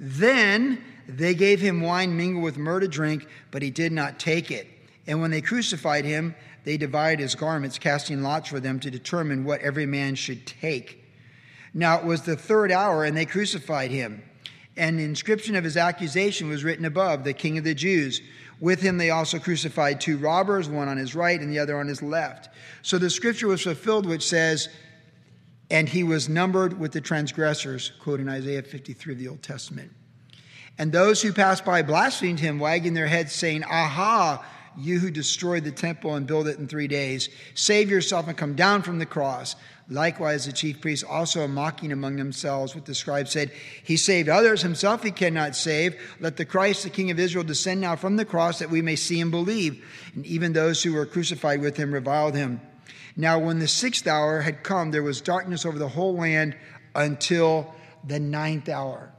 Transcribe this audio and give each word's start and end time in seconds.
Then 0.00 0.82
they 1.06 1.34
gave 1.34 1.60
him 1.60 1.82
wine 1.82 2.16
mingled 2.16 2.42
with 2.42 2.56
myrrh 2.56 2.80
to 2.80 2.88
drink, 2.88 3.28
but 3.50 3.60
he 3.60 3.70
did 3.70 3.92
not 3.92 4.18
take 4.18 4.50
it. 4.50 4.66
And 5.06 5.20
when 5.20 5.30
they 5.30 5.42
crucified 5.42 6.06
him, 6.06 6.34
they 6.64 6.78
divided 6.78 7.20
his 7.20 7.34
garments, 7.34 7.78
casting 7.78 8.22
lots 8.22 8.48
for 8.48 8.60
them 8.60 8.80
to 8.80 8.90
determine 8.90 9.44
what 9.44 9.60
every 9.60 9.86
man 9.86 10.14
should 10.14 10.46
take. 10.46 11.04
Now 11.74 11.98
it 11.98 12.04
was 12.04 12.22
the 12.22 12.36
third 12.36 12.72
hour, 12.72 13.04
and 13.04 13.16
they 13.16 13.26
crucified 13.26 13.90
him. 13.90 14.22
And 14.76 14.98
the 14.98 15.04
inscription 15.04 15.54
of 15.54 15.64
his 15.64 15.76
accusation 15.76 16.48
was 16.48 16.64
written 16.64 16.86
above, 16.86 17.24
the 17.24 17.34
King 17.34 17.58
of 17.58 17.64
the 17.64 17.74
Jews. 17.74 18.22
With 18.60 18.80
him 18.80 18.96
they 18.96 19.10
also 19.10 19.38
crucified 19.38 20.00
two 20.00 20.16
robbers, 20.16 20.68
one 20.68 20.88
on 20.88 20.96
his 20.96 21.14
right 21.14 21.40
and 21.40 21.50
the 21.50 21.58
other 21.58 21.78
on 21.78 21.88
his 21.88 22.02
left. 22.02 22.48
So 22.82 22.96
the 22.96 23.10
scripture 23.10 23.48
was 23.48 23.62
fulfilled, 23.62 24.06
which 24.06 24.26
says, 24.26 24.68
And 25.70 25.88
he 25.88 26.02
was 26.02 26.28
numbered 26.28 26.78
with 26.78 26.92
the 26.92 27.00
transgressors, 27.00 27.92
quoting 28.00 28.28
Isaiah 28.28 28.62
53 28.62 29.12
of 29.12 29.18
the 29.18 29.28
Old 29.28 29.42
Testament. 29.42 29.92
And 30.78 30.92
those 30.92 31.22
who 31.22 31.32
passed 31.32 31.64
by 31.64 31.82
blasphemed 31.82 32.40
him, 32.40 32.58
wagging 32.58 32.94
their 32.94 33.06
heads, 33.06 33.32
saying, 33.32 33.64
Aha! 33.64 34.44
you 34.76 34.98
who 34.98 35.10
destroyed 35.10 35.64
the 35.64 35.70
temple 35.70 36.14
and 36.14 36.26
build 36.26 36.48
it 36.48 36.58
in 36.58 36.68
three 36.68 36.88
days, 36.88 37.28
save 37.54 37.90
yourself 37.90 38.28
and 38.28 38.36
come 38.36 38.54
down 38.54 38.82
from 38.82 38.98
the 38.98 39.06
cross. 39.06 39.56
Likewise, 39.88 40.46
the 40.46 40.52
chief 40.52 40.80
priests 40.80 41.04
also 41.04 41.46
mocking 41.48 41.90
among 41.90 42.16
themselves 42.16 42.74
what 42.74 42.84
the 42.84 42.94
scribes 42.94 43.32
said, 43.32 43.50
He 43.82 43.96
saved 43.96 44.28
others, 44.28 44.62
himself 44.62 45.02
he 45.02 45.10
cannot 45.10 45.56
save. 45.56 46.00
Let 46.20 46.36
the 46.36 46.44
Christ, 46.44 46.84
the 46.84 46.90
King 46.90 47.10
of 47.10 47.18
Israel, 47.18 47.44
descend 47.44 47.80
now 47.80 47.96
from 47.96 48.16
the 48.16 48.24
cross 48.24 48.60
that 48.60 48.70
we 48.70 48.82
may 48.82 48.96
see 48.96 49.20
and 49.20 49.32
believe. 49.32 49.84
And 50.14 50.24
even 50.24 50.52
those 50.52 50.82
who 50.82 50.92
were 50.92 51.06
crucified 51.06 51.60
with 51.60 51.76
him 51.76 51.92
reviled 51.92 52.36
him. 52.36 52.60
Now, 53.16 53.38
when 53.38 53.58
the 53.58 53.68
sixth 53.68 54.06
hour 54.06 54.40
had 54.40 54.62
come, 54.62 54.90
there 54.90 55.02
was 55.02 55.20
darkness 55.20 55.66
over 55.66 55.78
the 55.78 55.88
whole 55.88 56.14
land 56.16 56.56
until 56.94 57.74
the 58.06 58.20
ninth 58.20 58.68
hour. 58.68 59.12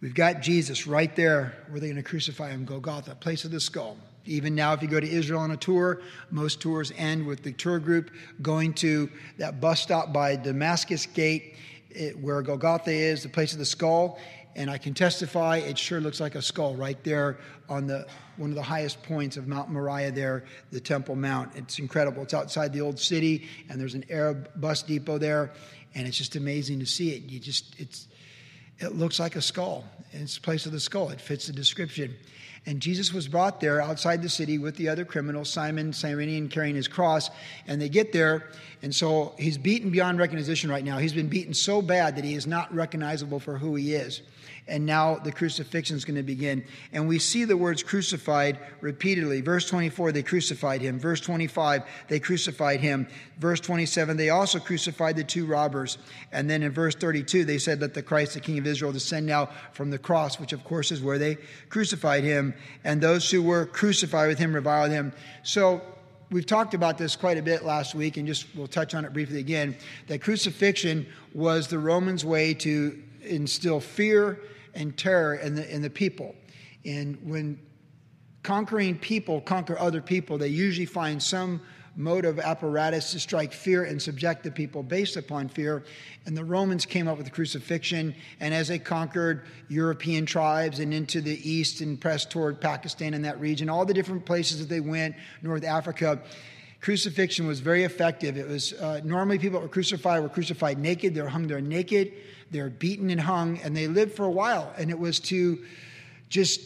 We've 0.00 0.14
got 0.14 0.40
Jesus 0.40 0.86
right 0.86 1.14
there 1.14 1.54
where 1.68 1.80
they're 1.80 1.90
going 1.90 2.02
to 2.02 2.08
crucify 2.08 2.50
him, 2.50 2.64
Golgotha, 2.64 3.14
place 3.16 3.44
of 3.44 3.50
the 3.50 3.60
skull. 3.60 3.96
Even 4.24 4.54
now, 4.54 4.72
if 4.72 4.82
you 4.82 4.88
go 4.88 5.00
to 5.00 5.10
Israel 5.10 5.40
on 5.40 5.50
a 5.50 5.56
tour, 5.56 6.00
most 6.30 6.60
tours 6.60 6.92
end 6.96 7.26
with 7.26 7.42
the 7.42 7.52
tour 7.52 7.78
group 7.78 8.10
going 8.40 8.72
to 8.74 9.10
that 9.38 9.60
bus 9.60 9.80
stop 9.80 10.12
by 10.12 10.36
Damascus 10.36 11.06
Gate, 11.06 11.56
it, 11.90 12.18
where 12.18 12.40
Golgotha 12.42 12.92
is, 12.92 13.22
the 13.22 13.28
place 13.28 13.52
of 13.52 13.58
the 13.58 13.66
skull. 13.66 14.18
And 14.60 14.70
I 14.70 14.76
can 14.76 14.92
testify, 14.92 15.56
it 15.56 15.78
sure 15.78 16.02
looks 16.02 16.20
like 16.20 16.34
a 16.34 16.42
skull 16.42 16.74
right 16.76 17.02
there 17.02 17.38
on 17.70 17.86
the 17.86 18.06
one 18.36 18.50
of 18.50 18.56
the 18.56 18.62
highest 18.62 19.02
points 19.02 19.38
of 19.38 19.48
Mount 19.48 19.70
Moriah 19.70 20.10
there, 20.10 20.44
the 20.70 20.80
Temple 20.80 21.16
Mount. 21.16 21.56
It's 21.56 21.78
incredible. 21.78 22.24
It's 22.24 22.34
outside 22.34 22.74
the 22.74 22.82
old 22.82 22.98
city, 22.98 23.48
and 23.70 23.80
there's 23.80 23.94
an 23.94 24.04
Arab 24.10 24.50
bus 24.60 24.82
depot 24.82 25.16
there, 25.16 25.50
and 25.94 26.06
it's 26.06 26.18
just 26.18 26.36
amazing 26.36 26.78
to 26.80 26.84
see 26.84 27.12
it. 27.12 27.22
You 27.22 27.40
just 27.40 27.74
it's 27.80 28.06
it 28.80 28.96
looks 28.96 29.20
like 29.20 29.36
a 29.36 29.42
skull. 29.42 29.84
It's 30.12 30.34
the 30.34 30.40
place 30.40 30.66
of 30.66 30.72
the 30.72 30.80
skull. 30.80 31.10
It 31.10 31.20
fits 31.20 31.46
the 31.46 31.52
description. 31.52 32.16
And 32.66 32.80
Jesus 32.80 33.12
was 33.12 33.28
brought 33.28 33.60
there 33.60 33.80
outside 33.80 34.22
the 34.22 34.28
city 34.28 34.58
with 34.58 34.76
the 34.76 34.88
other 34.88 35.04
criminals, 35.04 35.48
Simon, 35.48 35.92
Cyrenian 35.92 36.48
carrying 36.48 36.74
his 36.74 36.88
cross. 36.88 37.30
And 37.66 37.80
they 37.80 37.88
get 37.88 38.12
there, 38.12 38.48
and 38.82 38.94
so 38.94 39.34
he's 39.38 39.56
beaten 39.56 39.90
beyond 39.90 40.18
recognition 40.18 40.70
right 40.70 40.84
now. 40.84 40.98
He's 40.98 41.14
been 41.14 41.28
beaten 41.28 41.54
so 41.54 41.80
bad 41.80 42.16
that 42.16 42.24
he 42.24 42.34
is 42.34 42.46
not 42.46 42.74
recognizable 42.74 43.40
for 43.40 43.56
who 43.56 43.76
he 43.76 43.94
is 43.94 44.20
and 44.70 44.86
now 44.86 45.16
the 45.16 45.32
crucifixion 45.32 45.96
is 45.96 46.04
going 46.04 46.16
to 46.16 46.22
begin. 46.22 46.64
And 46.92 47.08
we 47.08 47.18
see 47.18 47.44
the 47.44 47.56
words 47.56 47.82
crucified 47.82 48.58
repeatedly. 48.80 49.40
Verse 49.40 49.68
24, 49.68 50.12
they 50.12 50.22
crucified 50.22 50.80
him. 50.80 50.98
Verse 50.98 51.20
25, 51.20 51.82
they 52.08 52.20
crucified 52.20 52.80
him. 52.80 53.08
Verse 53.38 53.60
27, 53.60 54.16
they 54.16 54.30
also 54.30 54.60
crucified 54.60 55.16
the 55.16 55.24
two 55.24 55.44
robbers. 55.44 55.98
And 56.30 56.48
then 56.48 56.62
in 56.62 56.70
verse 56.70 56.94
32, 56.94 57.44
they 57.44 57.58
said, 57.58 57.80
Let 57.80 57.94
the 57.94 58.02
Christ, 58.02 58.34
the 58.34 58.40
King 58.40 58.58
of 58.58 58.66
Israel, 58.66 58.92
descend 58.92 59.26
now 59.26 59.50
from 59.72 59.90
the 59.90 59.98
cross, 59.98 60.38
which 60.38 60.52
of 60.52 60.62
course 60.64 60.92
is 60.92 61.02
where 61.02 61.18
they 61.18 61.36
crucified 61.68 62.22
him. 62.22 62.54
And 62.84 63.00
those 63.00 63.28
who 63.28 63.42
were 63.42 63.66
crucified 63.66 64.28
with 64.28 64.38
him 64.38 64.54
reviled 64.54 64.92
him. 64.92 65.12
So 65.42 65.82
we've 66.30 66.46
talked 66.46 66.74
about 66.74 66.96
this 66.96 67.16
quite 67.16 67.38
a 67.38 67.42
bit 67.42 67.64
last 67.64 67.96
week, 67.96 68.16
and 68.16 68.26
just 68.26 68.46
we'll 68.54 68.68
touch 68.68 68.94
on 68.94 69.04
it 69.04 69.12
briefly 69.12 69.40
again. 69.40 69.76
That 70.06 70.22
crucifixion 70.22 71.06
was 71.34 71.66
the 71.66 71.78
Romans' 71.80 72.24
way 72.24 72.54
to 72.54 73.02
instill 73.22 73.80
fear 73.80 74.38
and 74.74 74.96
terror 74.96 75.34
in 75.34 75.54
the, 75.54 75.74
in 75.74 75.82
the 75.82 75.90
people. 75.90 76.34
And 76.84 77.18
when 77.24 77.58
conquering 78.42 78.98
people 78.98 79.40
conquer 79.40 79.78
other 79.78 80.00
people, 80.00 80.38
they 80.38 80.48
usually 80.48 80.86
find 80.86 81.22
some 81.22 81.60
mode 81.96 82.24
of 82.24 82.38
apparatus 82.38 83.10
to 83.12 83.20
strike 83.20 83.52
fear 83.52 83.84
and 83.84 84.00
subject 84.00 84.42
the 84.42 84.50
people 84.50 84.82
based 84.82 85.16
upon 85.16 85.48
fear. 85.48 85.84
And 86.24 86.36
the 86.36 86.44
Romans 86.44 86.86
came 86.86 87.08
up 87.08 87.16
with 87.16 87.26
the 87.26 87.32
crucifixion, 87.32 88.14
and 88.38 88.54
as 88.54 88.68
they 88.68 88.78
conquered 88.78 89.44
European 89.68 90.24
tribes 90.24 90.78
and 90.78 90.94
into 90.94 91.20
the 91.20 91.48
east 91.48 91.80
and 91.80 92.00
pressed 92.00 92.30
toward 92.30 92.60
Pakistan 92.60 93.14
and 93.14 93.24
that 93.24 93.40
region, 93.40 93.68
all 93.68 93.84
the 93.84 93.94
different 93.94 94.24
places 94.24 94.58
that 94.60 94.68
they 94.68 94.80
went, 94.80 95.14
North 95.42 95.64
Africa, 95.64 96.22
crucifixion 96.80 97.46
was 97.46 97.60
very 97.60 97.84
effective. 97.84 98.36
It 98.36 98.48
was 98.48 98.72
uh, 98.74 99.00
normally 99.04 99.38
people 99.38 99.60
that 99.60 99.66
were 99.66 99.72
crucified 99.72 100.22
were 100.22 100.28
crucified 100.28 100.78
naked, 100.78 101.14
they 101.14 101.22
were 101.22 101.28
hung 101.28 101.46
there 101.46 101.60
naked. 101.60 102.12
They're 102.50 102.70
beaten 102.70 103.10
and 103.10 103.20
hung, 103.20 103.58
and 103.58 103.76
they 103.76 103.86
lived 103.86 104.14
for 104.14 104.24
a 104.24 104.30
while. 104.30 104.72
And 104.76 104.90
it 104.90 104.98
was 104.98 105.20
to 105.20 105.64
just 106.28 106.60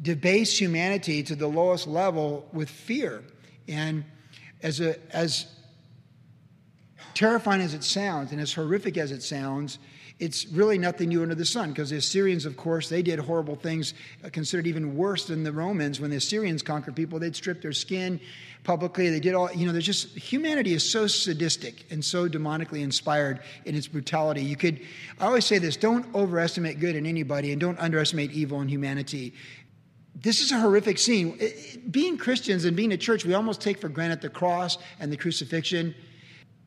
debase 0.00 0.58
humanity 0.58 1.22
to 1.24 1.34
the 1.34 1.48
lowest 1.48 1.86
level 1.86 2.48
with 2.52 2.70
fear. 2.70 3.22
And 3.66 4.04
as, 4.62 4.80
a, 4.80 4.96
as 5.14 5.46
terrifying 7.14 7.60
as 7.60 7.74
it 7.74 7.84
sounds, 7.84 8.32
and 8.32 8.40
as 8.40 8.52
horrific 8.52 8.96
as 8.96 9.12
it 9.12 9.22
sounds, 9.22 9.78
it's 10.18 10.46
really 10.46 10.78
nothing 10.78 11.10
new 11.10 11.22
under 11.22 11.34
the 11.36 11.44
sun 11.44 11.70
because 11.70 11.90
the 11.90 11.96
Assyrians, 11.96 12.44
of 12.44 12.56
course, 12.56 12.88
they 12.88 13.02
did 13.02 13.20
horrible 13.20 13.54
things 13.54 13.94
uh, 14.24 14.28
considered 14.30 14.66
even 14.66 14.96
worse 14.96 15.26
than 15.26 15.44
the 15.44 15.52
Romans. 15.52 16.00
When 16.00 16.10
the 16.10 16.16
Assyrians 16.16 16.60
conquered 16.62 16.96
people, 16.96 17.20
they'd 17.20 17.36
strip 17.36 17.62
their 17.62 17.72
skin 17.72 18.20
publicly. 18.64 19.10
They 19.10 19.20
did 19.20 19.34
all, 19.34 19.52
you 19.52 19.64
know, 19.64 19.72
there's 19.72 19.86
just, 19.86 20.16
humanity 20.16 20.74
is 20.74 20.88
so 20.88 21.06
sadistic 21.06 21.86
and 21.90 22.04
so 22.04 22.28
demonically 22.28 22.82
inspired 22.82 23.40
in 23.64 23.76
its 23.76 23.86
brutality. 23.86 24.42
You 24.42 24.56
could, 24.56 24.80
I 25.20 25.26
always 25.26 25.46
say 25.46 25.58
this 25.58 25.76
don't 25.76 26.12
overestimate 26.14 26.80
good 26.80 26.96
in 26.96 27.06
anybody 27.06 27.52
and 27.52 27.60
don't 27.60 27.78
underestimate 27.78 28.32
evil 28.32 28.60
in 28.60 28.68
humanity. 28.68 29.34
This 30.16 30.40
is 30.40 30.50
a 30.50 30.58
horrific 30.58 30.98
scene. 30.98 31.38
Being 31.92 32.18
Christians 32.18 32.64
and 32.64 32.76
being 32.76 32.90
a 32.90 32.96
church, 32.96 33.24
we 33.24 33.34
almost 33.34 33.60
take 33.60 33.80
for 33.80 33.88
granted 33.88 34.20
the 34.20 34.28
cross 34.28 34.78
and 34.98 35.12
the 35.12 35.16
crucifixion. 35.16 35.94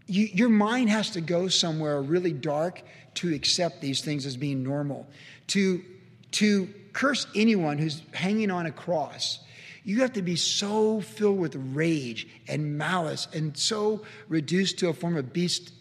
You, 0.07 0.29
your 0.33 0.47
mind 0.47 0.89
has 0.89 1.09
to 1.11 1.21
go 1.21 1.49
somewhere 1.49 2.01
really 2.01 2.31
dark 2.31 2.81
to 3.15 3.33
accept 3.33 3.81
these 3.81 4.01
things 4.01 4.25
as 4.25 4.37
being 4.37 4.63
normal. 4.63 5.07
To, 5.47 5.83
to 6.31 6.69
curse 6.93 7.27
anyone 7.35 7.77
who's 7.77 8.01
hanging 8.13 8.51
on 8.51 8.65
a 8.65 8.71
cross 8.71 9.39
you 9.83 10.01
have 10.01 10.13
to 10.13 10.21
be 10.21 10.35
so 10.35 11.01
filled 11.01 11.39
with 11.39 11.55
rage 11.55 12.27
and 12.47 12.77
malice 12.77 13.27
and 13.33 13.57
so 13.57 14.03
reduced 14.27 14.79
to 14.79 14.89
a 14.89 14.93
form 14.93 15.17
of 15.17 15.33
beast, 15.33 15.73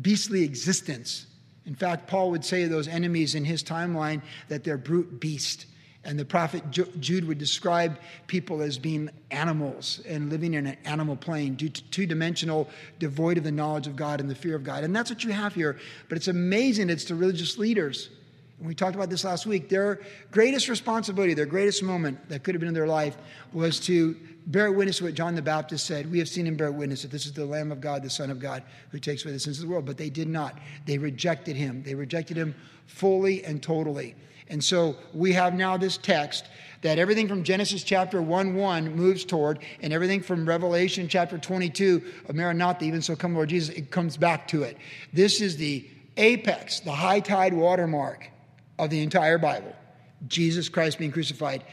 beastly 0.00 0.42
existence. 0.42 1.26
In 1.64 1.74
fact, 1.74 2.06
Paul 2.06 2.30
would 2.32 2.44
say 2.44 2.64
to 2.64 2.68
those 2.68 2.88
enemies 2.88 3.34
in 3.34 3.44
his 3.44 3.62
timeline 3.62 4.22
that 4.48 4.64
they're 4.64 4.78
brute 4.78 5.20
beast. 5.20 5.66
And 6.02 6.18
the 6.18 6.24
prophet 6.24 6.64
Jude 6.70 7.26
would 7.26 7.38
describe 7.38 7.98
people 8.26 8.62
as 8.62 8.78
being 8.78 9.10
animals 9.30 10.00
and 10.08 10.30
living 10.30 10.54
in 10.54 10.66
an 10.66 10.76
animal 10.84 11.14
plane, 11.14 11.56
two 11.56 12.06
dimensional, 12.06 12.68
devoid 12.98 13.36
of 13.36 13.44
the 13.44 13.52
knowledge 13.52 13.86
of 13.86 13.96
God 13.96 14.20
and 14.20 14.30
the 14.30 14.34
fear 14.34 14.56
of 14.56 14.64
God. 14.64 14.82
And 14.82 14.96
that's 14.96 15.10
what 15.10 15.24
you 15.24 15.32
have 15.32 15.54
here. 15.54 15.78
But 16.08 16.16
it's 16.16 16.28
amazing, 16.28 16.88
it's 16.88 17.04
the 17.04 17.14
religious 17.14 17.58
leaders 17.58 18.08
we 18.62 18.74
talked 18.74 18.94
about 18.94 19.08
this 19.08 19.24
last 19.24 19.46
week. 19.46 19.68
Their 19.68 20.00
greatest 20.30 20.68
responsibility, 20.68 21.34
their 21.34 21.46
greatest 21.46 21.82
moment 21.82 22.28
that 22.28 22.42
could 22.42 22.54
have 22.54 22.60
been 22.60 22.68
in 22.68 22.74
their 22.74 22.86
life 22.86 23.16
was 23.52 23.80
to 23.80 24.14
bear 24.46 24.70
witness 24.70 24.98
to 24.98 25.04
what 25.04 25.14
John 25.14 25.34
the 25.34 25.42
Baptist 25.42 25.86
said. 25.86 26.10
We 26.10 26.18
have 26.18 26.28
seen 26.28 26.46
him 26.46 26.56
bear 26.56 26.70
witness 26.70 27.02
that 27.02 27.10
this 27.10 27.24
is 27.24 27.32
the 27.32 27.44
Lamb 27.44 27.72
of 27.72 27.80
God, 27.80 28.02
the 28.02 28.10
Son 28.10 28.30
of 28.30 28.38
God, 28.38 28.62
who 28.90 28.98
takes 28.98 29.24
away 29.24 29.32
the 29.32 29.40
sins 29.40 29.58
of 29.58 29.66
the 29.66 29.70
world. 29.70 29.86
But 29.86 29.96
they 29.96 30.10
did 30.10 30.28
not. 30.28 30.58
They 30.84 30.98
rejected 30.98 31.56
him. 31.56 31.82
They 31.82 31.94
rejected 31.94 32.36
him 32.36 32.54
fully 32.86 33.44
and 33.44 33.62
totally. 33.62 34.14
And 34.48 34.62
so 34.62 34.96
we 35.14 35.32
have 35.32 35.54
now 35.54 35.76
this 35.76 35.96
text 35.96 36.46
that 36.82 36.98
everything 36.98 37.28
from 37.28 37.44
Genesis 37.44 37.82
chapter 37.82 38.20
1 38.20 38.54
1 38.54 38.94
moves 38.94 39.24
toward, 39.24 39.60
and 39.80 39.92
everything 39.92 40.20
from 40.20 40.46
Revelation 40.46 41.08
chapter 41.08 41.38
22 41.38 42.02
of 42.28 42.34
Maranatha, 42.34 42.84
even 42.84 43.00
so 43.00 43.14
come 43.14 43.34
Lord 43.34 43.50
Jesus, 43.50 43.74
it 43.74 43.90
comes 43.90 44.16
back 44.16 44.48
to 44.48 44.64
it. 44.64 44.76
This 45.12 45.40
is 45.40 45.56
the 45.56 45.88
apex, 46.16 46.80
the 46.80 46.92
high 46.92 47.20
tide 47.20 47.54
watermark 47.54 48.28
of 48.80 48.90
the 48.90 49.02
entire 49.02 49.38
Bible 49.38 49.74
Jesus 50.26 50.68
Christ 50.68 50.98
being 50.98 51.12
crucified. 51.12 51.64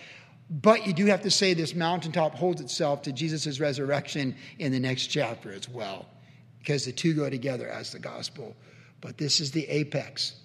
But 0.49 0.87
you 0.87 0.93
do 0.93 1.05
have 1.07 1.23
to 1.23 1.31
say 1.31 1.53
this 1.53 1.75
mountaintop 1.75 2.35
holds 2.35 2.61
itself 2.61 3.01
to 3.03 3.11
Jesus' 3.11 3.59
resurrection 3.59 4.35
in 4.59 4.71
the 4.71 4.79
next 4.79 5.07
chapter 5.07 5.51
as 5.51 5.67
well, 5.67 6.05
because 6.59 6.85
the 6.85 6.93
two 6.93 7.13
go 7.13 7.29
together 7.29 7.67
as 7.67 7.91
the 7.91 7.99
gospel. 7.99 8.55
But 9.01 9.17
this 9.17 9.41
is 9.41 9.51
the 9.51 9.67
apex. 9.67 10.35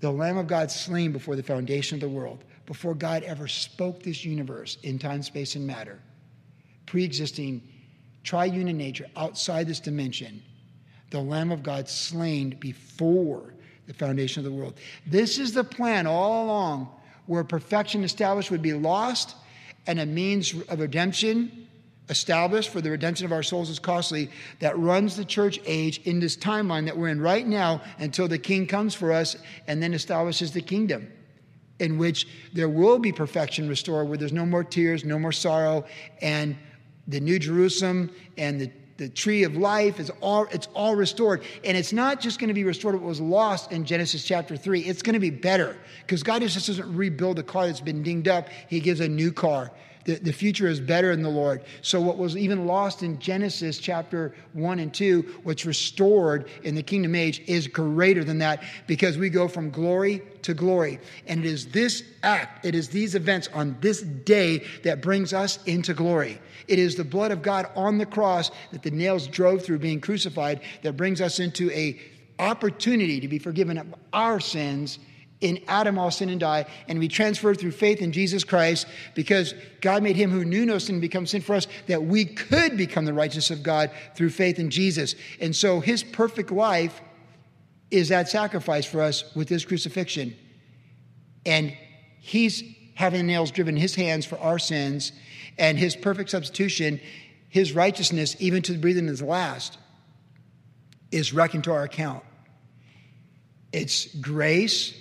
The 0.00 0.10
Lamb 0.10 0.38
of 0.38 0.46
God 0.46 0.70
slain 0.70 1.12
before 1.12 1.36
the 1.36 1.42
foundation 1.42 1.96
of 1.96 2.00
the 2.00 2.08
world, 2.08 2.44
before 2.66 2.94
God 2.94 3.22
ever 3.22 3.46
spoke 3.46 4.02
this 4.02 4.24
universe 4.24 4.78
in 4.82 4.98
time, 4.98 5.22
space, 5.22 5.54
and 5.54 5.66
matter, 5.66 6.00
pre 6.86 7.04
existing, 7.04 7.62
triune 8.24 8.68
in 8.68 8.76
nature, 8.76 9.06
outside 9.16 9.68
this 9.68 9.80
dimension, 9.80 10.42
the 11.10 11.20
Lamb 11.20 11.52
of 11.52 11.62
God 11.62 11.88
slain 11.88 12.56
before 12.60 13.54
the 13.88 13.94
foundation 13.94 14.44
of 14.44 14.44
the 14.44 14.56
world. 14.56 14.74
This 15.06 15.38
is 15.38 15.54
the 15.54 15.64
plan 15.64 16.06
all 16.06 16.44
along 16.44 16.88
where 17.26 17.42
perfection 17.42 18.04
established 18.04 18.50
would 18.50 18.62
be 18.62 18.74
lost 18.74 19.34
and 19.86 19.98
a 19.98 20.06
means 20.06 20.54
of 20.68 20.78
redemption 20.78 21.66
established 22.10 22.70
for 22.70 22.80
the 22.80 22.90
redemption 22.90 23.26
of 23.26 23.32
our 23.32 23.42
souls 23.42 23.68
is 23.68 23.78
costly 23.78 24.30
that 24.60 24.78
runs 24.78 25.16
the 25.16 25.24
church 25.24 25.58
age 25.66 25.98
in 26.04 26.20
this 26.20 26.36
timeline 26.36 26.84
that 26.84 26.96
we're 26.96 27.08
in 27.08 27.20
right 27.20 27.46
now 27.46 27.82
until 27.98 28.28
the 28.28 28.38
king 28.38 28.66
comes 28.66 28.94
for 28.94 29.12
us 29.12 29.36
and 29.66 29.82
then 29.82 29.92
establishes 29.92 30.52
the 30.52 30.60
kingdom 30.60 31.10
in 31.80 31.98
which 31.98 32.26
there 32.52 32.68
will 32.68 32.98
be 32.98 33.12
perfection 33.12 33.68
restored 33.68 34.08
where 34.08 34.16
there's 34.16 34.32
no 34.32 34.46
more 34.46 34.64
tears 34.64 35.04
no 35.04 35.18
more 35.18 35.32
sorrow 35.32 35.84
and 36.22 36.56
the 37.08 37.20
new 37.20 37.38
jerusalem 37.38 38.10
and 38.38 38.58
the 38.58 38.70
the 38.98 39.08
tree 39.08 39.44
of 39.44 39.56
life 39.56 40.00
is 40.00 40.10
all 40.20 40.46
it's 40.50 40.68
all 40.74 40.94
restored. 40.94 41.42
And 41.64 41.76
it's 41.76 41.92
not 41.92 42.20
just 42.20 42.38
going 42.38 42.48
to 42.48 42.54
be 42.54 42.64
restored 42.64 42.94
what 42.94 43.04
was 43.04 43.20
lost 43.20 43.72
in 43.72 43.84
genesis 43.84 44.24
chapter 44.24 44.56
3 44.56 44.80
it's 44.80 45.02
going 45.02 45.14
to 45.14 45.20
be 45.20 45.30
better. 45.30 45.76
Because 46.02 46.22
god 46.22 46.42
just 46.42 46.66
doesn't 46.66 46.94
rebuild 46.94 47.38
a 47.38 47.42
car 47.42 47.66
that's 47.66 47.80
been 47.80 48.02
dinged 48.02 48.28
up. 48.28 48.48
He 48.68 48.80
gives 48.80 49.00
a 49.00 49.08
new 49.08 49.32
car 49.32 49.70
the, 50.04 50.16
the 50.16 50.32
future 50.32 50.66
is 50.66 50.80
better 50.80 51.12
in 51.12 51.22
the 51.22 51.28
Lord. 51.28 51.62
So, 51.82 52.00
what 52.00 52.18
was 52.18 52.36
even 52.36 52.66
lost 52.66 53.02
in 53.02 53.18
Genesis 53.18 53.78
chapter 53.78 54.34
1 54.52 54.78
and 54.78 54.92
2, 54.92 55.40
what's 55.42 55.64
restored 55.64 56.48
in 56.62 56.74
the 56.74 56.82
kingdom 56.82 57.14
age, 57.14 57.42
is 57.46 57.66
greater 57.66 58.24
than 58.24 58.38
that 58.38 58.62
because 58.86 59.18
we 59.18 59.28
go 59.28 59.48
from 59.48 59.70
glory 59.70 60.22
to 60.42 60.54
glory. 60.54 60.98
And 61.26 61.44
it 61.44 61.46
is 61.46 61.66
this 61.68 62.02
act, 62.22 62.64
it 62.64 62.74
is 62.74 62.88
these 62.88 63.14
events 63.14 63.48
on 63.52 63.76
this 63.80 64.02
day 64.02 64.64
that 64.82 65.00
brings 65.00 65.32
us 65.32 65.62
into 65.64 65.94
glory. 65.94 66.40
It 66.68 66.78
is 66.78 66.96
the 66.96 67.04
blood 67.04 67.32
of 67.32 67.42
God 67.42 67.70
on 67.74 67.98
the 67.98 68.06
cross 68.06 68.50
that 68.72 68.82
the 68.82 68.90
nails 68.90 69.26
drove 69.26 69.62
through 69.62 69.78
being 69.78 70.00
crucified 70.00 70.60
that 70.82 70.96
brings 70.96 71.20
us 71.20 71.40
into 71.40 71.70
a 71.70 71.98
opportunity 72.38 73.20
to 73.20 73.28
be 73.28 73.38
forgiven 73.38 73.78
of 73.78 73.94
our 74.12 74.38
sins 74.38 74.98
in 75.40 75.62
Adam 75.68 75.98
all 75.98 76.10
sin 76.10 76.28
and 76.28 76.40
die, 76.40 76.66
and 76.88 76.98
we 76.98 77.08
transferred 77.08 77.60
through 77.60 77.70
faith 77.70 78.00
in 78.00 78.12
Jesus 78.12 78.42
Christ 78.44 78.86
because 79.14 79.54
God 79.80 80.02
made 80.02 80.16
him 80.16 80.30
who 80.30 80.44
knew 80.44 80.66
no 80.66 80.78
sin 80.78 81.00
become 81.00 81.26
sin 81.26 81.42
for 81.42 81.54
us 81.54 81.68
that 81.86 82.04
we 82.04 82.24
could 82.24 82.76
become 82.76 83.04
the 83.04 83.14
righteousness 83.14 83.50
of 83.50 83.62
God 83.62 83.90
through 84.16 84.30
faith 84.30 84.58
in 84.58 84.70
Jesus. 84.70 85.14
And 85.40 85.54
so 85.54 85.80
his 85.80 86.02
perfect 86.02 86.50
life 86.50 87.00
is 87.90 88.08
that 88.08 88.28
sacrifice 88.28 88.84
for 88.84 89.00
us 89.00 89.24
with 89.34 89.48
his 89.48 89.64
crucifixion. 89.64 90.36
And 91.46 91.76
he's 92.18 92.62
having 92.94 93.20
the 93.20 93.26
nails 93.26 93.52
driven 93.52 93.76
in 93.76 93.80
his 93.80 93.94
hands 93.94 94.26
for 94.26 94.38
our 94.40 94.58
sins, 94.58 95.12
and 95.56 95.78
his 95.78 95.94
perfect 95.94 96.30
substitution, 96.30 97.00
his 97.48 97.72
righteousness, 97.72 98.36
even 98.40 98.60
to 98.62 98.72
the 98.72 98.78
breathing 98.78 99.06
his 99.06 99.22
last, 99.22 99.78
is 101.12 101.32
reckoned 101.32 101.64
to 101.64 101.72
our 101.72 101.84
account. 101.84 102.24
It's 103.72 104.06
grace 104.16 104.94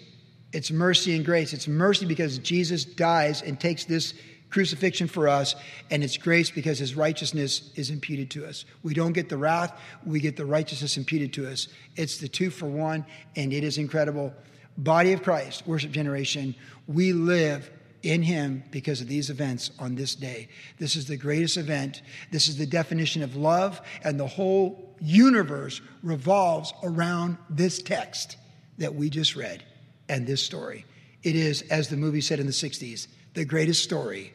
it's 0.54 0.72
mercy 0.72 1.16
and 1.16 1.26
grace. 1.26 1.54
It's 1.54 1.68
mercy 1.68 2.06
because 2.06 2.38
Jesus 2.40 2.86
dies 2.86 3.42
and 3.42 3.60
takes 3.60 3.86
this 3.86 4.14
crucifixion 4.50 5.08
for 5.08 5.28
us, 5.28 5.56
and 5.92 6.04
it's 6.04 6.18
grace 6.18 6.50
because 6.50 6.80
his 6.80 6.96
righteousness 6.96 7.72
is 7.76 7.90
imputed 7.90 8.32
to 8.32 8.46
us. 8.46 8.66
We 8.84 8.94
don't 8.94 9.12
get 9.12 9.30
the 9.30 9.38
wrath, 9.38 9.78
we 10.06 10.20
get 10.20 10.38
the 10.38 10.46
righteousness 10.46 10.98
imputed 10.98 11.34
to 11.34 11.52
us. 11.52 11.68
It's 11.96 12.18
the 12.18 12.30
two 12.30 12.50
for 12.50 12.68
one, 12.68 13.06
and 13.36 13.52
it 13.52 13.64
is 13.64 13.78
incredible. 13.78 14.34
Body 14.78 15.14
of 15.14 15.24
Christ, 15.24 15.68
worship 15.68 15.92
generation, 15.92 16.56
we 16.88 17.12
live 17.12 17.70
in 18.04 18.22
him 18.22 18.64
because 18.72 19.02
of 19.02 19.08
these 19.08 19.30
events 19.30 19.72
on 19.80 19.96
this 19.96 20.16
day. 20.16 20.48
This 20.78 20.96
is 20.96 21.08
the 21.08 21.18
greatest 21.18 21.58
event. 21.58 22.04
This 22.32 22.48
is 22.48 22.58
the 22.58 22.66
definition 22.66 23.24
of 23.24 23.36
love, 23.36 23.82
and 24.04 24.20
the 24.20 24.28
whole 24.28 24.96
universe 25.02 25.82
revolves 26.04 26.74
around 26.84 27.38
this 27.50 27.82
text 27.82 28.38
that 28.78 28.96
we 28.96 29.10
just 29.10 29.36
read 29.36 29.64
and 30.09 30.25
this 30.25 30.44
story. 30.44 30.86
It 31.24 31.36
is, 31.36 31.63
as 31.63 31.89
the 31.89 31.98
movie 31.98 32.21
said 32.21 32.39
in 32.39 32.45
the 32.45 32.51
60s, 32.51 33.07
the 33.33 33.45
greatest 33.45 33.83
story 33.83 34.33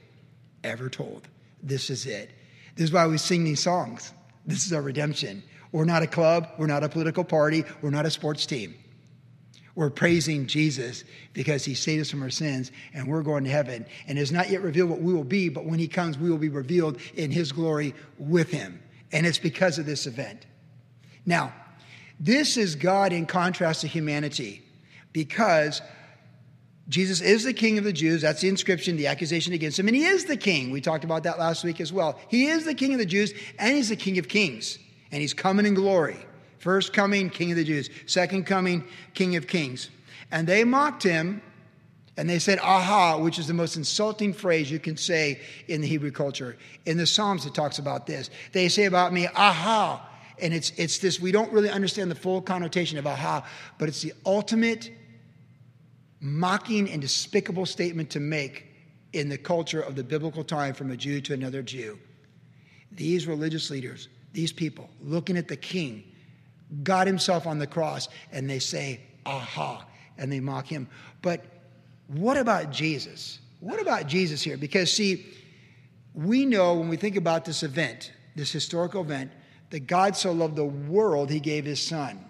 ever 0.64 0.88
told. 0.88 1.28
This 1.62 1.90
is 1.90 2.06
it. 2.06 2.30
This 2.76 2.84
is 2.84 2.92
why 2.92 3.06
we 3.06 3.18
sing 3.18 3.44
these 3.44 3.60
songs. 3.60 4.12
This 4.46 4.66
is 4.66 4.72
our 4.72 4.82
redemption. 4.82 5.42
We're 5.70 5.84
not 5.84 6.02
a 6.02 6.06
club, 6.06 6.48
we're 6.58 6.66
not 6.66 6.84
a 6.84 6.88
political 6.88 7.24
party, 7.24 7.64
we're 7.80 7.90
not 7.90 8.06
a 8.06 8.10
sports 8.10 8.44
team. 8.46 8.74
We're 9.74 9.90
praising 9.90 10.46
Jesus 10.46 11.04
because 11.32 11.64
he 11.64 11.74
saved 11.74 12.02
us 12.02 12.10
from 12.10 12.22
our 12.22 12.30
sins 12.30 12.70
and 12.92 13.08
we're 13.08 13.22
going 13.22 13.44
to 13.44 13.50
heaven. 13.50 13.86
And 14.06 14.18
it's 14.18 14.30
not 14.30 14.50
yet 14.50 14.60
revealed 14.60 14.90
what 14.90 15.00
we 15.00 15.14
will 15.14 15.24
be, 15.24 15.48
but 15.48 15.64
when 15.64 15.78
he 15.78 15.88
comes, 15.88 16.18
we 16.18 16.30
will 16.30 16.36
be 16.36 16.50
revealed 16.50 17.00
in 17.14 17.30
his 17.30 17.52
glory 17.52 17.94
with 18.18 18.50
him. 18.50 18.82
And 19.12 19.26
it's 19.26 19.38
because 19.38 19.78
of 19.78 19.86
this 19.86 20.06
event. 20.06 20.44
Now, 21.24 21.54
this 22.20 22.58
is 22.58 22.74
God 22.74 23.14
in 23.14 23.24
contrast 23.24 23.80
to 23.80 23.86
humanity 23.86 24.62
because 25.12 25.82
Jesus 26.88 27.20
is 27.20 27.44
the 27.44 27.52
king 27.52 27.78
of 27.78 27.84
the 27.84 27.92
Jews. 27.92 28.22
That's 28.22 28.40
the 28.40 28.48
inscription, 28.48 28.96
the 28.96 29.06
accusation 29.06 29.52
against 29.52 29.78
him. 29.78 29.86
And 29.88 29.96
he 29.96 30.04
is 30.04 30.24
the 30.24 30.36
king. 30.36 30.70
We 30.70 30.80
talked 30.80 31.04
about 31.04 31.22
that 31.22 31.38
last 31.38 31.64
week 31.64 31.80
as 31.80 31.92
well. 31.92 32.18
He 32.28 32.46
is 32.46 32.64
the 32.64 32.74
king 32.74 32.92
of 32.92 32.98
the 32.98 33.06
Jews, 33.06 33.32
and 33.58 33.76
he's 33.76 33.88
the 33.88 33.96
king 33.96 34.18
of 34.18 34.28
kings. 34.28 34.78
And 35.10 35.20
he's 35.20 35.34
coming 35.34 35.66
in 35.66 35.74
glory. 35.74 36.16
First 36.58 36.92
coming, 36.92 37.30
king 37.30 37.50
of 37.50 37.56
the 37.56 37.64
Jews. 37.64 37.88
Second 38.06 38.46
coming, 38.46 38.84
king 39.14 39.36
of 39.36 39.46
kings. 39.46 39.90
And 40.30 40.46
they 40.46 40.64
mocked 40.64 41.02
him, 41.02 41.42
and 42.16 42.28
they 42.28 42.38
said, 42.38 42.58
aha, 42.58 43.18
which 43.18 43.38
is 43.38 43.46
the 43.46 43.54
most 43.54 43.76
insulting 43.76 44.32
phrase 44.32 44.70
you 44.70 44.78
can 44.78 44.96
say 44.96 45.40
in 45.68 45.80
the 45.80 45.86
Hebrew 45.86 46.10
culture. 46.10 46.56
In 46.84 46.98
the 46.98 47.06
Psalms, 47.06 47.46
it 47.46 47.54
talks 47.54 47.78
about 47.78 48.06
this. 48.06 48.28
They 48.52 48.68
say 48.68 48.84
about 48.84 49.12
me, 49.12 49.28
aha. 49.34 50.08
And 50.38 50.52
it's, 50.52 50.72
it's 50.76 50.98
this, 50.98 51.20
we 51.20 51.32
don't 51.32 51.52
really 51.52 51.70
understand 51.70 52.10
the 52.10 52.16
full 52.16 52.42
connotation 52.42 52.98
of 52.98 53.06
aha, 53.06 53.46
but 53.78 53.88
it's 53.88 54.02
the 54.02 54.12
ultimate 54.26 54.90
mocking 56.22 56.88
and 56.88 57.02
despicable 57.02 57.66
statement 57.66 58.08
to 58.08 58.20
make 58.20 58.68
in 59.12 59.28
the 59.28 59.36
culture 59.36 59.80
of 59.80 59.96
the 59.96 60.04
biblical 60.04 60.44
time 60.44 60.72
from 60.72 60.90
a 60.92 60.96
Jew 60.96 61.20
to 61.20 61.34
another 61.34 61.62
Jew. 61.62 61.98
These 62.92 63.26
religious 63.26 63.70
leaders, 63.70 64.08
these 64.32 64.52
people, 64.52 64.88
looking 65.02 65.36
at 65.36 65.48
the 65.48 65.56
king, 65.56 66.04
God 66.84 67.08
Himself 67.08 67.46
on 67.46 67.58
the 67.58 67.66
cross, 67.66 68.08
and 68.30 68.48
they 68.48 68.60
say, 68.60 69.00
aha, 69.26 69.84
and 70.16 70.30
they 70.30 70.40
mock 70.40 70.66
Him. 70.66 70.88
But 71.22 71.44
what 72.06 72.36
about 72.36 72.70
Jesus? 72.70 73.40
What 73.58 73.82
about 73.82 74.06
Jesus 74.06 74.42
here? 74.42 74.56
Because, 74.56 74.92
see, 74.92 75.26
we 76.14 76.46
know 76.46 76.74
when 76.74 76.88
we 76.88 76.96
think 76.96 77.16
about 77.16 77.44
this 77.44 77.64
event, 77.64 78.12
this 78.36 78.52
historical 78.52 79.02
event, 79.02 79.32
that 79.70 79.86
God 79.86 80.16
so 80.16 80.30
loved 80.32 80.54
the 80.54 80.64
world, 80.64 81.30
He 81.30 81.40
gave 81.40 81.64
His 81.64 81.82
Son. 81.82 82.24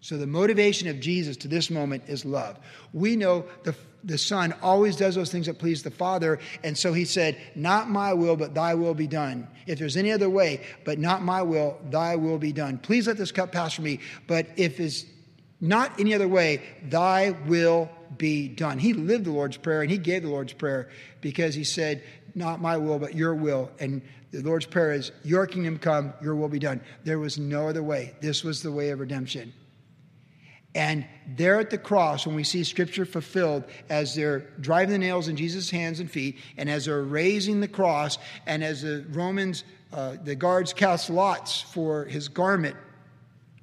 So 0.00 0.16
the 0.16 0.26
motivation 0.26 0.88
of 0.88 0.98
Jesus 0.98 1.36
to 1.38 1.48
this 1.48 1.70
moment 1.70 2.04
is 2.06 2.24
love. 2.24 2.58
We 2.92 3.16
know 3.16 3.44
the, 3.64 3.74
the 4.02 4.16
Son 4.16 4.54
always 4.62 4.96
does 4.96 5.14
those 5.14 5.30
things 5.30 5.46
that 5.46 5.58
please 5.58 5.82
the 5.82 5.90
Father, 5.90 6.38
and 6.64 6.76
so 6.76 6.92
he 6.94 7.04
said, 7.04 7.36
Not 7.54 7.90
my 7.90 8.14
will, 8.14 8.36
but 8.36 8.54
thy 8.54 8.74
will 8.74 8.94
be 8.94 9.06
done. 9.06 9.46
If 9.66 9.78
there's 9.78 9.98
any 9.98 10.10
other 10.10 10.30
way, 10.30 10.64
but 10.84 10.98
not 10.98 11.22
my 11.22 11.42
will, 11.42 11.78
thy 11.90 12.16
will 12.16 12.38
be 12.38 12.52
done. 12.52 12.78
Please 12.78 13.06
let 13.06 13.18
this 13.18 13.30
cup 13.30 13.52
pass 13.52 13.74
from 13.74 13.84
me. 13.84 14.00
But 14.26 14.46
if 14.56 14.80
it's 14.80 15.04
not 15.60 16.00
any 16.00 16.14
other 16.14 16.28
way, 16.28 16.62
thy 16.84 17.30
will 17.46 17.90
be 18.16 18.48
done. 18.48 18.78
He 18.78 18.94
lived 18.94 19.26
the 19.26 19.32
Lord's 19.32 19.58
Prayer 19.58 19.82
and 19.82 19.90
he 19.90 19.98
gave 19.98 20.22
the 20.22 20.30
Lord's 20.30 20.54
Prayer 20.54 20.88
because 21.20 21.54
he 21.54 21.64
said, 21.64 22.02
Not 22.34 22.62
my 22.62 22.78
will, 22.78 22.98
but 22.98 23.14
your 23.14 23.34
will. 23.34 23.70
And 23.78 24.00
the 24.30 24.40
Lord's 24.40 24.64
Prayer 24.64 24.92
is, 24.92 25.12
Your 25.24 25.46
kingdom 25.46 25.78
come, 25.78 26.14
your 26.22 26.34
will 26.34 26.48
be 26.48 26.58
done. 26.58 26.80
There 27.04 27.18
was 27.18 27.38
no 27.38 27.68
other 27.68 27.82
way. 27.82 28.14
This 28.22 28.42
was 28.42 28.62
the 28.62 28.72
way 28.72 28.90
of 28.90 29.00
redemption. 29.00 29.52
And 30.74 31.04
there 31.26 31.58
at 31.58 31.70
the 31.70 31.78
cross, 31.78 32.26
when 32.26 32.36
we 32.36 32.44
see 32.44 32.62
scripture 32.62 33.04
fulfilled, 33.04 33.64
as 33.88 34.14
they're 34.14 34.40
driving 34.60 34.92
the 34.92 34.98
nails 34.98 35.26
in 35.26 35.36
Jesus' 35.36 35.68
hands 35.68 35.98
and 35.98 36.08
feet, 36.08 36.38
and 36.56 36.70
as 36.70 36.84
they're 36.84 37.02
raising 37.02 37.60
the 37.60 37.68
cross, 37.68 38.18
and 38.46 38.62
as 38.62 38.82
the 38.82 39.04
Romans, 39.10 39.64
uh, 39.92 40.16
the 40.22 40.36
guards 40.36 40.72
cast 40.72 41.10
lots 41.10 41.60
for 41.60 42.04
his 42.04 42.28
garment, 42.28 42.76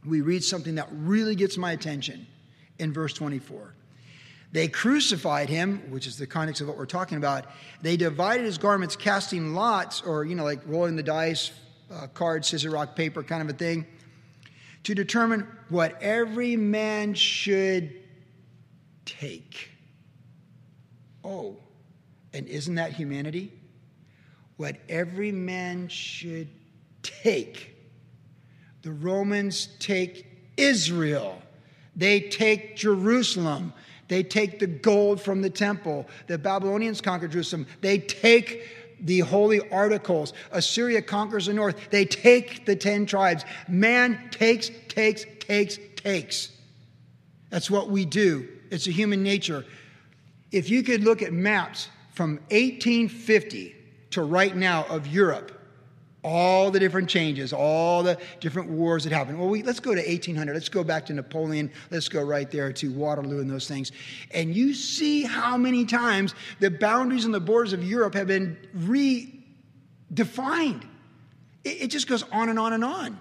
we 0.06 0.22
read 0.22 0.44
something 0.44 0.76
that 0.76 0.90
really 0.92 1.36
gets 1.36 1.58
my 1.58 1.72
attention 1.72 2.28
in 2.78 2.92
verse 2.92 3.14
24. 3.14 3.74
They 4.52 4.68
crucified 4.68 5.50
him, 5.50 5.90
which 5.90 6.08
is 6.08 6.18
the 6.18 6.28
context 6.28 6.62
of 6.62 6.68
what 6.68 6.78
we're 6.78 6.86
talking 6.86 7.18
about. 7.18 7.46
They 7.82 7.96
divided 7.96 8.46
his 8.46 8.58
garments, 8.58 8.96
casting 8.96 9.54
lots, 9.54 10.02
or, 10.02 10.26
you 10.26 10.36
know, 10.36 10.44
like 10.44 10.60
rolling 10.66 10.96
the 10.96 11.04
dice, 11.04 11.52
uh, 11.94 12.08
card, 12.08 12.44
scissor, 12.44 12.70
rock, 12.70 12.96
paper 12.96 13.24
kind 13.24 13.42
of 13.42 13.50
a 13.50 13.58
thing 13.58 13.86
to 14.88 14.96
determine 14.96 15.46
what 15.68 16.02
every 16.02 16.56
man 16.56 17.14
should 17.14 17.94
take. 19.04 19.70
Oh, 21.26 21.58
and 22.32 22.48
isn't 22.48 22.76
that 22.76 22.94
humanity? 22.94 23.52
What 24.56 24.78
every 24.88 25.34
man 25.34 25.90
should 25.90 26.48
take. 27.04 27.76
The 28.82 28.94
Romans 28.94 29.68
take 29.80 30.26
Israel, 30.56 31.42
they 31.94 32.22
take 32.22 32.78
Jerusalem. 32.78 33.74
They 34.08 34.24
take 34.24 34.60
the 34.60 34.68
gold 34.68 35.20
from 35.20 35.42
the 35.42 35.50
temple. 35.50 36.08
The 36.28 36.38
Babylonians 36.38 37.02
conquer 37.02 37.28
Jerusalem. 37.28 37.68
They 37.82 37.98
take 37.98 38.64
the 39.00 39.20
holy 39.20 39.68
articles. 39.70 40.34
Assyria 40.52 41.02
conquers 41.02 41.46
the 41.48 41.54
north. 41.54 41.90
They 41.90 42.06
take 42.06 42.66
the 42.66 42.76
10 42.76 43.06
tribes. 43.06 43.46
Man 43.68 44.30
takes, 44.32 44.70
takes, 44.88 45.26
takes, 45.40 45.78
takes. 45.96 46.52
That's 47.50 47.72
what 47.72 47.90
we 47.90 48.06
do. 48.06 48.48
It's 48.72 48.88
a 48.88 48.92
human 48.92 49.24
nature. 49.24 49.66
If 50.52 50.70
you 50.70 50.84
could 50.84 51.04
look 51.04 51.22
at 51.22 51.34
maps 51.34 51.90
from 52.14 52.36
1850 52.50 53.76
to 54.12 54.24
right 54.24 54.56
now 54.56 54.86
of 54.86 55.08
Europe, 55.08 55.57
all 56.28 56.70
the 56.70 56.80
different 56.80 57.10
changes, 57.10 57.54
all 57.54 58.04
the 58.04 58.20
different 58.40 58.70
wars 58.70 59.06
that 59.06 59.14
happened. 59.14 59.40
Well, 59.40 59.50
we, 59.50 59.64
let's 59.64 59.80
go 59.80 59.96
to 59.96 60.02
1800. 60.02 60.54
Let's 60.54 60.70
go 60.70 60.84
back 60.84 61.06
to 61.08 61.14
Napoleon. 61.14 61.72
Let's 61.90 62.10
go 62.10 62.22
right 62.22 62.52
there 62.52 62.72
to 62.74 62.92
Waterloo 62.92 63.40
and 63.40 63.50
those 63.50 63.68
things. 63.68 63.92
And 64.32 64.56
you 64.56 64.74
see 64.74 65.24
how 65.24 65.58
many 65.58 65.86
times 65.86 66.36
the 66.60 66.70
boundaries 66.70 67.26
and 67.26 67.34
the 67.34 67.40
borders 67.40 67.74
of 67.74 67.84
Europe 67.84 68.14
have 68.14 68.28
been 68.28 68.58
redefined. 68.78 70.84
It, 71.64 71.82
it 71.82 71.88
just 71.88 72.08
goes 72.08 72.24
on 72.32 72.50
and 72.50 72.60
on 72.60 72.74
and 72.74 72.84
on. 72.84 73.18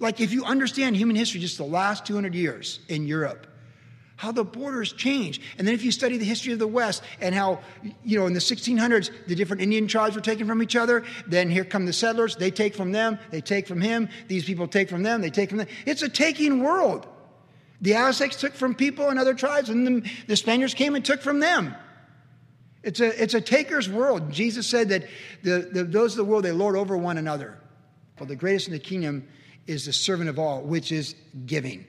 Like 0.00 0.20
if 0.20 0.32
you 0.32 0.44
understand 0.44 0.96
human 0.96 1.16
history, 1.16 1.40
just 1.40 1.58
the 1.58 1.64
last 1.64 2.06
200 2.06 2.34
years 2.34 2.80
in 2.88 3.06
Europe, 3.06 3.46
how 4.18 4.32
the 4.32 4.44
borders 4.44 4.92
change. 4.92 5.40
And 5.56 5.66
then 5.66 5.74
if 5.76 5.84
you 5.84 5.92
study 5.92 6.18
the 6.18 6.24
history 6.24 6.52
of 6.52 6.58
the 6.58 6.66
West 6.66 7.04
and 7.20 7.32
how, 7.32 7.60
you 8.04 8.18
know, 8.18 8.26
in 8.26 8.32
the 8.32 8.40
1600s, 8.40 9.10
the 9.28 9.36
different 9.36 9.62
Indian 9.62 9.86
tribes 9.86 10.16
were 10.16 10.20
taken 10.20 10.44
from 10.48 10.60
each 10.60 10.74
other, 10.74 11.04
then 11.28 11.48
here 11.48 11.64
come 11.64 11.86
the 11.86 11.92
settlers, 11.92 12.34
they 12.34 12.50
take 12.50 12.74
from 12.74 12.90
them, 12.90 13.20
they 13.30 13.40
take 13.40 13.68
from 13.68 13.80
him, 13.80 14.08
these 14.26 14.44
people 14.44 14.66
take 14.66 14.88
from 14.88 15.04
them, 15.04 15.20
they 15.20 15.30
take 15.30 15.48
from 15.48 15.58
them. 15.58 15.68
It's 15.86 16.02
a 16.02 16.08
taking 16.08 16.64
world. 16.64 17.06
The 17.80 17.94
Aztecs 17.94 18.34
took 18.34 18.54
from 18.54 18.74
people 18.74 19.08
and 19.08 19.20
other 19.20 19.34
tribes, 19.34 19.70
and 19.70 19.86
the, 19.86 20.10
the 20.26 20.36
Spaniards 20.36 20.74
came 20.74 20.96
and 20.96 21.04
took 21.04 21.22
from 21.22 21.38
them. 21.38 21.76
It's 22.82 22.98
a, 22.98 23.22
it's 23.22 23.34
a 23.34 23.40
taker's 23.40 23.88
world. 23.88 24.32
Jesus 24.32 24.66
said 24.66 24.88
that 24.88 25.04
the, 25.44 25.70
the, 25.72 25.84
those 25.84 26.14
of 26.14 26.16
the 26.16 26.24
world, 26.24 26.44
they 26.44 26.50
lord 26.50 26.74
over 26.74 26.96
one 26.96 27.18
another. 27.18 27.56
Well, 28.18 28.26
the 28.26 28.34
greatest 28.34 28.66
in 28.66 28.72
the 28.72 28.80
kingdom 28.80 29.28
is 29.68 29.84
the 29.86 29.92
servant 29.92 30.28
of 30.28 30.40
all, 30.40 30.62
which 30.62 30.90
is 30.90 31.14
giving. 31.46 31.86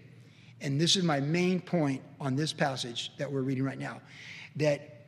And 0.62 0.80
this 0.80 0.96
is 0.96 1.04
my 1.04 1.20
main 1.20 1.62
point 1.62 2.02
on 2.20 2.36
this 2.36 2.54
passage 2.54 3.12
that 3.18 3.32
we're 3.32 3.42
reading 3.42 3.64
right 3.64 3.80
now 3.80 4.02
that 4.58 4.99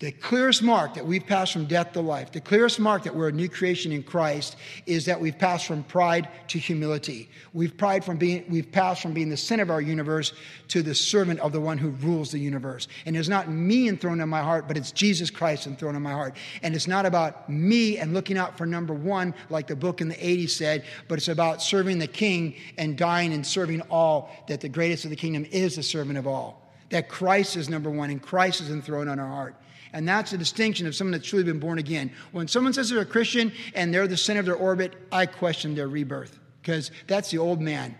the 0.00 0.10
clearest 0.12 0.62
mark 0.62 0.94
that 0.94 1.04
we've 1.04 1.26
passed 1.26 1.52
from 1.52 1.66
death 1.66 1.92
to 1.92 2.00
life, 2.00 2.32
the 2.32 2.40
clearest 2.40 2.80
mark 2.80 3.02
that 3.02 3.14
we're 3.14 3.28
a 3.28 3.32
new 3.32 3.50
creation 3.50 3.92
in 3.92 4.02
Christ 4.02 4.56
is 4.86 5.04
that 5.04 5.20
we've 5.20 5.38
passed 5.38 5.66
from 5.66 5.82
pride 5.82 6.26
to 6.48 6.58
humility. 6.58 7.28
We've 7.52 7.76
pride 7.76 8.02
from 8.02 8.16
being 8.16 8.46
we've 8.48 8.72
passed 8.72 9.02
from 9.02 9.12
being 9.12 9.28
the 9.28 9.36
center 9.36 9.62
of 9.62 9.70
our 9.70 9.82
universe 9.82 10.32
to 10.68 10.82
the 10.82 10.94
servant 10.94 11.38
of 11.40 11.52
the 11.52 11.60
one 11.60 11.76
who 11.76 11.90
rules 11.90 12.30
the 12.30 12.38
universe. 12.38 12.88
And 13.04 13.14
it's 13.14 13.28
not 13.28 13.50
me 13.50 13.88
enthroned 13.88 14.22
in 14.22 14.28
my 14.30 14.40
heart, 14.40 14.66
but 14.66 14.78
it's 14.78 14.90
Jesus 14.90 15.28
Christ 15.28 15.66
enthroned 15.66 15.98
in 15.98 16.02
my 16.02 16.12
heart. 16.12 16.34
And 16.62 16.74
it's 16.74 16.88
not 16.88 17.04
about 17.04 17.50
me 17.50 17.98
and 17.98 18.14
looking 18.14 18.38
out 18.38 18.56
for 18.56 18.64
number 18.64 18.94
one, 18.94 19.34
like 19.50 19.66
the 19.66 19.76
book 19.76 20.00
in 20.00 20.08
the 20.08 20.14
80s 20.14 20.50
said, 20.50 20.84
but 21.08 21.18
it's 21.18 21.28
about 21.28 21.60
serving 21.60 21.98
the 21.98 22.06
king 22.06 22.54
and 22.78 22.96
dying 22.96 23.34
and 23.34 23.46
serving 23.46 23.82
all, 23.90 24.30
that 24.48 24.62
the 24.62 24.68
greatest 24.70 25.04
of 25.04 25.10
the 25.10 25.16
kingdom 25.16 25.44
is 25.50 25.76
the 25.76 25.82
servant 25.82 26.16
of 26.16 26.26
all. 26.26 26.72
That 26.88 27.10
Christ 27.10 27.56
is 27.56 27.68
number 27.68 27.90
one 27.90 28.08
and 28.08 28.20
Christ 28.20 28.62
is 28.62 28.70
enthroned 28.70 29.10
on 29.10 29.18
our 29.18 29.28
heart. 29.28 29.56
And 29.92 30.08
that's 30.08 30.30
the 30.30 30.38
distinction 30.38 30.86
of 30.86 30.94
someone 30.94 31.12
that's 31.12 31.28
truly 31.28 31.44
been 31.44 31.58
born 31.58 31.78
again. 31.78 32.12
When 32.32 32.48
someone 32.48 32.72
says 32.72 32.90
they're 32.90 33.00
a 33.00 33.06
Christian 33.06 33.52
and 33.74 33.92
they're 33.92 34.06
the 34.06 34.16
center 34.16 34.40
of 34.40 34.46
their 34.46 34.54
orbit, 34.54 34.94
I 35.10 35.26
question 35.26 35.74
their 35.74 35.88
rebirth 35.88 36.38
because 36.62 36.90
that's 37.06 37.30
the 37.30 37.38
old 37.38 37.60
man. 37.60 37.96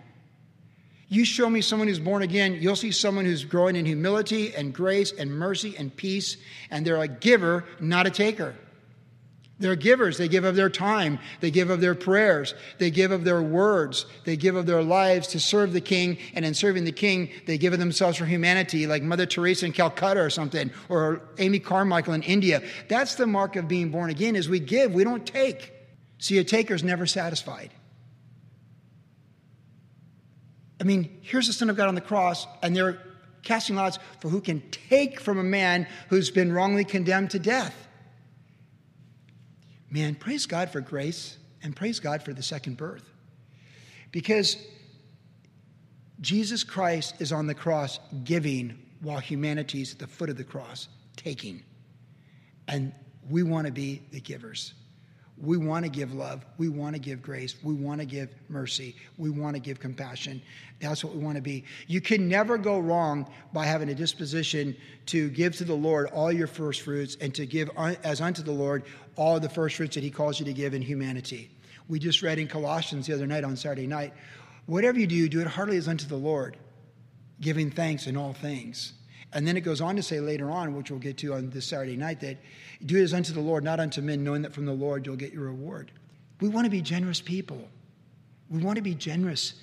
You 1.07 1.25
show 1.25 1.49
me 1.49 1.59
someone 1.59 1.89
who's 1.89 1.99
born 1.99 2.21
again, 2.21 2.57
you'll 2.61 2.77
see 2.77 2.91
someone 2.91 3.25
who's 3.25 3.43
growing 3.43 3.75
in 3.75 3.85
humility 3.85 4.55
and 4.55 4.73
grace 4.73 5.11
and 5.11 5.29
mercy 5.29 5.75
and 5.77 5.93
peace, 5.93 6.37
and 6.69 6.85
they're 6.85 7.01
a 7.01 7.07
giver, 7.07 7.65
not 7.81 8.07
a 8.07 8.09
taker. 8.09 8.55
They're 9.61 9.75
givers. 9.75 10.17
They 10.17 10.27
give 10.27 10.43
of 10.43 10.55
their 10.55 10.69
time. 10.69 11.19
They 11.39 11.51
give 11.51 11.69
of 11.69 11.79
their 11.81 11.95
prayers. 11.95 12.55
They 12.79 12.89
give 12.89 13.11
of 13.11 13.23
their 13.23 13.41
words. 13.41 14.07
They 14.25 14.35
give 14.35 14.55
of 14.55 14.65
their 14.65 14.81
lives 14.81 15.27
to 15.29 15.39
serve 15.39 15.71
the 15.71 15.81
king. 15.81 16.17
And 16.33 16.43
in 16.43 16.53
serving 16.53 16.83
the 16.83 16.91
king, 16.91 17.29
they 17.45 17.57
give 17.57 17.71
of 17.71 17.79
themselves 17.79 18.17
for 18.17 18.25
humanity, 18.25 18.87
like 18.87 19.03
Mother 19.03 19.27
Teresa 19.27 19.67
in 19.67 19.71
Calcutta 19.71 20.19
or 20.19 20.31
something, 20.31 20.71
or 20.89 21.21
Amy 21.37 21.59
Carmichael 21.59 22.13
in 22.13 22.23
India. 22.23 22.63
That's 22.89 23.15
the 23.15 23.27
mark 23.27 23.55
of 23.55 23.67
being 23.67 23.91
born 23.91 24.09
again 24.09 24.35
is 24.35 24.49
we 24.49 24.59
give, 24.59 24.93
we 24.93 25.03
don't 25.03 25.25
take. 25.25 25.71
See, 26.17 26.39
a 26.39 26.43
taker's 26.43 26.83
never 26.83 27.05
satisfied. 27.05 27.71
I 30.79 30.83
mean, 30.83 31.19
here's 31.21 31.45
the 31.45 31.53
Son 31.53 31.69
of 31.69 31.77
God 31.77 31.87
on 31.87 31.95
the 31.95 32.01
cross, 32.01 32.47
and 32.63 32.75
they're 32.75 32.99
casting 33.43 33.75
lots 33.75 33.99
for 34.19 34.29
who 34.29 34.41
can 34.41 34.61
take 34.71 35.19
from 35.19 35.37
a 35.37 35.43
man 35.43 35.85
who's 36.09 36.31
been 36.31 36.51
wrongly 36.51 36.83
condemned 36.83 37.29
to 37.31 37.39
death. 37.39 37.75
Man, 39.91 40.15
praise 40.15 40.45
God 40.45 40.71
for 40.71 40.79
grace 40.81 41.37
and 41.61 41.75
praise 41.75 41.99
God 41.99 42.23
for 42.23 42.33
the 42.33 42.41
second 42.41 42.77
birth. 42.77 43.03
Because 44.11 44.57
Jesus 46.21 46.63
Christ 46.63 47.15
is 47.19 47.31
on 47.31 47.45
the 47.45 47.53
cross 47.53 47.99
giving 48.23 48.79
while 49.01 49.19
humanity's 49.19 49.93
at 49.93 49.99
the 49.99 50.07
foot 50.07 50.29
of 50.29 50.37
the 50.37 50.43
cross 50.43 50.87
taking. 51.15 51.63
And 52.67 52.93
we 53.29 53.43
want 53.43 53.67
to 53.67 53.73
be 53.73 54.01
the 54.11 54.21
givers. 54.21 54.73
We 55.41 55.57
want 55.57 55.85
to 55.85 55.89
give 55.89 56.13
love. 56.13 56.45
We 56.57 56.69
want 56.69 56.95
to 56.95 57.01
give 57.01 57.21
grace. 57.21 57.55
We 57.63 57.73
want 57.73 57.99
to 57.99 58.05
give 58.05 58.29
mercy. 58.47 58.95
We 59.17 59.31
want 59.31 59.55
to 59.55 59.59
give 59.59 59.79
compassion. 59.79 60.41
That's 60.79 61.03
what 61.03 61.15
we 61.15 61.23
want 61.23 61.35
to 61.35 61.41
be. 61.41 61.65
You 61.87 61.99
can 61.99 62.27
never 62.27 62.57
go 62.57 62.79
wrong 62.79 63.29
by 63.51 63.65
having 63.65 63.89
a 63.89 63.95
disposition 63.95 64.75
to 65.07 65.29
give 65.29 65.55
to 65.57 65.63
the 65.63 65.73
Lord 65.73 66.07
all 66.11 66.31
your 66.31 66.47
first 66.47 66.81
fruits 66.81 67.17
and 67.19 67.33
to 67.35 67.45
give 67.45 67.69
as 67.77 68.21
unto 68.21 68.43
the 68.43 68.51
Lord 68.51 68.83
all 69.15 69.39
the 69.39 69.49
first 69.49 69.77
fruits 69.77 69.95
that 69.95 70.03
He 70.03 70.11
calls 70.11 70.39
you 70.39 70.45
to 70.45 70.53
give 70.53 70.73
in 70.73 70.81
humanity. 70.81 71.49
We 71.89 71.97
just 71.97 72.21
read 72.21 72.37
in 72.37 72.47
Colossians 72.47 73.07
the 73.07 73.13
other 73.13 73.27
night 73.27 73.43
on 73.43 73.55
Saturday 73.55 73.87
night 73.87 74.13
whatever 74.65 74.99
you 74.99 75.07
do, 75.07 75.27
do 75.27 75.41
it 75.41 75.47
heartily 75.47 75.77
as 75.77 75.87
unto 75.87 76.07
the 76.07 76.15
Lord, 76.15 76.57
giving 77.39 77.71
thanks 77.71 78.07
in 78.07 78.15
all 78.15 78.33
things. 78.33 78.93
And 79.33 79.47
then 79.47 79.55
it 79.55 79.61
goes 79.61 79.81
on 79.81 79.95
to 79.95 80.03
say 80.03 80.19
later 80.19 80.51
on, 80.51 80.75
which 80.75 80.91
we'll 80.91 80.99
get 80.99 81.17
to 81.19 81.33
on 81.33 81.49
this 81.49 81.65
Saturday 81.65 81.95
night, 81.95 82.19
that 82.21 82.37
do 82.85 82.97
it 82.97 83.03
as 83.03 83.13
unto 83.13 83.33
the 83.33 83.39
Lord, 83.39 83.63
not 83.63 83.79
unto 83.79 84.01
men, 84.01 84.23
knowing 84.23 84.41
that 84.41 84.53
from 84.53 84.65
the 84.65 84.73
Lord 84.73 85.05
you'll 85.05 85.15
get 85.15 85.33
your 85.33 85.45
reward. 85.45 85.91
We 86.41 86.49
want 86.49 86.65
to 86.65 86.71
be 86.71 86.81
generous 86.81 87.21
people. 87.21 87.69
We 88.49 88.61
want 88.61 88.75
to 88.75 88.81
be 88.81 88.95
generous. 88.95 89.53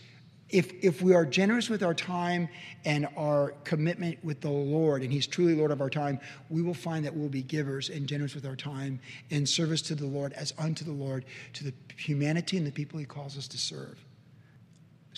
If, 0.49 0.73
if 0.83 1.03
we 1.03 1.15
are 1.15 1.27
generous 1.27 1.69
with 1.69 1.83
our 1.83 1.93
time 1.93 2.49
and 2.87 3.07
our 3.19 3.51
commitment 3.65 4.25
with 4.25 4.41
the 4.41 4.49
Lord, 4.49 5.03
and 5.03 5.13
He's 5.13 5.27
truly 5.27 5.55
Lord 5.55 5.71
of 5.71 5.83
our 5.83 5.91
time, 5.91 6.19
we 6.49 6.63
will 6.63 6.73
find 6.73 7.05
that 7.05 7.15
we'll 7.15 7.29
be 7.29 7.43
givers 7.43 7.91
and 7.91 8.07
generous 8.07 8.35
with 8.35 8.47
our 8.47 8.57
time 8.57 9.01
in 9.29 9.45
service 9.45 9.83
to 9.83 9.95
the 9.95 10.07
Lord 10.07 10.33
as 10.33 10.55
unto 10.57 10.87
the 10.87 10.93
Lord, 10.93 11.27
to 11.53 11.65
the 11.65 11.75
humanity 11.97 12.57
and 12.57 12.67
the 12.67 12.73
people 12.73 12.99
He 12.99 13.05
calls 13.05 13.37
us 13.37 13.47
to 13.49 13.59
serve. 13.59 14.03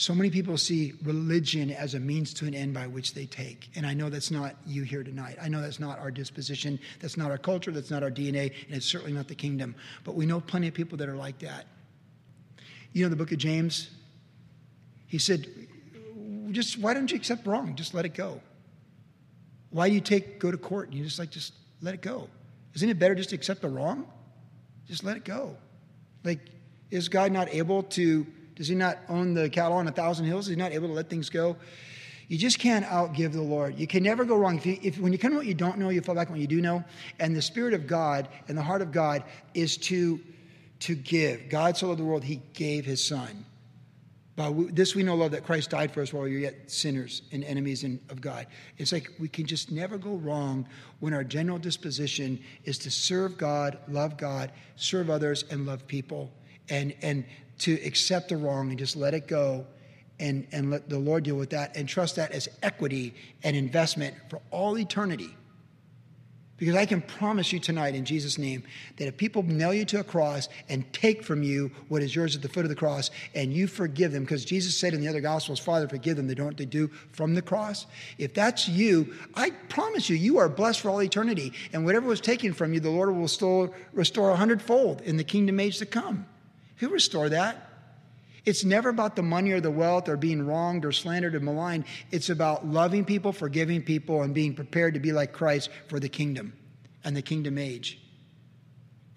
So 0.01 0.15
many 0.15 0.31
people 0.31 0.57
see 0.57 0.95
religion 1.03 1.71
as 1.71 1.93
a 1.93 2.01
means 2.01 2.33
to 2.33 2.47
an 2.47 2.55
end 2.55 2.73
by 2.73 2.87
which 2.87 3.13
they 3.13 3.27
take. 3.27 3.69
And 3.77 3.85
I 3.85 3.93
know 3.93 4.09
that's 4.09 4.31
not 4.31 4.57
you 4.65 4.83
here 4.83 5.05
tonight. 5.05 5.37
I 5.39 5.51
know 5.51 5.61
that's 5.61 5.79
not 5.79 5.99
our 5.99 6.11
disposition. 6.11 6.81
That's 7.01 7.19
not 7.19 7.31
our 7.31 7.37
culture. 7.37 7.71
That's 7.71 7.91
not 7.91 8.03
our 8.03 8.11
DNA. 8.11 8.55
And 8.67 8.77
it's 8.77 8.87
certainly 8.87 9.13
not 9.13 9.29
the 9.29 9.35
kingdom. 9.35 9.75
But 10.05 10.15
we 10.15 10.25
know 10.25 10.41
plenty 10.41 10.69
of 10.69 10.73
people 10.73 10.97
that 10.97 11.11
are 11.11 11.17
like 11.17 11.41
that. 11.41 11.67
You 12.95 13.03
know 13.03 13.11
the 13.11 13.17
book 13.17 13.31
of 13.31 13.37
James? 13.37 13.91
He 15.07 15.19
said, 15.19 15.47
just 16.51 16.79
why 16.79 16.95
don't 16.95 17.11
you 17.11 17.19
accept 17.19 17.47
wrong? 17.47 17.77
Just 17.77 17.93
let 17.93 18.07
it 18.07 18.15
go. 18.15 18.41
Why 19.69 19.91
do 19.91 19.95
you 19.95 20.01
take 20.01 20.41
go 20.41 20.51
to 20.51 20.57
court 20.57 20.89
and 20.89 20.97
you 20.97 21.05
just 21.05 21.19
like 21.19 21.31
just 21.31 21.53
let 21.83 21.93
it 21.93 22.01
go? 22.01 22.31
Isn't 22.73 22.89
it 22.89 22.99
better 22.99 23.15
just 23.15 23.29
to 23.29 23.37
accept 23.37 23.61
the 23.61 23.69
wrong? 23.69 24.07
Just 24.89 25.05
let 25.05 25.19
it 25.19 25.27
go. 25.27 25.59
Like, 26.25 26.41
is 26.91 27.11
God 27.11 27.33
not 27.33 27.53
able 27.53 27.83
to 27.83 28.27
does 28.61 28.69
he 28.69 28.75
not 28.75 28.99
own 29.09 29.33
the 29.33 29.49
cattle 29.49 29.79
on 29.79 29.89
a 29.89 29.91
thousand 29.91 30.27
hills? 30.27 30.45
Is 30.45 30.51
he 30.51 30.57
not 30.57 30.73
able 30.73 30.87
to 30.89 30.93
let 30.93 31.09
things 31.09 31.31
go? 31.31 31.57
You 32.29 32.37
just 32.37 32.59
can't 32.59 32.85
outgive 32.85 33.33
the 33.33 33.41
Lord. 33.41 33.79
You 33.79 33.87
can 33.87 34.03
never 34.03 34.23
go 34.23 34.37
wrong. 34.37 34.59
If, 34.59 34.67
you, 34.67 34.79
if 34.83 34.99
when 34.99 35.13
you 35.15 35.19
come 35.19 35.31
to 35.31 35.39
what 35.39 35.47
you 35.47 35.55
don't 35.55 35.79
know, 35.79 35.89
you 35.89 36.03
fall 36.03 36.15
back 36.15 36.27
on 36.27 36.35
what 36.35 36.43
you 36.43 36.47
do 36.47 36.61
know. 36.61 36.85
And 37.19 37.35
the 37.35 37.41
Spirit 37.41 37.73
of 37.73 37.87
God 37.87 38.29
and 38.49 38.59
the 38.59 38.63
heart 38.63 38.83
of 38.83 38.93
God 38.93 39.25
is 39.55 39.79
to, 39.79 40.21
to 40.81 40.95
give. 40.95 41.49
God 41.49 41.79
so 41.79 41.89
loved 41.89 42.01
the 42.01 42.05
world, 42.05 42.23
he 42.23 42.43
gave 42.53 42.85
his 42.85 43.03
Son. 43.03 43.47
By 44.37 44.53
this 44.69 44.95
we 44.95 45.05
know 45.05 45.15
love 45.15 45.31
that 45.31 45.47
Christ 45.47 45.71
died 45.71 45.91
for 45.91 46.03
us 46.03 46.13
while 46.13 46.25
we 46.25 46.35
were 46.35 46.41
yet 46.41 46.71
sinners 46.71 47.23
and 47.33 47.43
enemies 47.45 47.83
of 47.83 48.21
God. 48.21 48.47
It's 48.77 48.93
like 48.93 49.11
we 49.19 49.29
can 49.29 49.47
just 49.47 49.73
never 49.73 49.97
go 49.97 50.17
wrong 50.17 50.69
when 50.99 51.15
our 51.15 51.25
general 51.25 51.57
disposition 51.57 52.39
is 52.65 52.77
to 52.81 52.91
serve 52.91 53.39
God, 53.39 53.79
love 53.89 54.19
God, 54.19 54.53
serve 54.77 55.09
others, 55.09 55.45
and 55.51 55.65
love 55.65 55.87
people. 55.87 56.31
And, 56.69 56.95
and 57.03 57.25
to 57.61 57.75
accept 57.85 58.29
the 58.29 58.37
wrong 58.37 58.71
and 58.71 58.79
just 58.79 58.97
let 58.97 59.15
it 59.15 59.27
go 59.27 59.67
and, 60.19 60.47
and 60.53 60.71
let 60.71 60.89
the 60.89 60.99
Lord 60.99 61.25
deal 61.25 61.37
with 61.37 61.51
that 61.51 61.77
and 61.77 61.89
trust 61.89 62.17
that 62.17 62.33
as 62.33 62.49
equity 62.63 63.15
and 63.43 63.57
investment 63.57 64.15
for 64.29 64.41
all 64.51 64.79
eternity. 64.79 65.35
Because 66.61 66.77
I 66.77 66.85
can 66.85 67.01
promise 67.01 67.55
you 67.55 67.59
tonight 67.59 67.95
in 67.95 68.05
Jesus' 68.05 68.37
name 68.37 68.65
that 68.99 69.09
if 69.09 69.17
people 69.17 69.43
nail 69.43 69.73
you 69.73 69.87
to 69.87 70.01
a 70.01 70.05
cross 70.05 70.51
and 70.69 70.85
take 70.93 71.23
from 71.23 71.43
you 71.43 71.71
what 71.89 72.03
is 72.03 72.15
yours 72.15 72.37
at 72.37 72.43
the 72.43 72.51
foot 72.51 72.67
of 72.67 72.69
the 72.69 72.75
cross 72.75 73.11
and 73.35 73.51
you 73.51 73.67
forgive 73.67 74.13
them, 74.13 74.25
because 74.25 74.45
Jesus 74.45 74.77
said 74.77 74.93
in 74.93 75.01
the 75.01 75.09
other 75.09 75.23
Gospels, 75.23 75.59
Father, 75.59 75.89
forgive 75.89 76.19
them, 76.19 76.29
they 76.29 76.35
don't 76.35 76.59
they 76.59 76.67
do 76.67 76.89
from 77.13 77.35
the 77.35 77.41
cross. 77.41 77.87
If 78.19 78.35
that's 78.35 78.69
you, 78.69 79.15
I 79.35 79.53
promise 79.71 80.11
you, 80.11 80.17
you 80.17 80.37
are 80.37 80.51
blessed 80.51 80.81
for 80.81 80.91
all 80.91 81.03
eternity. 81.03 81.55
And 81.73 81.87
whatever 81.87 82.07
was 82.07 82.21
taken 82.21 82.53
from 82.53 82.75
you, 82.75 82.81
the 82.81 82.91
Lord 82.91 83.17
will 83.17 83.27
still 83.27 83.75
restore 83.95 84.29
a 84.29 84.37
hundredfold 84.37 85.01
in 85.01 85.17
the 85.17 85.25
kingdom 85.25 85.59
age 85.61 85.79
to 85.79 85.87
come. 85.87 86.27
He'll 86.81 86.91
restore 86.91 87.29
that. 87.29 87.69
It's 88.47 88.65
never 88.65 88.89
about 88.89 89.15
the 89.15 89.23
money 89.23 89.53
or 89.53 89.61
the 89.61 89.71
wealth 89.71 90.09
or 90.09 90.17
being 90.17 90.47
wronged 90.47 90.87
or 90.87 90.93
slandered 90.93 91.35
or 91.35 91.41
maligned. 91.41 91.85
It's 92.11 92.31
about 92.31 92.67
loving 92.67 93.05
people, 93.05 93.35
forgiving 93.35 93.83
people, 93.83 94.23
and 94.23 94.33
being 94.33 94.55
prepared 94.55 94.95
to 94.95 95.01
be 95.01 95.13
like 95.13 95.35
Christ 95.35 95.69
for 95.89 96.01
the 96.01 96.09
kingdom 96.09 96.55
and 97.05 97.15
the 97.15 97.21
kingdom 97.21 97.59
age. 97.59 98.01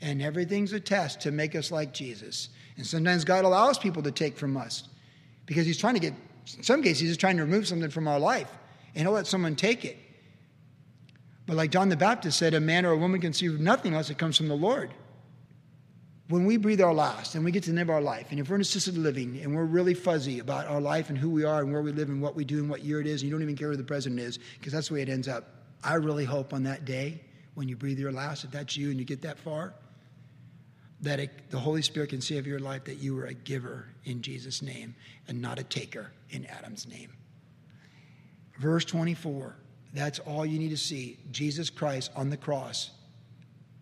And 0.01 0.21
everything's 0.21 0.73
a 0.73 0.79
test 0.81 1.21
to 1.21 1.31
make 1.31 1.55
us 1.55 1.71
like 1.71 1.93
Jesus. 1.93 2.49
And 2.75 2.85
sometimes 2.85 3.23
God 3.23 3.45
allows 3.45 3.79
people 3.79 4.03
to 4.03 4.11
take 4.11 4.37
from 4.37 4.57
us 4.57 4.83
because 5.45 5.65
He's 5.65 5.77
trying 5.77 5.93
to 5.93 6.01
get, 6.01 6.13
in 6.57 6.63
some 6.63 6.83
cases, 6.83 7.07
He's 7.07 7.15
trying 7.15 7.37
to 7.37 7.43
remove 7.43 7.65
something 7.65 7.89
from 7.89 8.09
our 8.09 8.19
life. 8.19 8.51
And 8.93 9.03
He'll 9.07 9.13
let 9.13 9.25
someone 9.25 9.55
take 9.55 9.85
it. 9.85 9.97
But 11.45 11.55
like 11.55 11.71
John 11.71 11.87
the 11.87 11.95
Baptist 11.95 12.37
said, 12.37 12.53
a 12.53 12.59
man 12.59 12.85
or 12.85 12.91
a 12.91 12.97
woman 12.97 13.21
can 13.21 13.31
see 13.31 13.47
nothing 13.47 13.93
unless 13.93 14.09
it 14.09 14.17
comes 14.17 14.35
from 14.35 14.49
the 14.49 14.55
Lord 14.55 14.93
when 16.33 16.45
we 16.45 16.57
breathe 16.57 16.81
our 16.81 16.95
last 16.95 17.35
and 17.35 17.45
we 17.45 17.51
get 17.51 17.61
to 17.61 17.71
live 17.71 17.91
our 17.91 18.01
life, 18.01 18.31
and 18.31 18.39
if 18.39 18.49
we're 18.49 18.55
in 18.55 18.61
assisted 18.61 18.97
living 18.97 19.39
and 19.43 19.55
we're 19.55 19.65
really 19.65 19.93
fuzzy 19.93 20.39
about 20.39 20.65
our 20.65 20.81
life 20.81 21.09
and 21.09 21.17
who 21.17 21.29
we 21.29 21.43
are 21.43 21.61
and 21.61 21.71
where 21.71 21.83
we 21.83 21.91
live 21.91 22.09
and 22.09 22.19
what 22.19 22.33
we 22.33 22.43
do 22.43 22.57
and 22.57 22.67
what 22.67 22.83
year 22.83 22.99
it 22.99 23.05
is, 23.05 23.21
and 23.21 23.29
you 23.29 23.35
don't 23.35 23.43
even 23.43 23.55
care 23.55 23.69
who 23.69 23.77
the 23.77 23.83
president 23.83 24.19
is, 24.19 24.39
because 24.57 24.73
that's 24.73 24.87
the 24.87 24.95
way 24.95 25.03
it 25.03 25.09
ends 25.09 25.27
up. 25.27 25.43
I 25.83 25.93
really 25.93 26.25
hope 26.25 26.51
on 26.51 26.63
that 26.63 26.85
day 26.85 27.21
when 27.53 27.67
you 27.67 27.75
breathe 27.75 27.99
your 27.99 28.11
last, 28.11 28.45
if 28.45 28.49
that's 28.49 28.75
you 28.75 28.89
and 28.89 28.97
you 28.97 29.05
get 29.05 29.21
that 29.21 29.37
far, 29.37 29.75
that 31.01 31.19
it, 31.19 31.51
the 31.51 31.59
Holy 31.59 31.83
Spirit 31.83 32.09
can 32.09 32.37
of 32.39 32.47
your 32.47 32.57
life 32.57 32.83
that 32.85 32.97
you 32.97 33.13
were 33.13 33.25
a 33.25 33.35
giver 33.35 33.85
in 34.05 34.23
Jesus' 34.23 34.63
name 34.63 34.95
and 35.27 35.39
not 35.39 35.59
a 35.59 35.63
taker 35.63 36.13
in 36.31 36.47
Adam's 36.47 36.87
name. 36.87 37.13
Verse 38.57 38.85
24, 38.85 39.55
that's 39.93 40.17
all 40.17 40.47
you 40.47 40.57
need 40.57 40.71
to 40.71 40.77
see. 40.77 41.19
Jesus 41.29 41.69
Christ 41.69 42.09
on 42.15 42.31
the 42.31 42.37
cross, 42.37 42.89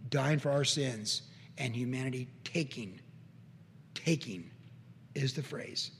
dying 0.09 0.37
for 0.37 0.51
our 0.51 0.65
sins 0.65 1.21
and 1.57 1.75
humanity 1.75 2.27
taking. 2.43 2.99
Taking 3.93 4.49
is 5.15 5.33
the 5.33 5.43
phrase. 5.43 5.91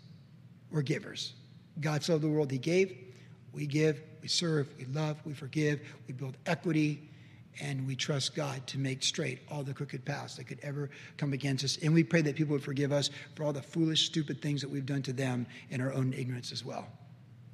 We're 0.71 0.81
givers. 0.81 1.33
God 1.79 2.03
so 2.03 2.13
loved 2.13 2.23
the 2.23 2.29
world, 2.29 2.51
He 2.51 2.57
gave. 2.57 2.97
We 3.53 3.65
give, 3.65 4.01
we 4.21 4.27
serve, 4.27 4.69
we 4.77 4.85
love, 4.85 5.17
we 5.25 5.33
forgive, 5.33 5.81
we 6.07 6.13
build 6.13 6.37
equity, 6.45 7.09
and 7.59 7.85
we 7.85 7.95
trust 7.95 8.33
God 8.33 8.65
to 8.67 8.77
make 8.77 9.03
straight 9.03 9.39
all 9.51 9.63
the 9.63 9.73
crooked 9.73 10.05
paths 10.05 10.37
that 10.37 10.45
could 10.47 10.59
ever 10.61 10.89
come 11.17 11.33
against 11.33 11.65
us. 11.65 11.77
And 11.83 11.93
we 11.93 12.03
pray 12.03 12.21
that 12.21 12.35
people 12.35 12.53
would 12.53 12.63
forgive 12.63 12.91
us 12.91 13.09
for 13.35 13.43
all 13.43 13.51
the 13.51 13.61
foolish, 13.61 14.05
stupid 14.05 14.41
things 14.41 14.61
that 14.61 14.69
we've 14.69 14.85
done 14.85 15.01
to 15.03 15.13
them 15.13 15.45
in 15.69 15.81
our 15.81 15.91
own 15.93 16.13
ignorance 16.13 16.51
as 16.51 16.63
well. 16.63 16.87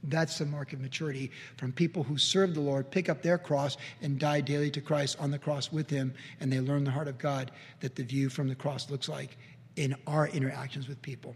That's 0.03 0.37
the 0.37 0.45
mark 0.45 0.73
of 0.73 0.79
maturity 0.79 1.31
from 1.57 1.71
people 1.71 2.03
who 2.03 2.17
serve 2.17 2.53
the 2.53 2.61
Lord, 2.61 2.91
pick 2.91 3.09
up 3.09 3.21
their 3.21 3.37
cross, 3.37 3.77
and 4.01 4.19
die 4.19 4.41
daily 4.41 4.71
to 4.71 4.81
Christ 4.81 5.17
on 5.19 5.31
the 5.31 5.39
cross 5.39 5.71
with 5.71 5.89
Him, 5.89 6.13
and 6.39 6.51
they 6.51 6.59
learn 6.59 6.83
the 6.83 6.91
heart 6.91 7.07
of 7.07 7.17
God 7.17 7.51
that 7.79 7.95
the 7.95 8.03
view 8.03 8.29
from 8.29 8.47
the 8.47 8.55
cross 8.55 8.89
looks 8.89 9.09
like 9.09 9.37
in 9.75 9.95
our 10.05 10.27
interactions 10.27 10.87
with 10.87 11.01
people. 11.01 11.35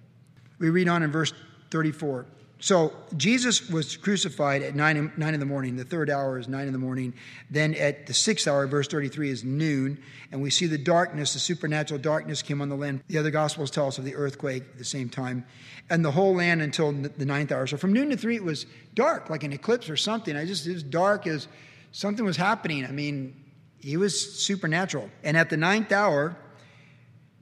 We 0.59 0.69
read 0.69 0.87
on 0.87 1.03
in 1.03 1.11
verse 1.11 1.33
34. 1.71 2.25
So 2.61 2.93
Jesus 3.17 3.71
was 3.71 3.97
crucified 3.97 4.61
at 4.61 4.75
nine, 4.75 5.11
nine 5.17 5.33
in 5.33 5.39
the 5.39 5.47
morning. 5.47 5.77
The 5.77 5.83
third 5.83 6.11
hour 6.11 6.37
is 6.37 6.47
nine 6.47 6.67
in 6.67 6.73
the 6.73 6.79
morning. 6.79 7.15
Then 7.49 7.73
at 7.73 8.05
the 8.05 8.13
sixth 8.13 8.47
hour, 8.47 8.67
verse 8.67 8.87
33, 8.87 9.31
is 9.31 9.43
noon. 9.43 9.99
And 10.31 10.43
we 10.43 10.51
see 10.51 10.67
the 10.67 10.77
darkness, 10.77 11.33
the 11.33 11.39
supernatural 11.39 11.99
darkness 11.99 12.43
came 12.43 12.61
on 12.61 12.69
the 12.69 12.75
land. 12.75 13.01
The 13.07 13.17
other 13.17 13.31
gospels 13.31 13.71
tell 13.71 13.87
us 13.87 13.97
of 13.97 14.05
the 14.05 14.15
earthquake 14.15 14.61
at 14.73 14.77
the 14.77 14.85
same 14.85 15.09
time. 15.09 15.43
And 15.89 16.05
the 16.05 16.11
whole 16.11 16.35
land 16.35 16.61
until 16.61 16.91
the 16.91 17.25
ninth 17.25 17.51
hour. 17.51 17.65
So 17.65 17.77
from 17.77 17.93
noon 17.93 18.11
to 18.11 18.15
three, 18.17 18.35
it 18.35 18.43
was 18.43 18.67
dark, 18.93 19.31
like 19.31 19.43
an 19.43 19.53
eclipse 19.53 19.89
or 19.89 19.97
something. 19.97 20.37
I 20.37 20.45
just, 20.45 20.67
it 20.67 20.73
was 20.73 20.83
dark 20.83 21.25
as 21.25 21.47
something 21.91 22.23
was 22.23 22.37
happening. 22.37 22.85
I 22.85 22.91
mean, 22.91 23.43
he 23.79 23.97
was 23.97 24.39
supernatural. 24.39 25.09
And 25.23 25.35
at 25.35 25.49
the 25.49 25.57
ninth 25.57 25.91
hour, 25.91 26.37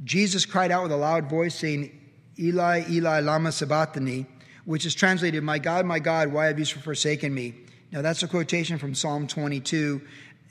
Jesus 0.02 0.46
cried 0.46 0.72
out 0.72 0.84
with 0.84 0.94
a 0.94 0.98
loud 0.98 1.30
voice, 1.30 1.56
saying, 1.56 1.92
Eli, 2.40 2.86
Eli, 2.90 3.20
Lama 3.20 3.52
Sabachthani 3.52 4.26
which 4.70 4.86
is 4.86 4.94
translated, 4.94 5.44
My 5.44 5.58
God, 5.58 5.88
my 5.88 5.98
God, 5.98 6.32
why 6.32 6.46
have 6.46 6.60
you 6.60 6.66
forsaken 6.66 7.34
me? 7.34 7.56
Now, 7.92 8.04
that's 8.04 8.22
a 8.22 8.28
quotation 8.28 8.78
from 8.78 8.94
Psalm 8.94 9.26
22. 9.26 10.00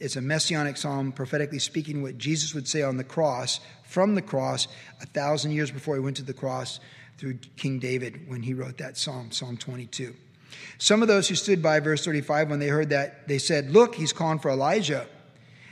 It's 0.00 0.16
a 0.16 0.20
messianic 0.20 0.76
psalm 0.76 1.12
prophetically 1.12 1.60
speaking 1.60 2.02
what 2.02 2.18
Jesus 2.18 2.52
would 2.52 2.66
say 2.66 2.82
on 2.82 2.96
the 2.96 3.04
cross, 3.04 3.60
from 3.84 4.16
the 4.16 4.22
cross, 4.22 4.66
a 5.00 5.06
thousand 5.06 5.52
years 5.52 5.70
before 5.70 5.94
he 5.94 6.00
went 6.00 6.16
to 6.16 6.24
the 6.24 6.32
cross 6.32 6.80
through 7.16 7.38
King 7.56 7.78
David 7.78 8.28
when 8.28 8.42
he 8.42 8.54
wrote 8.54 8.78
that 8.78 8.96
psalm, 8.96 9.30
Psalm 9.30 9.56
22. 9.56 10.12
Some 10.78 11.00
of 11.00 11.06
those 11.06 11.28
who 11.28 11.36
stood 11.36 11.62
by 11.62 11.78
verse 11.78 12.04
35, 12.04 12.50
when 12.50 12.58
they 12.58 12.66
heard 12.66 12.90
that, 12.90 13.28
they 13.28 13.38
said, 13.38 13.70
Look, 13.70 13.94
he's 13.94 14.12
calling 14.12 14.40
for 14.40 14.50
Elijah. 14.50 15.06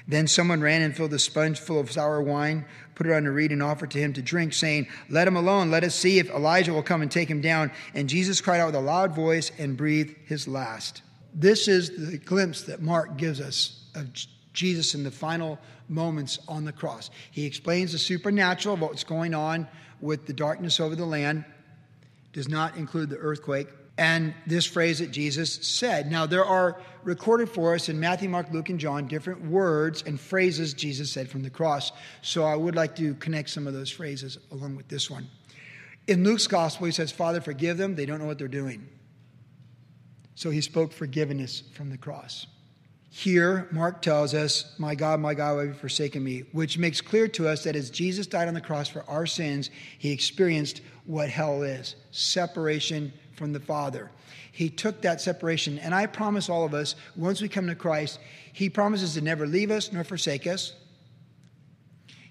Then 0.08 0.28
someone 0.28 0.60
ran 0.60 0.82
and 0.82 0.96
filled 0.96 1.12
a 1.14 1.18
sponge 1.18 1.58
full 1.58 1.80
of 1.80 1.90
sour 1.90 2.22
wine, 2.22 2.64
put 2.94 3.06
it 3.06 3.12
on 3.12 3.26
a 3.26 3.30
reed, 3.30 3.50
and 3.50 3.62
offered 3.62 3.90
to 3.92 3.98
him 3.98 4.12
to 4.12 4.22
drink, 4.22 4.52
saying, 4.52 4.86
Let 5.08 5.26
him 5.26 5.36
alone. 5.36 5.70
Let 5.70 5.82
us 5.82 5.94
see 5.96 6.18
if 6.18 6.30
Elijah 6.30 6.72
will 6.72 6.82
come 6.82 7.02
and 7.02 7.10
take 7.10 7.28
him 7.28 7.40
down. 7.40 7.72
And 7.94 8.08
Jesus 8.08 8.40
cried 8.40 8.60
out 8.60 8.66
with 8.66 8.76
a 8.76 8.80
loud 8.80 9.14
voice 9.14 9.50
and 9.58 9.76
breathed 9.76 10.14
his 10.26 10.46
last. 10.46 11.02
This 11.34 11.66
is 11.66 12.10
the 12.10 12.18
glimpse 12.18 12.62
that 12.62 12.80
Mark 12.80 13.16
gives 13.16 13.40
us 13.40 13.82
of 13.94 14.08
Jesus 14.52 14.94
in 14.94 15.02
the 15.02 15.10
final 15.10 15.58
moments 15.88 16.38
on 16.48 16.64
the 16.64 16.72
cross. 16.72 17.10
He 17.32 17.44
explains 17.44 17.92
the 17.92 17.98
supernatural 17.98 18.74
of 18.74 18.80
what's 18.80 19.04
going 19.04 19.34
on 19.34 19.66
with 20.00 20.26
the 20.26 20.32
darkness 20.32 20.78
over 20.78 20.94
the 20.94 21.04
land, 21.04 21.44
does 22.32 22.48
not 22.48 22.76
include 22.76 23.10
the 23.10 23.16
earthquake 23.16 23.68
and 23.98 24.34
this 24.46 24.66
phrase 24.66 24.98
that 24.98 25.10
Jesus 25.10 25.54
said. 25.66 26.10
Now, 26.10 26.26
there 26.26 26.44
are 26.44 26.80
recorded 27.02 27.48
for 27.48 27.74
us 27.74 27.88
in 27.88 27.98
Matthew, 27.98 28.28
Mark, 28.28 28.52
Luke, 28.52 28.68
and 28.68 28.78
John 28.78 29.06
different 29.06 29.42
words 29.46 30.02
and 30.06 30.20
phrases 30.20 30.74
Jesus 30.74 31.10
said 31.10 31.30
from 31.30 31.42
the 31.42 31.50
cross. 31.50 31.92
So 32.20 32.44
I 32.44 32.56
would 32.56 32.74
like 32.74 32.96
to 32.96 33.14
connect 33.14 33.48
some 33.50 33.66
of 33.66 33.72
those 33.72 33.90
phrases 33.90 34.38
along 34.50 34.76
with 34.76 34.88
this 34.88 35.10
one. 35.10 35.28
In 36.06 36.24
Luke's 36.24 36.46
gospel, 36.46 36.86
he 36.86 36.92
says, 36.92 37.10
Father, 37.10 37.40
forgive 37.40 37.78
them. 37.78 37.94
They 37.94 38.06
don't 38.06 38.18
know 38.18 38.26
what 38.26 38.38
they're 38.38 38.48
doing. 38.48 38.86
So 40.34 40.50
he 40.50 40.60
spoke 40.60 40.92
forgiveness 40.92 41.62
from 41.72 41.88
the 41.88 41.96
cross. 41.96 42.46
Here, 43.08 43.66
Mark 43.70 44.02
tells 44.02 44.34
us, 44.34 44.74
My 44.78 44.94
God, 44.94 45.20
my 45.20 45.32
God, 45.32 45.54
why 45.54 45.60
have 45.60 45.68
you 45.68 45.74
forsaken 45.74 46.22
me? 46.22 46.40
Which 46.52 46.76
makes 46.76 47.00
clear 47.00 47.28
to 47.28 47.48
us 47.48 47.64
that 47.64 47.74
as 47.74 47.88
Jesus 47.88 48.26
died 48.26 48.46
on 48.46 48.52
the 48.52 48.60
cross 48.60 48.88
for 48.88 49.08
our 49.08 49.24
sins, 49.24 49.70
he 49.98 50.12
experienced 50.12 50.82
what 51.06 51.30
hell 51.30 51.62
is 51.62 51.96
separation 52.10 53.12
from 53.36 53.52
the 53.52 53.60
Father. 53.60 54.10
He 54.50 54.70
took 54.70 55.02
that 55.02 55.20
separation. 55.20 55.78
And 55.78 55.94
I 55.94 56.06
promise 56.06 56.48
all 56.48 56.64
of 56.64 56.74
us, 56.74 56.96
once 57.14 57.40
we 57.40 57.48
come 57.48 57.66
to 57.66 57.74
Christ, 57.74 58.18
He 58.52 58.68
promises 58.70 59.14
to 59.14 59.20
never 59.20 59.46
leave 59.46 59.70
us 59.70 59.92
nor 59.92 60.02
forsake 60.02 60.46
us. 60.46 60.74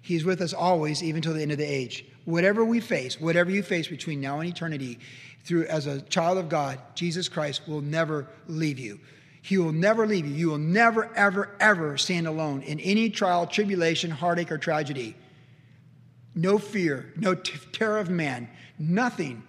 He's 0.01 0.25
with 0.25 0.41
us 0.41 0.53
always, 0.53 1.01
even 1.03 1.21
till 1.21 1.33
the 1.33 1.41
end 1.41 1.51
of 1.51 1.57
the 1.57 1.65
age. 1.65 2.05
Whatever 2.25 2.65
we 2.65 2.79
face, 2.79 3.19
whatever 3.19 3.49
you 3.49 3.63
face 3.63 3.87
between 3.87 4.21
now 4.21 4.39
and 4.39 4.49
eternity, 4.49 4.99
through 5.43 5.65
as 5.65 5.85
a 5.85 6.01
child 6.01 6.39
of 6.39 6.49
God, 6.49 6.79
Jesus 6.95 7.29
Christ 7.29 7.67
will 7.67 7.81
never 7.81 8.27
leave 8.47 8.79
you. 8.79 8.99
He 9.43 9.59
will 9.59 9.71
never 9.71 10.07
leave 10.07 10.25
you. 10.25 10.33
You 10.33 10.49
will 10.49 10.57
never, 10.57 11.13
ever, 11.15 11.55
ever 11.59 11.97
stand 11.97 12.25
alone 12.25 12.63
in 12.63 12.79
any 12.79 13.11
trial, 13.11 13.45
tribulation, 13.45 14.09
heartache, 14.09 14.51
or 14.51 14.57
tragedy. 14.57 15.15
No 16.33 16.57
fear, 16.57 17.13
no 17.15 17.35
t- 17.35 17.59
terror 17.71 17.99
of 17.99 18.09
man, 18.09 18.49
nothing 18.79 19.43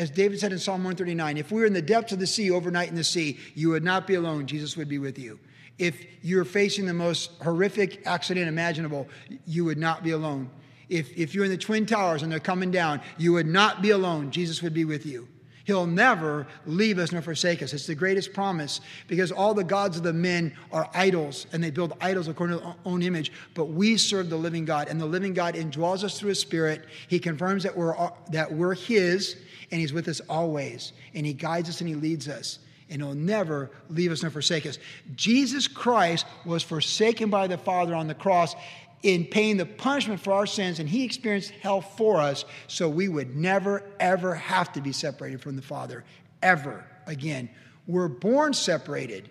as 0.00 0.08
David 0.08 0.40
said 0.40 0.50
in 0.50 0.58
Psalm 0.58 0.82
139, 0.82 1.36
if 1.36 1.52
we 1.52 1.60
were 1.60 1.66
in 1.66 1.74
the 1.74 1.82
depths 1.82 2.10
of 2.10 2.18
the 2.18 2.26
sea, 2.26 2.50
overnight 2.50 2.88
in 2.88 2.94
the 2.94 3.04
sea, 3.04 3.38
you 3.54 3.68
would 3.68 3.84
not 3.84 4.06
be 4.06 4.14
alone. 4.14 4.46
Jesus 4.46 4.74
would 4.78 4.88
be 4.88 4.96
with 4.96 5.18
you. 5.18 5.38
If 5.78 6.06
you're 6.22 6.46
facing 6.46 6.86
the 6.86 6.94
most 6.94 7.32
horrific 7.42 8.06
accident 8.06 8.48
imaginable, 8.48 9.08
you 9.44 9.66
would 9.66 9.76
not 9.76 10.02
be 10.02 10.12
alone. 10.12 10.48
If, 10.88 11.14
if 11.18 11.34
you're 11.34 11.44
in 11.44 11.50
the 11.50 11.58
Twin 11.58 11.84
Towers 11.84 12.22
and 12.22 12.32
they're 12.32 12.40
coming 12.40 12.70
down, 12.70 13.02
you 13.18 13.34
would 13.34 13.46
not 13.46 13.82
be 13.82 13.90
alone. 13.90 14.30
Jesus 14.30 14.62
would 14.62 14.72
be 14.72 14.86
with 14.86 15.04
you. 15.04 15.28
He'll 15.64 15.86
never 15.86 16.46
leave 16.64 16.98
us 16.98 17.12
nor 17.12 17.20
forsake 17.20 17.62
us. 17.62 17.74
It's 17.74 17.86
the 17.86 17.94
greatest 17.94 18.32
promise 18.32 18.80
because 19.06 19.30
all 19.30 19.52
the 19.52 19.62
gods 19.62 19.98
of 19.98 20.02
the 20.02 20.14
men 20.14 20.56
are 20.72 20.88
idols 20.94 21.46
and 21.52 21.62
they 21.62 21.70
build 21.70 21.92
idols 22.00 22.26
according 22.26 22.58
to 22.58 22.64
their 22.64 22.74
own 22.86 23.02
image. 23.02 23.32
But 23.52 23.66
we 23.66 23.98
serve 23.98 24.30
the 24.30 24.36
living 24.38 24.64
God, 24.64 24.88
and 24.88 24.98
the 24.98 25.06
living 25.06 25.34
God 25.34 25.56
indwells 25.56 26.02
us 26.04 26.18
through 26.18 26.30
His 26.30 26.40
Spirit. 26.40 26.86
He 27.06 27.18
confirms 27.18 27.62
that 27.64 27.76
we're, 27.76 27.94
that 28.30 28.50
we're 28.50 28.74
His 28.74 29.36
and 29.70 29.80
He's 29.80 29.92
with 29.92 30.08
us 30.08 30.20
always. 30.28 30.92
And 31.14 31.26
He 31.26 31.32
guides 31.32 31.68
us 31.68 31.80
and 31.80 31.88
He 31.88 31.94
leads 31.94 32.28
us. 32.28 32.58
And 32.88 33.00
He'll 33.00 33.14
never 33.14 33.70
leave 33.88 34.10
us 34.12 34.22
nor 34.22 34.30
forsake 34.30 34.66
us. 34.66 34.78
Jesus 35.14 35.68
Christ 35.68 36.26
was 36.44 36.62
forsaken 36.62 37.30
by 37.30 37.46
the 37.46 37.58
Father 37.58 37.94
on 37.94 38.08
the 38.08 38.14
cross 38.14 38.54
in 39.02 39.24
paying 39.24 39.56
the 39.56 39.66
punishment 39.66 40.20
for 40.20 40.32
our 40.32 40.46
sins, 40.46 40.78
and 40.78 40.88
He 40.88 41.04
experienced 41.04 41.50
hell 41.50 41.80
for 41.80 42.18
us 42.18 42.44
so 42.66 42.88
we 42.88 43.08
would 43.08 43.34
never, 43.34 43.82
ever 43.98 44.34
have 44.34 44.72
to 44.72 44.80
be 44.80 44.92
separated 44.92 45.40
from 45.40 45.56
the 45.56 45.62
Father, 45.62 46.04
ever 46.42 46.84
again. 47.06 47.48
We're 47.86 48.08
born 48.08 48.52
separated. 48.52 49.30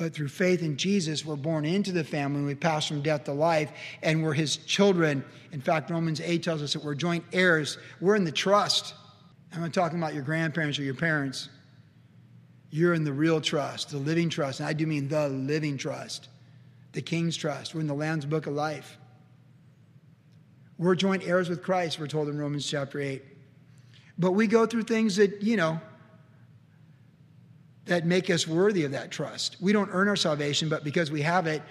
But 0.00 0.14
through 0.14 0.28
faith 0.28 0.62
in 0.62 0.78
Jesus, 0.78 1.26
we're 1.26 1.36
born 1.36 1.66
into 1.66 1.92
the 1.92 2.02
family 2.02 2.42
we 2.42 2.54
pass 2.54 2.88
from 2.88 3.02
death 3.02 3.24
to 3.24 3.32
life, 3.32 3.70
and 4.02 4.24
we're 4.24 4.32
his 4.32 4.56
children. 4.56 5.22
In 5.52 5.60
fact, 5.60 5.90
Romans 5.90 6.22
8 6.22 6.42
tells 6.42 6.62
us 6.62 6.72
that 6.72 6.82
we're 6.82 6.94
joint 6.94 7.22
heirs. 7.34 7.76
We're 8.00 8.16
in 8.16 8.24
the 8.24 8.32
trust. 8.32 8.94
I'm 9.52 9.60
not 9.60 9.74
talking 9.74 9.98
about 9.98 10.14
your 10.14 10.22
grandparents 10.22 10.78
or 10.78 10.84
your 10.84 10.94
parents. 10.94 11.50
You're 12.70 12.94
in 12.94 13.04
the 13.04 13.12
real 13.12 13.42
trust, 13.42 13.90
the 13.90 13.98
living 13.98 14.30
trust. 14.30 14.60
And 14.60 14.66
I 14.70 14.72
do 14.72 14.86
mean 14.86 15.06
the 15.06 15.28
living 15.28 15.76
trust, 15.76 16.30
the 16.92 17.02
king's 17.02 17.36
trust. 17.36 17.74
We're 17.74 17.82
in 17.82 17.86
the 17.86 17.92
Lamb's 17.92 18.24
book 18.24 18.46
of 18.46 18.54
life. 18.54 18.96
We're 20.78 20.94
joint 20.94 21.24
heirs 21.24 21.50
with 21.50 21.62
Christ, 21.62 22.00
we're 22.00 22.06
told 22.06 22.30
in 22.30 22.38
Romans 22.38 22.66
chapter 22.66 22.98
8. 23.00 23.22
But 24.16 24.32
we 24.32 24.46
go 24.46 24.64
through 24.64 24.84
things 24.84 25.16
that, 25.16 25.42
you 25.42 25.58
know, 25.58 25.78
that 27.86 28.06
make 28.06 28.30
us 28.30 28.46
worthy 28.46 28.84
of 28.84 28.92
that 28.92 29.10
trust. 29.10 29.56
We 29.60 29.72
don't 29.72 29.90
earn 29.92 30.08
our 30.08 30.16
salvation, 30.16 30.68
but 30.68 30.84
because 30.84 31.10
we 31.10 31.22
have 31.22 31.46
it 31.46 31.62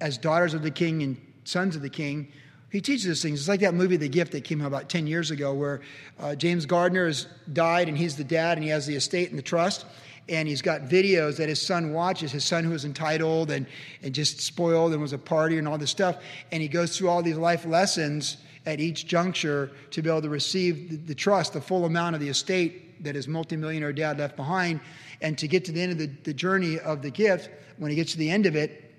as 0.00 0.18
daughters 0.18 0.54
of 0.54 0.62
the 0.62 0.70
king 0.70 1.02
and 1.02 1.16
sons 1.44 1.76
of 1.76 1.82
the 1.82 1.90
king, 1.90 2.32
he 2.70 2.80
teaches 2.80 3.06
us 3.06 3.22
things. 3.22 3.38
It's 3.38 3.48
like 3.48 3.60
that 3.60 3.74
movie, 3.74 3.98
The 3.98 4.08
Gift, 4.08 4.32
that 4.32 4.44
came 4.44 4.62
out 4.62 4.66
about 4.66 4.88
10 4.88 5.06
years 5.06 5.30
ago, 5.30 5.52
where 5.52 5.82
uh, 6.18 6.34
James 6.34 6.64
Garner 6.64 7.06
has 7.06 7.26
died 7.52 7.88
and 7.88 7.96
he's 7.96 8.16
the 8.16 8.24
dad 8.24 8.56
and 8.56 8.64
he 8.64 8.70
has 8.70 8.86
the 8.86 8.96
estate 8.96 9.28
and 9.28 9.38
the 9.38 9.42
trust. 9.42 9.84
And 10.28 10.48
he's 10.48 10.62
got 10.62 10.82
videos 10.82 11.36
that 11.36 11.48
his 11.48 11.60
son 11.60 11.92
watches, 11.92 12.32
his 12.32 12.44
son 12.44 12.64
who 12.64 12.70
was 12.70 12.84
entitled 12.84 13.50
and, 13.50 13.66
and 14.02 14.14
just 14.14 14.40
spoiled 14.40 14.92
and 14.92 15.02
was 15.02 15.12
a 15.12 15.18
party 15.18 15.58
and 15.58 15.68
all 15.68 15.76
this 15.76 15.90
stuff. 15.90 16.22
And 16.50 16.62
he 16.62 16.68
goes 16.68 16.96
through 16.96 17.10
all 17.10 17.22
these 17.22 17.36
life 17.36 17.66
lessons 17.66 18.38
at 18.64 18.80
each 18.80 19.06
juncture 19.06 19.70
to 19.90 20.00
be 20.00 20.08
able 20.08 20.22
to 20.22 20.30
receive 20.30 20.90
the, 20.90 20.96
the 20.96 21.14
trust, 21.14 21.52
the 21.52 21.60
full 21.60 21.84
amount 21.84 22.14
of 22.14 22.20
the 22.20 22.28
estate 22.28 22.91
that 23.02 23.14
his 23.14 23.28
multimillionaire 23.28 23.92
dad 23.92 24.18
left 24.18 24.36
behind. 24.36 24.80
And 25.20 25.36
to 25.38 25.48
get 25.48 25.64
to 25.66 25.72
the 25.72 25.80
end 25.80 25.92
of 25.92 25.98
the, 25.98 26.06
the 26.06 26.34
journey 26.34 26.78
of 26.78 27.02
the 27.02 27.10
gift, 27.10 27.50
when 27.76 27.90
he 27.90 27.96
gets 27.96 28.12
to 28.12 28.18
the 28.18 28.30
end 28.30 28.46
of 28.46 28.56
it, 28.56 28.94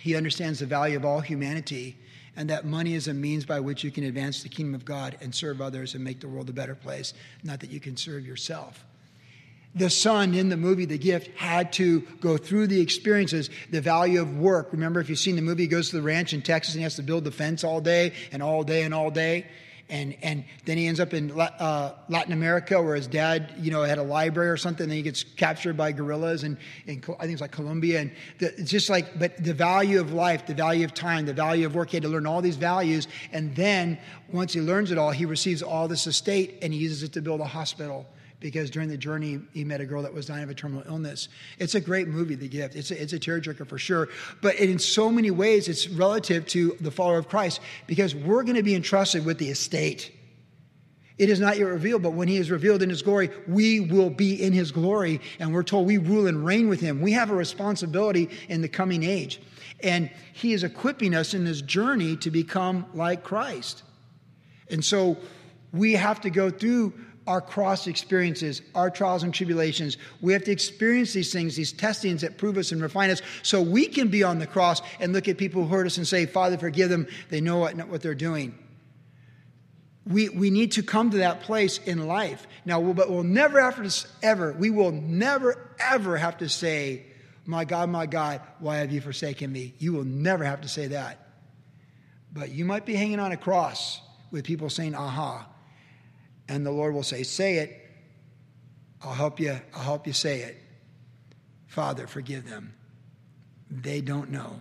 he 0.00 0.14
understands 0.14 0.60
the 0.60 0.66
value 0.66 0.96
of 0.96 1.04
all 1.04 1.20
humanity 1.20 1.98
and 2.38 2.50
that 2.50 2.64
money 2.64 2.94
is 2.94 3.08
a 3.08 3.14
means 3.14 3.44
by 3.44 3.58
which 3.58 3.82
you 3.82 3.90
can 3.90 4.04
advance 4.04 4.44
the 4.44 4.48
kingdom 4.48 4.76
of 4.76 4.84
God 4.84 5.18
and 5.20 5.34
serve 5.34 5.60
others 5.60 5.96
and 5.96 6.04
make 6.04 6.20
the 6.20 6.28
world 6.28 6.48
a 6.48 6.52
better 6.52 6.76
place, 6.76 7.12
not 7.42 7.58
that 7.60 7.70
you 7.70 7.80
can 7.80 7.96
serve 7.96 8.24
yourself. 8.24 8.86
The 9.74 9.90
son 9.90 10.34
in 10.34 10.48
the 10.48 10.56
movie 10.56 10.84
The 10.84 10.98
Gift 10.98 11.36
had 11.36 11.72
to 11.74 12.02
go 12.20 12.36
through 12.36 12.68
the 12.68 12.80
experiences, 12.80 13.50
the 13.70 13.80
value 13.80 14.22
of 14.22 14.38
work. 14.38 14.68
Remember, 14.70 15.00
if 15.00 15.10
you've 15.10 15.18
seen 15.18 15.34
the 15.34 15.42
movie, 15.42 15.64
he 15.64 15.68
goes 15.68 15.90
to 15.90 15.96
the 15.96 16.02
ranch 16.02 16.32
in 16.32 16.40
Texas 16.40 16.74
and 16.74 16.78
he 16.78 16.84
has 16.84 16.94
to 16.94 17.02
build 17.02 17.24
the 17.24 17.32
fence 17.32 17.64
all 17.64 17.80
day 17.80 18.12
and 18.30 18.40
all 18.40 18.62
day 18.62 18.84
and 18.84 18.94
all 18.94 19.10
day 19.10 19.44
and 19.88 20.16
and 20.22 20.44
then 20.64 20.76
he 20.76 20.86
ends 20.86 21.00
up 21.00 21.14
in 21.14 21.30
uh, 21.38 21.94
Latin 22.08 22.32
America 22.32 22.80
where 22.82 22.94
his 22.94 23.06
dad 23.06 23.52
you 23.58 23.70
know 23.70 23.82
had 23.82 23.98
a 23.98 24.02
library 24.02 24.50
or 24.50 24.56
something. 24.56 24.84
And 24.84 24.90
then 24.90 24.96
he 24.96 25.02
gets 25.02 25.24
captured 25.24 25.76
by 25.76 25.92
guerrillas 25.92 26.44
and, 26.44 26.56
I 26.86 26.94
think 26.94 27.08
it's 27.08 27.40
like 27.40 27.52
Colombia 27.52 28.00
and 28.00 28.12
the, 28.38 28.46
it's 28.58 28.70
just 28.70 28.90
like 28.90 29.18
but 29.18 29.42
the 29.42 29.54
value 29.54 30.00
of 30.00 30.12
life, 30.12 30.46
the 30.46 30.54
value 30.54 30.84
of 30.84 30.94
time, 30.94 31.26
the 31.26 31.32
value 31.32 31.66
of 31.66 31.74
work. 31.74 31.90
He 31.90 31.96
had 31.96 32.02
to 32.04 32.08
learn 32.08 32.26
all 32.26 32.42
these 32.42 32.56
values, 32.56 33.08
and 33.32 33.54
then 33.54 33.98
once 34.32 34.52
he 34.52 34.60
learns 34.60 34.90
it 34.90 34.98
all, 34.98 35.10
he 35.10 35.24
receives 35.24 35.62
all 35.62 35.88
this 35.88 36.06
estate 36.06 36.58
and 36.62 36.72
he 36.72 36.78
uses 36.78 37.02
it 37.02 37.12
to 37.14 37.22
build 37.22 37.40
a 37.40 37.46
hospital 37.46 38.06
because 38.40 38.70
during 38.70 38.88
the 38.88 38.96
journey 38.96 39.40
he 39.52 39.64
met 39.64 39.80
a 39.80 39.86
girl 39.86 40.02
that 40.02 40.12
was 40.12 40.26
dying 40.26 40.44
of 40.44 40.50
a 40.50 40.54
terminal 40.54 40.84
illness. 40.86 41.28
It's 41.58 41.74
a 41.74 41.80
great 41.80 42.08
movie, 42.08 42.34
The 42.34 42.48
Gift. 42.48 42.76
It's 42.76 42.90
a, 42.90 43.02
it's 43.02 43.12
a 43.12 43.18
tearjerker 43.18 43.66
for 43.66 43.78
sure. 43.78 44.08
But 44.40 44.56
in 44.56 44.78
so 44.78 45.10
many 45.10 45.30
ways, 45.30 45.68
it's 45.68 45.88
relative 45.88 46.46
to 46.48 46.76
the 46.80 46.90
follower 46.90 47.18
of 47.18 47.28
Christ 47.28 47.60
because 47.86 48.14
we're 48.14 48.44
going 48.44 48.56
to 48.56 48.62
be 48.62 48.74
entrusted 48.74 49.24
with 49.24 49.38
the 49.38 49.48
estate. 49.48 50.12
It 51.18 51.30
is 51.30 51.40
not 51.40 51.58
yet 51.58 51.64
revealed, 51.64 52.02
but 52.02 52.12
when 52.12 52.28
he 52.28 52.36
is 52.36 52.48
revealed 52.48 52.80
in 52.80 52.88
his 52.88 53.02
glory, 53.02 53.30
we 53.48 53.80
will 53.80 54.10
be 54.10 54.40
in 54.40 54.52
his 54.52 54.70
glory. 54.70 55.20
And 55.40 55.52
we're 55.52 55.64
told 55.64 55.86
we 55.86 55.98
rule 55.98 56.28
and 56.28 56.44
reign 56.44 56.68
with 56.68 56.80
him. 56.80 57.00
We 57.00 57.12
have 57.12 57.30
a 57.30 57.34
responsibility 57.34 58.30
in 58.48 58.62
the 58.62 58.68
coming 58.68 59.02
age. 59.02 59.40
And 59.82 60.10
he 60.32 60.52
is 60.52 60.62
equipping 60.62 61.14
us 61.14 61.34
in 61.34 61.44
this 61.44 61.60
journey 61.60 62.16
to 62.18 62.30
become 62.30 62.86
like 62.94 63.24
Christ. 63.24 63.82
And 64.70 64.84
so 64.84 65.16
we 65.72 65.94
have 65.94 66.20
to 66.20 66.30
go 66.30 66.50
through 66.50 66.92
our 67.28 67.42
cross 67.42 67.86
experiences, 67.86 68.62
our 68.74 68.90
trials 68.90 69.22
and 69.22 69.34
tribulations. 69.34 69.98
We 70.22 70.32
have 70.32 70.44
to 70.44 70.50
experience 70.50 71.12
these 71.12 71.30
things, 71.30 71.56
these 71.56 71.72
testings 71.72 72.22
that 72.22 72.38
prove 72.38 72.56
us 72.56 72.72
and 72.72 72.80
refine 72.80 73.10
us, 73.10 73.20
so 73.42 73.60
we 73.60 73.86
can 73.86 74.08
be 74.08 74.24
on 74.24 74.38
the 74.38 74.46
cross 74.46 74.80
and 74.98 75.12
look 75.12 75.28
at 75.28 75.36
people 75.36 75.66
who 75.66 75.68
hurt 75.68 75.86
us 75.86 75.98
and 75.98 76.08
say, 76.08 76.24
Father, 76.24 76.56
forgive 76.56 76.88
them. 76.88 77.06
They 77.28 77.42
know 77.42 77.58
what, 77.58 77.76
what 77.86 78.00
they're 78.00 78.14
doing. 78.14 78.58
We, 80.06 80.30
we 80.30 80.48
need 80.48 80.72
to 80.72 80.82
come 80.82 81.10
to 81.10 81.18
that 81.18 81.42
place 81.42 81.76
in 81.76 82.06
life. 82.06 82.46
Now, 82.64 82.80
we'll, 82.80 82.94
but 82.94 83.10
we'll 83.10 83.24
never 83.24 83.60
have 83.60 83.76
to, 83.76 84.08
ever, 84.22 84.52
we 84.54 84.70
will 84.70 84.92
never, 84.92 85.74
ever 85.78 86.16
have 86.16 86.38
to 86.38 86.48
say, 86.48 87.04
My 87.44 87.66
God, 87.66 87.90
my 87.90 88.06
God, 88.06 88.40
why 88.58 88.78
have 88.78 88.90
you 88.90 89.02
forsaken 89.02 89.52
me? 89.52 89.74
You 89.78 89.92
will 89.92 90.04
never 90.04 90.44
have 90.44 90.62
to 90.62 90.68
say 90.68 90.86
that. 90.86 91.28
But 92.32 92.52
you 92.52 92.64
might 92.64 92.86
be 92.86 92.94
hanging 92.94 93.20
on 93.20 93.32
a 93.32 93.36
cross 93.36 94.00
with 94.30 94.44
people 94.44 94.70
saying, 94.70 94.94
Aha 94.94 95.46
and 96.48 96.64
the 96.64 96.70
Lord 96.70 96.94
will 96.94 97.02
say, 97.02 97.22
Say 97.22 97.56
it. 97.56 97.84
I'll 99.02 99.12
help 99.12 99.38
you. 99.38 99.60
I'll 99.74 99.82
help 99.82 100.06
you 100.06 100.12
say 100.12 100.40
it. 100.40 100.56
Father, 101.66 102.06
forgive 102.06 102.48
them. 102.48 102.74
They 103.70 104.00
don't 104.00 104.30
know 104.30 104.60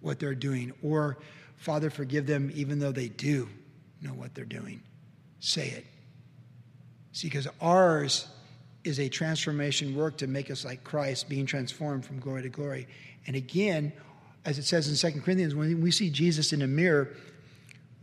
what 0.00 0.18
they're 0.18 0.34
doing. 0.34 0.72
Or, 0.82 1.16
Father, 1.56 1.88
forgive 1.88 2.26
them 2.26 2.50
even 2.54 2.78
though 2.78 2.92
they 2.92 3.08
do 3.08 3.48
know 4.02 4.10
what 4.10 4.34
they're 4.34 4.44
doing. 4.44 4.82
Say 5.40 5.68
it. 5.68 5.86
See, 7.12 7.28
because 7.28 7.48
ours 7.60 8.28
is 8.84 9.00
a 9.00 9.08
transformation 9.08 9.96
work 9.96 10.18
to 10.18 10.26
make 10.26 10.50
us 10.50 10.64
like 10.64 10.84
Christ, 10.84 11.28
being 11.28 11.46
transformed 11.46 12.04
from 12.04 12.20
glory 12.20 12.42
to 12.42 12.48
glory. 12.48 12.86
And 13.26 13.34
again, 13.34 13.92
as 14.44 14.58
it 14.58 14.64
says 14.64 14.88
in 14.88 15.12
2 15.12 15.20
Corinthians, 15.22 15.54
when 15.54 15.80
we 15.80 15.90
see 15.90 16.10
Jesus 16.10 16.52
in 16.52 16.62
a 16.62 16.66
mirror, 16.66 17.14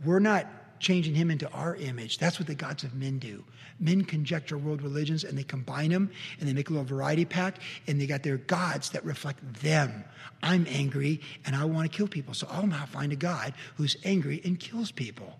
we're 0.04 0.18
not 0.18 0.46
changing 0.84 1.14
him 1.14 1.30
into 1.30 1.50
our 1.50 1.74
image. 1.76 2.18
That's 2.18 2.38
what 2.38 2.46
the 2.46 2.54
gods 2.54 2.84
of 2.84 2.94
men 2.94 3.18
do. 3.18 3.42
Men 3.80 4.04
conjecture 4.04 4.58
world 4.58 4.82
religions 4.82 5.24
and 5.24 5.36
they 5.36 5.42
combine 5.42 5.90
them 5.90 6.10
and 6.38 6.48
they 6.48 6.52
make 6.52 6.68
a 6.68 6.72
little 6.72 6.84
variety 6.84 7.24
pack 7.24 7.56
and 7.88 8.00
they 8.00 8.06
got 8.06 8.22
their 8.22 8.36
gods 8.36 8.90
that 8.90 9.04
reflect 9.04 9.40
them. 9.62 10.04
I'm 10.42 10.66
angry 10.68 11.22
and 11.46 11.56
I 11.56 11.64
want 11.64 11.90
to 11.90 11.96
kill 11.96 12.06
people. 12.06 12.34
So 12.34 12.46
I'll 12.50 12.66
now 12.66 12.84
find 12.84 13.12
a 13.12 13.16
God 13.16 13.54
who's 13.76 13.96
angry 14.04 14.42
and 14.44 14.60
kills 14.60 14.92
people. 14.92 15.38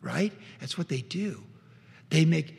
Right? 0.00 0.32
That's 0.60 0.78
what 0.78 0.88
they 0.88 1.02
do. 1.02 1.44
They 2.08 2.24
make 2.24 2.56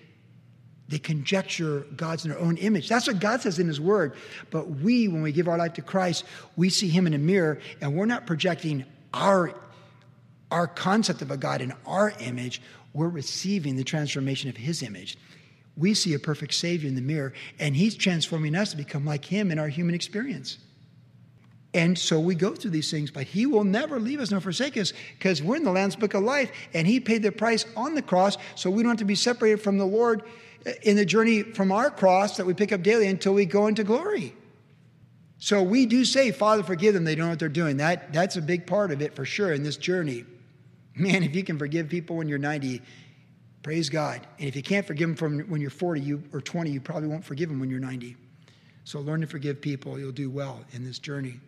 they 0.88 1.00
conjecture 1.00 1.86
gods 1.96 2.26
in 2.26 2.32
their 2.32 2.40
own 2.40 2.58
image. 2.58 2.90
That's 2.90 3.08
what 3.08 3.20
God 3.20 3.42
says 3.42 3.60
in 3.60 3.68
His 3.68 3.80
Word. 3.80 4.14
But 4.50 4.70
we, 4.70 5.08
when 5.08 5.22
we 5.22 5.32
give 5.32 5.48
our 5.48 5.58
life 5.58 5.74
to 5.76 5.82
Christ, 5.82 6.26
we 6.58 6.70
see 6.70 6.90
Him 6.90 7.08
in 7.08 7.14
a 7.14 7.18
mirror 7.18 7.60
and 7.80 7.96
we're 7.96 8.06
not 8.06 8.28
projecting 8.28 8.84
our 9.14 9.56
our 10.52 10.68
concept 10.68 11.22
of 11.22 11.32
a 11.32 11.38
God 11.38 11.62
in 11.62 11.74
our 11.86 12.14
image, 12.20 12.62
we're 12.94 13.10
receiving 13.10 13.76
the 13.76 13.84
transformation 13.84 14.50
of 14.50 14.58
His 14.58 14.84
image. 14.84 15.18
We 15.78 15.94
see 15.94 16.14
a 16.14 16.20
perfect 16.20 16.54
Savior 16.54 16.90
in 16.90 16.96
the 16.96 17.02
mirror, 17.02 17.34
and 17.60 17.76
He's 17.76 17.96
transforming 17.96 18.56
us 18.56 18.72
to 18.72 18.78
become 18.78 19.06
like 19.06 19.26
Him 19.26 19.52
in 19.52 19.58
our 19.58 19.70
human 19.70 19.96
experience. 19.96 20.58
And 21.74 21.98
so 21.98 22.20
we 22.20 22.36
go 22.36 22.54
through 22.54 22.72
these 22.72 22.92
things, 22.92 23.12
but 23.12 23.24
He 23.24 23.46
will 23.46 23.64
never 23.64 24.00
leave 24.00 24.20
us 24.20 24.32
nor 24.32 24.42
forsake 24.42 24.76
us 24.78 24.92
because 25.18 25.42
we're 25.42 25.56
in 25.56 25.64
the 25.64 25.72
Lamb's 25.72 25.96
Book 25.96 26.14
of 26.14 26.24
Life, 26.24 26.52
and 26.74 26.86
He 26.86 27.00
paid 27.00 27.24
the 27.24 27.32
price 27.32 27.66
on 27.78 27.96
the 27.96 28.02
cross, 28.02 28.38
so 28.56 28.70
we 28.70 28.84
don't 28.84 28.92
have 28.92 29.00
to 29.00 29.06
be 29.06 29.16
separated 29.16 29.62
from 29.62 29.78
the 29.78 29.86
Lord 29.86 30.24
eh, 30.66 30.74
in 30.84 30.98
the 30.98 31.06
journey 31.06 31.44
from 31.44 31.72
our 31.72 31.90
cross 31.90 32.38
that 32.38 32.46
we 32.46 32.54
pick 32.54 32.74
up 32.74 32.84
daily 32.84 33.08
until 33.08 33.34
we 33.34 33.46
go 33.46 33.68
into 33.68 33.86
glory. 33.86 34.36
So 35.40 35.64
we 35.64 35.88
do 35.88 36.06
say, 36.06 36.32
Father, 36.32 36.62
forgive 36.62 36.94
them, 36.94 37.04
they 37.04 37.16
don't 37.16 37.26
know 37.26 37.32
what 37.32 37.40
they're 37.40 37.50
doing. 37.50 37.78
That, 37.78 38.14
that's 38.14 38.36
a 38.36 38.42
big 38.42 38.68
part 38.68 38.92
of 38.92 39.02
it 39.02 39.16
for 39.16 39.26
sure 39.26 39.52
in 39.54 39.64
this 39.64 39.76
journey. 39.76 40.26
Man, 40.96 41.24
if 41.24 41.36
you 41.36 41.44
can 41.44 41.58
forgive 41.58 41.90
people 41.90 42.18
when 42.18 42.28
you're 42.28 42.38
90, 42.38 42.82
praise 43.64 43.90
God. 43.90 44.26
And 44.40 44.48
if 44.48 44.56
you 44.56 44.64
can't 44.64 44.86
forgive 44.86 45.10
them 45.10 45.16
from 45.16 45.40
when 45.50 45.62
you're 45.62 45.70
40 45.70 46.02
you, 46.02 46.24
or 46.34 46.42
20, 46.42 46.70
you 46.70 46.82
probably 46.82 47.08
won't 47.08 47.24
forgive 47.24 47.50
them 47.50 47.60
when 47.60 47.70
you're 47.70 47.80
90. 47.80 48.16
So 48.84 49.00
learn 49.00 49.22
to 49.22 49.28
forgive 49.28 49.62
people. 49.62 50.00
You'll 50.00 50.12
do 50.12 50.30
well 50.30 50.60
in 50.74 50.84
this 50.84 51.00
journey. 51.00 51.40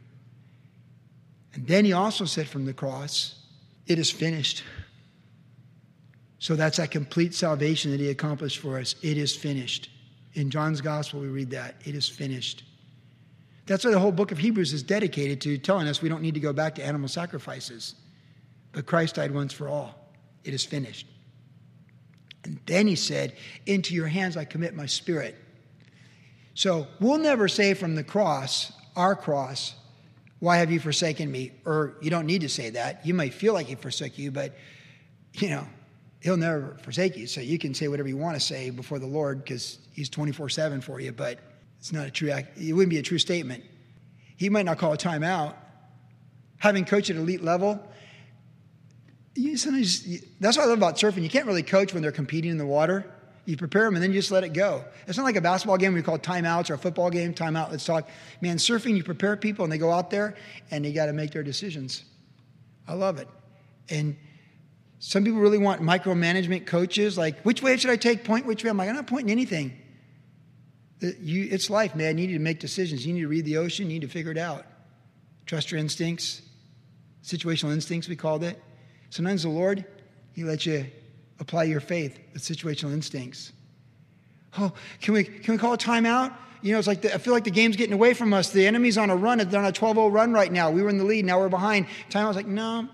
And 1.53 1.67
then 1.67 1.85
he 1.85 1.93
also 1.93 2.25
said 2.25 2.47
from 2.47 2.65
the 2.65 2.73
cross, 2.73 3.35
It 3.87 3.99
is 3.99 4.09
finished. 4.09 4.63
So 6.39 6.55
that's 6.55 6.77
that 6.77 6.91
complete 6.91 7.33
salvation 7.33 7.91
that 7.91 7.99
he 7.99 8.09
accomplished 8.09 8.59
for 8.59 8.77
us. 8.77 8.95
It 9.01 9.17
is 9.17 9.35
finished. 9.35 9.89
In 10.33 10.49
John's 10.49 10.81
gospel, 10.81 11.21
we 11.21 11.27
read 11.27 11.51
that. 11.51 11.75
It 11.85 11.95
is 11.95 12.09
finished. 12.09 12.63
That's 13.65 13.85
why 13.85 13.91
the 13.91 13.99
whole 13.99 14.11
book 14.11 14.31
of 14.31 14.39
Hebrews 14.39 14.73
is 14.73 14.83
dedicated 14.83 15.39
to 15.41 15.57
telling 15.57 15.87
us 15.87 16.01
we 16.01 16.09
don't 16.09 16.21
need 16.21 16.33
to 16.33 16.41
go 16.41 16.51
back 16.51 16.75
to 16.75 16.83
animal 16.83 17.07
sacrifices. 17.07 17.95
But 18.73 18.85
Christ 18.85 19.15
died 19.15 19.31
once 19.31 19.53
for 19.53 19.69
all. 19.69 19.95
It 20.43 20.53
is 20.53 20.65
finished. 20.65 21.07
And 22.43 22.59
then 22.65 22.87
he 22.87 22.95
said, 22.95 23.33
Into 23.65 23.95
your 23.95 24.07
hands 24.07 24.35
I 24.35 24.43
commit 24.43 24.75
my 24.75 24.87
spirit. 24.87 25.37
So 26.55 26.87
we'll 26.99 27.19
never 27.19 27.47
say 27.47 27.73
from 27.73 27.95
the 27.95 28.03
cross, 28.03 28.71
our 28.95 29.15
cross, 29.15 29.73
why 30.39 30.57
have 30.57 30.71
you 30.71 30.79
forsaken 30.79 31.31
me? 31.31 31.51
Or 31.65 31.95
you 32.01 32.09
don't 32.09 32.25
need 32.25 32.41
to 32.41 32.49
say 32.49 32.71
that. 32.71 33.05
You 33.05 33.13
might 33.13 33.33
feel 33.33 33.53
like 33.53 33.67
he 33.67 33.75
forsook 33.75 34.17
you, 34.17 34.29
but 34.29 34.53
you 35.35 35.49
know, 35.49 35.65
he'll 36.19 36.37
never 36.37 36.77
forsake 36.81 37.15
you. 37.17 37.27
So 37.27 37.41
you 37.41 37.57
can 37.57 37.73
say 37.73 37.87
whatever 37.87 38.09
you 38.09 38.17
want 38.17 38.35
to 38.35 38.39
say 38.39 38.69
before 38.69 38.99
the 38.99 39.07
Lord 39.07 39.43
because 39.43 39.79
he's 39.93 40.09
24 40.09 40.49
7 40.49 40.81
for 40.81 40.99
you, 40.99 41.11
but 41.11 41.39
it's 41.79 41.91
not 41.91 42.07
a 42.07 42.11
true 42.11 42.29
act. 42.29 42.57
It 42.57 42.73
wouldn't 42.73 42.89
be 42.91 42.97
a 42.97 43.03
true 43.03 43.19
statement. 43.19 43.63
He 44.37 44.49
might 44.49 44.65
not 44.65 44.77
call 44.77 44.93
a 44.93 44.97
timeout. 44.97 45.55
Having 46.57 46.85
coached 46.85 47.09
at 47.09 47.15
elite 47.15 47.43
level, 47.43 47.81
you 49.35 49.57
sometimes 49.57 50.05
that's 50.39 50.57
what 50.57 50.63
I 50.63 50.67
love 50.67 50.77
about 50.77 50.95
surfing. 50.97 51.23
You 51.23 51.29
can't 51.29 51.47
really 51.47 51.63
coach 51.63 51.93
when 51.93 52.01
they're 52.03 52.11
competing 52.11 52.51
in 52.51 52.57
the 52.57 52.65
water. 52.65 53.05
You 53.45 53.57
prepare 53.57 53.83
them 53.83 53.95
and 53.95 54.03
then 54.03 54.11
you 54.11 54.19
just 54.19 54.31
let 54.31 54.45
it 54.45 54.53
go. 54.53 54.85
It's 55.05 55.17
not 55.17 55.25
like 55.25 55.35
a 55.35 55.41
basketball 55.41 55.77
game 55.77 55.97
you 55.97 56.03
call 56.03 56.17
timeouts 56.17 56.69
or 56.69 56.75
a 56.75 56.77
football 56.77 57.09
game, 57.09 57.33
timeout, 57.33 57.71
let's 57.71 57.83
talk. 57.83 58.07
Man, 58.39 58.55
surfing, 58.55 58.95
you 58.95 59.03
prepare 59.03 59.35
people 59.35 59.65
and 59.65 59.71
they 59.71 59.77
go 59.77 59.91
out 59.91 60.11
there 60.11 60.35
and 60.71 60.85
they 60.85 60.93
got 60.93 61.07
to 61.07 61.13
make 61.13 61.31
their 61.31 61.43
decisions. 61.43 62.05
I 62.87 62.93
love 62.93 63.17
it. 63.17 63.27
And 63.89 64.15
Some 65.05 65.25
people 65.25 65.41
really 65.41 65.57
want 65.57 65.81
micromanagement 65.81 66.65
coaches, 66.65 67.17
like, 67.17 67.41
which 67.41 67.61
way 67.61 67.75
should 67.75 67.91
I 67.91 67.97
take? 67.97 68.23
Point 68.23 68.45
which 68.45 68.63
way? 68.63 68.69
I'm 68.69 68.77
like, 68.77 68.87
I'm 68.87 68.95
not 68.95 69.05
pointing 69.05 69.31
anything. 69.31 69.73
You, 71.01 71.49
it's 71.51 71.69
life, 71.69 71.93
man. 71.93 72.17
You 72.17 72.25
need 72.25 72.33
to 72.35 72.39
make 72.39 72.61
decisions. 72.61 73.05
You 73.05 73.13
need 73.13 73.19
to 73.19 73.27
read 73.27 73.43
the 73.43 73.57
ocean. 73.57 73.87
You 73.87 73.95
need 73.99 74.03
to 74.03 74.07
figure 74.07 74.31
it 74.31 74.37
out. 74.37 74.65
Trust 75.45 75.71
your 75.71 75.81
instincts. 75.81 76.41
Situational 77.21 77.73
instincts, 77.73 78.07
we 78.07 78.15
called 78.15 78.45
it. 78.45 78.63
Sometimes 79.13 79.43
the 79.43 79.49
Lord, 79.49 79.85
He 80.31 80.43
lets 80.43 80.65
you 80.65 80.87
apply 81.39 81.65
your 81.65 81.81
faith 81.81 82.17
with 82.33 82.41
situational 82.41 82.93
instincts. 82.93 83.53
Oh, 84.57 84.73
can 85.01 85.13
we, 85.13 85.23
can 85.23 85.53
we 85.53 85.59
call 85.59 85.73
a 85.73 85.77
timeout? 85.77 86.33
You 86.63 86.73
know, 86.73 86.79
it's 86.79 86.87
like 86.87 87.03
the, 87.03 87.13
I 87.13 87.19
feel 87.19 87.31
like 87.31 87.43
the 87.43 87.51
game's 87.51 87.75
getting 87.75 87.93
away 87.93 88.15
from 88.15 88.33
us. 88.33 88.49
The 88.49 88.65
enemy's 88.65 88.97
on 88.97 89.11
a 89.11 89.15
run. 89.15 89.37
They're 89.37 89.59
on 89.59 89.67
a 89.67 89.71
12 89.71 89.97
0 89.97 90.07
run 90.07 90.33
right 90.33 90.51
now. 90.51 90.71
We 90.71 90.81
were 90.81 90.89
in 90.89 90.97
the 90.97 91.03
lead. 91.03 91.25
Now 91.25 91.39
we're 91.39 91.49
behind. 91.49 91.85
Time 92.09 92.25
I 92.25 92.27
was 92.27 92.35
like, 92.35 92.47
no, 92.47 92.89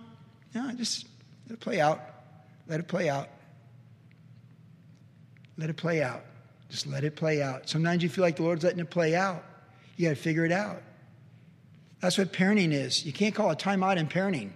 no, 0.54 0.72
just 0.74 1.08
let 1.48 1.54
it 1.54 1.62
play 1.62 1.80
out. 1.80 2.02
Let 2.68 2.82
it 2.82 2.90
play 2.90 3.08
out. 3.08 3.30
Let 5.58 5.70
it 5.70 5.78
play 5.78 6.04
out. 6.04 6.26
Just 6.70 6.86
let 6.86 7.06
it 7.06 7.16
play 7.16 7.42
out. 7.42 7.70
Sometimes 7.70 8.04
you 8.04 8.10
feel 8.10 8.26
like 8.26 8.36
the 8.36 8.44
Lord's 8.44 8.66
letting 8.66 8.80
it 8.80 8.90
play 8.90 9.16
out. 9.16 9.42
You 9.96 10.10
got 10.10 10.18
to 10.18 10.22
figure 10.22 10.44
it 10.44 10.52
out. 10.52 10.82
That's 12.02 12.18
what 12.18 12.34
parenting 12.34 12.74
is. 12.74 13.06
You 13.06 13.14
can't 13.14 13.34
call 13.34 13.52
a 13.52 13.56
timeout 13.56 13.96
in 13.96 14.08
parenting. 14.08 14.52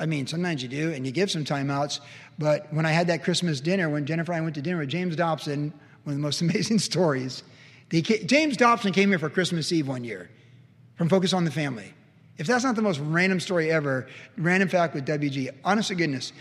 I 0.00 0.06
mean, 0.06 0.26
sometimes 0.26 0.62
you 0.62 0.68
do, 0.68 0.92
and 0.92 1.04
you 1.04 1.12
give 1.12 1.30
some 1.30 1.44
timeouts. 1.44 2.00
But 2.38 2.72
when 2.72 2.86
I 2.86 2.90
had 2.90 3.06
that 3.08 3.22
Christmas 3.22 3.60
dinner, 3.60 3.90
when 3.90 4.06
Jennifer 4.06 4.32
and 4.32 4.40
I 4.40 4.42
went 4.42 4.54
to 4.54 4.62
dinner 4.62 4.78
with 4.78 4.88
James 4.88 5.14
Dobson, 5.14 5.72
one 6.04 6.14
of 6.14 6.16
the 6.16 6.22
most 6.22 6.40
amazing 6.40 6.78
stories. 6.78 7.42
James 7.90 8.56
Dobson 8.56 8.92
came 8.92 9.10
here 9.10 9.18
for 9.18 9.28
Christmas 9.28 9.70
Eve 9.72 9.88
one 9.88 10.04
year 10.04 10.30
from 10.96 11.08
Focus 11.08 11.32
on 11.32 11.44
the 11.44 11.50
Family. 11.50 11.92
If 12.38 12.46
that's 12.46 12.64
not 12.64 12.76
the 12.76 12.82
most 12.82 13.00
random 13.00 13.40
story 13.40 13.70
ever, 13.70 14.08
random 14.38 14.68
fact 14.68 14.94
with 14.94 15.06
WG, 15.06 15.50
honest 15.64 15.88
to 15.88 15.94
goodness. 15.94 16.32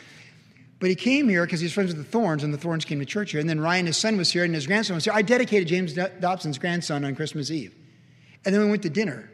But 0.79 0.89
he 0.89 0.95
came 0.95 1.27
here 1.27 1.45
because 1.45 1.59
he's 1.59 1.73
friends 1.73 1.93
with 1.93 1.97
the 1.97 2.09
Thorns, 2.09 2.43
and 2.43 2.53
the 2.53 2.57
Thorns 2.57 2.85
came 2.85 2.99
to 2.99 3.05
church 3.05 3.31
here. 3.31 3.41
And 3.41 3.49
then 3.49 3.59
Ryan, 3.59 3.87
his 3.87 3.97
son, 3.97 4.15
was 4.15 4.31
here, 4.31 4.45
and 4.45 4.55
his 4.55 4.65
grandson 4.65 4.95
was 4.95 5.03
here. 5.03 5.13
I 5.13 5.21
dedicated 5.21 5.67
James 5.67 5.93
Dobson's 5.93 6.57
grandson 6.57 7.03
on 7.03 7.15
Christmas 7.15 7.51
Eve. 7.51 7.75
And 8.45 8.55
then 8.55 8.63
we 8.63 8.69
went 8.69 8.83
to 8.83 8.89
dinner 8.89 9.29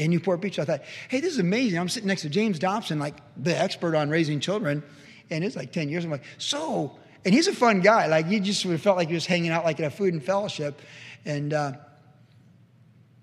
in 0.00 0.10
Newport 0.10 0.40
Beach. 0.40 0.58
I 0.58 0.64
thought, 0.64 0.82
hey, 1.08 1.20
this 1.20 1.34
is 1.34 1.38
amazing. 1.38 1.78
I'm 1.78 1.88
sitting 1.90 2.08
next 2.08 2.22
to 2.22 2.30
James 2.30 2.58
Dobson, 2.58 2.98
like 2.98 3.16
the 3.36 3.56
expert 3.56 3.94
on 3.94 4.08
raising 4.08 4.40
children. 4.40 4.82
And 5.28 5.44
it's 5.44 5.56
like 5.56 5.72
10 5.72 5.90
years. 5.90 6.04
I'm 6.04 6.10
like, 6.10 6.24
so, 6.38 6.96
and 7.24 7.34
he's 7.34 7.48
a 7.48 7.52
fun 7.52 7.80
guy. 7.80 8.06
Like, 8.06 8.26
you 8.28 8.40
just 8.40 8.64
would 8.64 8.72
have 8.72 8.80
felt 8.80 8.96
like 8.96 9.08
he 9.08 9.14
just 9.14 9.26
hanging 9.26 9.50
out 9.50 9.64
like 9.64 9.78
at 9.78 9.86
a 9.86 9.90
food 9.90 10.14
and 10.14 10.24
fellowship. 10.24 10.80
And, 11.26 11.52
uh, 11.52 11.72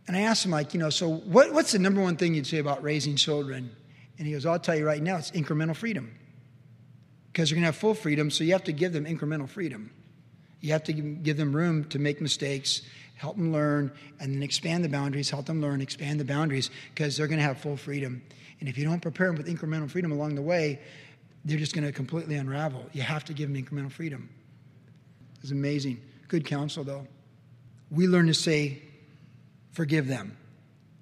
and 0.08 0.16
I 0.16 0.22
asked 0.22 0.46
him, 0.46 0.52
like, 0.52 0.76
you 0.76 0.80
know, 0.80 0.92
so 0.92 1.10
what, 1.10 1.52
what's 1.52 1.72
the 1.72 1.80
number 1.80 2.00
one 2.00 2.16
thing 2.16 2.36
you'd 2.36 2.46
say 2.46 2.60
about 2.60 2.84
raising 2.84 3.16
children? 3.16 3.72
And 4.20 4.28
he 4.28 4.34
goes, 4.34 4.46
I'll 4.46 4.60
tell 4.60 4.76
you 4.76 4.86
right 4.86 5.02
now, 5.02 5.18
it's 5.18 5.32
incremental 5.32 5.76
freedom. 5.76 6.13
Because 7.34 7.50
you're 7.50 7.56
going 7.56 7.63
to 7.63 7.68
have 7.68 7.76
full 7.76 7.96
freedom, 7.96 8.30
so 8.30 8.44
you 8.44 8.54
have 8.54 8.63
to 8.66 8.72
give 8.72 8.94
them 8.94 9.06
incremental 9.06 9.50
freedom. 9.50 9.92
You 10.62 10.74
have 10.74 10.84
to 10.86 10.94
give 10.94 11.38
them 11.38 11.56
room 11.56 11.86
to 11.86 12.00
make 12.00 12.22
mistakes, 12.22 12.84
help 13.17 13.36
them 13.36 13.51
learn, 13.51 13.91
and 14.19 14.34
then 14.34 14.43
expand 14.43 14.84
the 14.84 14.89
boundaries, 14.89 15.30
help 15.30 15.45
them 15.45 15.62
learn, 15.62 15.82
expand 15.82 16.19
the 16.19 16.25
boundaries, 16.25 16.69
because 16.93 17.17
they're 17.17 17.27
going 17.27 17.39
to 17.39 17.43
have 17.43 17.58
full 17.58 17.77
freedom. 17.77 18.21
And 18.60 18.69
if 18.69 18.77
you 18.77 18.86
don't 18.86 19.01
prepare 19.01 19.27
them 19.27 19.36
with 19.36 19.47
incremental 19.47 19.89
freedom 19.89 20.12
along 20.12 20.36
the 20.36 20.41
way, 20.41 20.80
they're 21.45 21.58
just 21.58 21.73
going 21.73 21.86
to 21.86 21.91
completely 21.91 22.36
unravel. 22.36 22.86
You 22.93 23.01
have 23.01 23.25
to 23.25 23.34
give 23.34 23.51
them 23.51 23.62
incremental 23.62 23.91
freedom. 23.91 24.30
It's 25.41 25.51
amazing. 25.51 26.01
Good 26.27 26.45
counsel, 26.45 26.84
though. 26.84 27.08
We 27.91 28.08
learn 28.08 28.27
to 28.27 28.34
say, 28.34 28.82
forgive 29.71 30.08
them, 30.08 30.38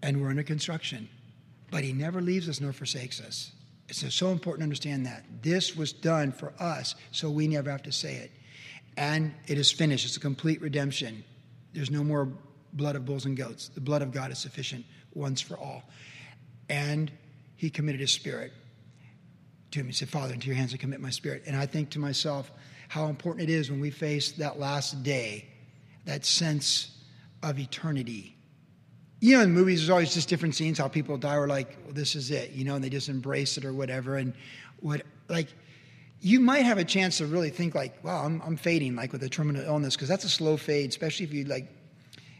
and 0.02 0.22
we're 0.22 0.30
under 0.30 0.44
construction. 0.44 1.10
But 1.72 1.84
He 1.84 1.94
never 1.94 2.22
leaves 2.22 2.48
us 2.48 2.62
nor 2.62 2.74
forsakes 2.74 3.20
us. 3.20 3.52
It's 3.88 4.16
so 4.16 4.30
important 4.30 4.62
to 4.62 4.64
understand 4.64 5.06
that. 5.06 5.24
This 5.42 5.76
was 5.76 5.94
done 5.94 6.32
for 6.32 6.54
us, 6.60 6.96
so 7.12 7.30
we 7.30 7.48
never 7.48 7.70
have 7.70 7.84
to 7.84 7.92
say 7.92 8.16
it. 8.16 8.32
And 8.98 9.34
it 9.48 9.58
is 9.58 9.72
finished. 9.72 10.06
It's 10.06 10.18
a 10.18 10.20
complete 10.20 10.62
redemption. 10.62 11.24
There's 11.76 11.92
no 11.92 12.04
more 12.04 12.30
blood 12.74 12.96
of 12.96 13.06
bulls 13.06 13.26
and 13.26 13.36
goats. 13.36 13.70
The 13.70 13.82
blood 13.82 14.02
of 14.02 14.12
God 14.12 14.32
is 14.32 14.40
sufficient 14.40 14.86
once 15.14 15.42
for 15.42 15.56
all. 15.58 15.84
And 16.70 17.12
he 17.56 17.70
committed 17.70 18.02
his 18.02 18.12
spirit 18.12 18.52
to 19.72 19.80
him. 19.80 19.88
He 19.88 19.94
said, 19.94 20.10
Father, 20.10 20.34
into 20.34 20.48
your 20.48 20.56
hands 20.56 20.74
I 20.74 20.78
commit 20.78 21.02
my 21.02 21.10
spirit. 21.10 21.44
And 21.46 21.56
I 21.56 21.66
think 21.66 21.92
to 21.92 22.00
myself 22.00 22.52
how 22.88 23.08
important 23.08 23.50
it 23.50 23.54
is 23.54 23.70
when 23.70 23.80
we 23.80 23.92
face 23.92 24.32
that 24.34 24.60
last 24.60 25.04
day, 25.04 25.46
that 26.06 26.26
sense 26.26 26.92
of 27.44 27.60
eternity. 27.60 28.36
You 29.20 29.38
know, 29.38 29.44
in 29.44 29.52
movies, 29.52 29.80
there's 29.80 29.90
always 29.90 30.14
just 30.14 30.30
different 30.30 30.56
scenes 30.56 30.78
how 30.78 30.88
people 30.88 31.18
die 31.18 31.36
are 31.36 31.48
like, 31.48 31.78
well, 31.84 31.94
this 31.94 32.16
is 32.16 32.32
it, 32.32 32.52
you 32.52 32.64
know, 32.64 32.76
and 32.76 32.84
they 32.84 32.90
just 32.90 33.10
embrace 33.10 33.58
it 33.58 33.66
or 33.66 33.74
whatever. 33.74 34.18
And 34.18 34.34
what, 34.80 35.02
like, 35.30 35.48
you 36.26 36.40
might 36.40 36.64
have 36.64 36.80
a 36.80 36.84
chance 36.84 37.20
to 37.20 37.28
really 37.28 37.52
think 37.52 37.76
like, 37.76 38.04
wow, 38.04 38.26
I'm, 38.26 38.42
I'm 38.44 38.58
fading, 38.58 38.96
like 38.96 39.14
with 39.14 39.22
a 39.22 39.30
terminal 39.30 39.62
illness, 39.62 39.96
because 39.96 40.10
that's 40.10 40.24
a 40.24 40.30
slow 40.30 40.58
fade, 40.58 40.90
especially 40.90 41.24
if 41.24 41.32
you 41.32 41.44
like, 41.44 41.68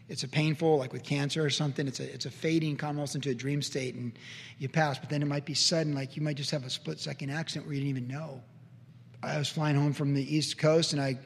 it's 0.08 0.24
a 0.24 0.28
painful, 0.28 0.78
like 0.78 0.92
with 0.92 1.04
cancer 1.04 1.44
or 1.44 1.50
something. 1.50 1.86
It's 1.86 2.00
a 2.00 2.12
it's 2.12 2.26
a 2.26 2.30
fading, 2.30 2.76
kind 2.76 2.96
almost 2.96 3.14
into 3.14 3.30
a 3.30 3.34
dream 3.34 3.62
state, 3.62 3.94
and 3.94 4.18
you 4.58 4.68
pass. 4.68 4.98
But 4.98 5.08
then 5.08 5.22
it 5.22 5.26
might 5.26 5.44
be 5.44 5.54
sudden, 5.54 5.94
like 5.94 6.16
you 6.16 6.22
might 6.22 6.36
just 6.36 6.50
have 6.50 6.64
a 6.64 6.70
split 6.70 6.98
second 6.98 7.30
accident 7.30 7.64
where 7.64 7.74
you 7.74 7.80
didn't 7.80 7.96
even 7.96 8.08
know. 8.08 8.42
I 9.22 9.38
was 9.38 9.48
flying 9.48 9.76
home 9.76 9.92
from 9.92 10.14
the 10.14 10.34
East 10.34 10.58
Coast, 10.58 10.92
and 10.92 11.00
I 11.00 11.20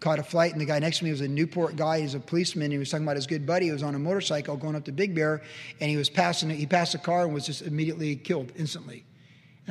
caught 0.00 0.18
a 0.18 0.22
flight, 0.22 0.52
and 0.52 0.60
the 0.60 0.66
guy 0.66 0.80
next 0.80 0.98
to 0.98 1.04
me 1.04 1.12
was 1.12 1.22
a 1.22 1.28
Newport 1.28 1.76
guy. 1.76 2.02
He's 2.02 2.14
a 2.14 2.20
policeman. 2.20 2.70
He 2.70 2.76
was 2.76 2.90
talking 2.90 3.06
about 3.06 3.16
his 3.16 3.26
good 3.26 3.46
buddy. 3.46 3.66
He 3.66 3.72
was 3.72 3.82
on 3.82 3.94
a 3.94 3.98
motorcycle 3.98 4.58
going 4.58 4.76
up 4.76 4.84
to 4.84 4.92
Big 4.92 5.14
Bear, 5.14 5.40
and 5.80 5.88
he 5.88 5.96
was 5.96 6.10
passing. 6.10 6.50
He 6.50 6.66
passed 6.66 6.94
a 6.94 6.98
car 6.98 7.24
and 7.24 7.32
was 7.32 7.46
just 7.46 7.62
immediately 7.62 8.16
killed 8.16 8.52
instantly. 8.54 9.06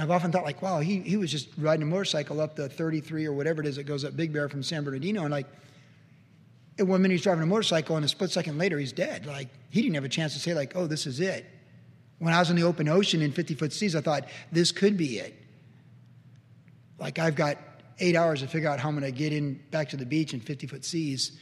And 0.01 0.09
I've 0.09 0.15
often 0.15 0.31
thought, 0.31 0.45
like, 0.45 0.63
wow, 0.63 0.79
he, 0.79 1.01
he 1.01 1.15
was 1.15 1.29
just 1.29 1.49
riding 1.59 1.83
a 1.83 1.85
motorcycle 1.85 2.41
up 2.41 2.55
the 2.55 2.67
33 2.67 3.27
or 3.27 3.33
whatever 3.33 3.61
it 3.61 3.67
is 3.67 3.75
that 3.75 3.83
goes 3.83 4.03
up 4.03 4.17
Big 4.17 4.33
Bear 4.33 4.49
from 4.49 4.63
San 4.63 4.83
Bernardino. 4.83 5.21
And 5.21 5.29
like, 5.29 5.45
in 6.79 6.87
one 6.87 7.03
minute 7.03 7.13
he's 7.13 7.21
driving 7.21 7.43
a 7.43 7.45
motorcycle, 7.45 7.97
and 7.97 8.03
a 8.03 8.07
split 8.07 8.31
second 8.31 8.57
later 8.57 8.79
he's 8.79 8.91
dead. 8.91 9.27
Like, 9.27 9.49
he 9.69 9.83
didn't 9.83 9.93
have 9.93 10.03
a 10.03 10.09
chance 10.09 10.33
to 10.33 10.39
say, 10.39 10.55
like, 10.55 10.75
oh, 10.75 10.87
this 10.87 11.05
is 11.05 11.19
it. 11.19 11.45
When 12.17 12.33
I 12.33 12.39
was 12.39 12.49
in 12.49 12.55
the 12.55 12.63
open 12.63 12.87
ocean 12.87 13.21
in 13.21 13.31
50 13.31 13.53
foot 13.53 13.73
seas, 13.73 13.95
I 13.95 14.01
thought, 14.01 14.27
this 14.51 14.71
could 14.71 14.97
be 14.97 15.19
it. 15.19 15.35
Like, 16.97 17.19
I've 17.19 17.35
got 17.35 17.59
eight 17.99 18.15
hours 18.15 18.39
to 18.39 18.47
figure 18.47 18.69
out 18.69 18.79
how 18.79 18.89
I'm 18.89 18.99
going 18.99 19.11
to 19.11 19.15
get 19.15 19.31
in 19.31 19.61
back 19.69 19.89
to 19.89 19.97
the 19.97 20.05
beach 20.07 20.33
in 20.33 20.39
50 20.39 20.65
foot 20.65 20.83
seas 20.83 21.39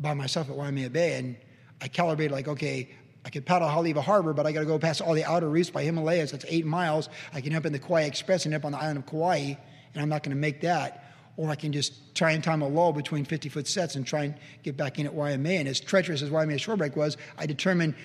by 0.00 0.14
myself 0.14 0.50
at 0.50 0.56
Waimea 0.56 0.90
Bay. 0.90 1.16
And 1.16 1.36
I 1.80 1.86
calibrated, 1.86 2.32
like, 2.32 2.48
okay, 2.48 2.88
I 3.28 3.30
could 3.30 3.44
paddle 3.44 3.68
Haleiwa 3.68 4.00
Harbor, 4.00 4.32
but 4.32 4.46
I 4.46 4.52
got 4.52 4.60
to 4.60 4.66
go 4.66 4.78
past 4.78 5.02
all 5.02 5.12
the 5.12 5.22
outer 5.22 5.50
reefs 5.50 5.68
by 5.68 5.82
Himalayas. 5.84 6.30
That's 6.30 6.46
eight 6.48 6.64
miles. 6.64 7.10
I 7.34 7.42
can 7.42 7.54
up 7.54 7.66
in 7.66 7.74
the 7.74 7.78
Kauai 7.78 8.04
Express 8.04 8.46
and 8.46 8.54
up 8.54 8.64
on 8.64 8.72
the 8.72 8.78
island 8.78 8.96
of 8.96 9.04
Kauai, 9.04 9.52
and 9.92 10.02
I'm 10.02 10.08
not 10.08 10.22
going 10.22 10.34
to 10.34 10.40
make 10.40 10.62
that. 10.62 11.12
Or 11.36 11.50
I 11.50 11.54
can 11.54 11.70
just 11.70 12.14
try 12.14 12.30
and 12.30 12.42
time 12.42 12.62
a 12.62 12.66
lull 12.66 12.94
between 12.94 13.26
50 13.26 13.50
foot 13.50 13.68
sets 13.68 13.96
and 13.96 14.06
try 14.06 14.24
and 14.24 14.34
get 14.62 14.78
back 14.78 14.98
in 14.98 15.04
at 15.04 15.12
Waimea. 15.12 15.58
And 15.58 15.68
as 15.68 15.78
treacherous 15.78 16.22
as 16.22 16.30
Waimea 16.30 16.56
Shorebreak 16.56 16.96
was, 16.96 17.18
I 17.36 17.44
determined 17.44 17.96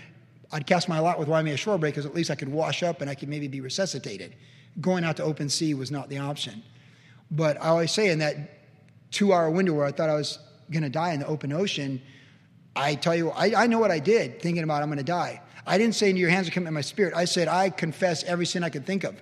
I'd 0.51 0.67
cast 0.67 0.89
my 0.89 0.99
lot 0.99 1.17
with 1.17 1.29
Waimea 1.29 1.55
Shorebreak 1.55 1.79
because 1.79 2.05
at 2.05 2.13
least 2.13 2.29
I 2.29 2.35
could 2.35 2.49
wash 2.49 2.83
up 2.83 2.99
and 2.99 3.09
I 3.09 3.15
could 3.15 3.29
maybe 3.29 3.47
be 3.47 3.61
resuscitated. 3.61 4.35
Going 4.81 5.05
out 5.05 5.15
to 5.17 5.23
open 5.23 5.47
sea 5.47 5.73
was 5.73 5.89
not 5.89 6.09
the 6.09 6.17
option. 6.17 6.61
But 7.31 7.55
I 7.61 7.69
always 7.69 7.93
say 7.93 8.09
in 8.09 8.19
that 8.19 8.35
two 9.11 9.31
hour 9.31 9.49
window 9.49 9.71
where 9.71 9.85
I 9.85 9.93
thought 9.93 10.09
I 10.09 10.15
was 10.15 10.39
going 10.69 10.83
to 10.83 10.89
die 10.89 11.13
in 11.13 11.21
the 11.21 11.27
open 11.27 11.53
ocean, 11.53 12.01
I 12.75 12.95
tell 12.95 13.15
you, 13.15 13.29
I, 13.31 13.63
I 13.63 13.67
know 13.67 13.79
what 13.79 13.91
I 13.91 13.99
did 13.99 14.41
thinking 14.41 14.63
about 14.63 14.81
I'm 14.81 14.89
going 14.89 14.97
to 14.97 15.03
die. 15.03 15.41
I 15.65 15.77
didn't 15.77 15.95
say 15.95 16.09
into 16.09 16.19
your 16.19 16.29
hands 16.29 16.47
are 16.47 16.51
coming 16.51 16.67
in 16.67 16.73
my 16.73 16.81
spirit. 16.81 17.13
I 17.15 17.25
said 17.25 17.47
I 17.47 17.69
confess 17.69 18.23
every 18.23 18.45
sin 18.45 18.63
I 18.63 18.69
could 18.69 18.85
think 18.85 19.03
of. 19.03 19.21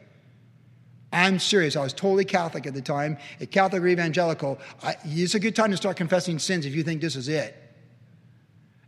I'm 1.14 1.40
serious. 1.40 1.76
I 1.76 1.84
was 1.84 1.94
totally 1.94 2.24
Catholic 2.24 2.66
at 2.66 2.74
the 2.74 2.82
time, 2.82 3.18
a 3.42 3.46
Catholic 3.46 3.82
or 3.82 3.88
evangelical. 3.88 4.60
I, 4.82 4.96
it's 5.04 5.36
a 5.36 5.40
good 5.40 5.56
time 5.56 5.72
to 5.72 5.78
start 5.78 5.98
confessing 5.98 6.40
sins 6.40 6.66
if 6.66 6.74
you 6.74 6.84
think 6.84 7.02
this 7.02 7.16
is 7.16 7.28
it. 7.28 7.58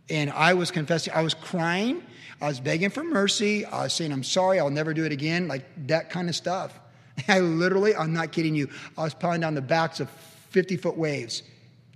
And 0.08 0.30
I 0.30 0.54
was 0.54 0.70
confessing, 0.70 1.12
I 1.14 1.22
was 1.22 1.34
crying, 1.34 2.02
I 2.40 2.48
was 2.48 2.60
begging 2.60 2.90
for 2.90 3.04
mercy, 3.04 3.64
I 3.64 3.84
was 3.84 3.92
saying, 3.92 4.12
I'm 4.12 4.24
sorry, 4.24 4.58
I'll 4.58 4.70
never 4.70 4.92
do 4.92 5.04
it 5.04 5.12
again, 5.12 5.48
like 5.48 5.64
that 5.86 6.10
kind 6.10 6.28
of 6.28 6.34
stuff. 6.34 6.78
I 7.28 7.40
literally, 7.40 7.94
I'm 7.94 8.12
not 8.12 8.32
kidding 8.32 8.54
you, 8.54 8.68
I 8.98 9.04
was 9.04 9.14
pounding 9.14 9.42
down 9.42 9.54
the 9.54 9.62
backs 9.62 10.00
of 10.00 10.10
50 10.50 10.76
foot 10.78 10.96
waves 10.96 11.42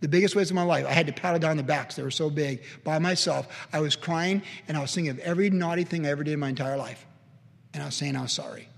the 0.01 0.09
biggest 0.09 0.37
waves 0.37 0.51
of 0.51 0.57
my 0.57 0.63
life. 0.63 0.87
I 0.87 0.93
had 0.93 1.07
to 1.07 1.13
paddle 1.13 1.39
down 1.39 1.57
the 1.57 1.63
backs, 1.63 1.97
they 1.97 2.03
were 2.03 2.11
so 2.11 2.31
big 2.31 2.63
by 2.85 2.99
myself. 2.99 3.49
I 3.73 3.81
was 3.81 3.97
crying 3.97 4.43
and 4.67 4.77
I 4.77 4.81
was 4.81 4.95
thinking 4.95 5.11
of 5.11 5.19
every 5.21 5.51
naughty 5.51 5.85
thing 5.85 6.07
I 6.07 6.11
ever 6.11 6.25
did 6.25 6.35
in 6.35 6.41
my 6.41 6.49
entire 6.49 6.77
life. 6.77 7.05
And 7.75 7.83
I 7.83 7.87
was 7.87 7.95
saying 7.95 8.17
I 8.17 8.23
was 8.23 8.33
sorry. 8.33 8.69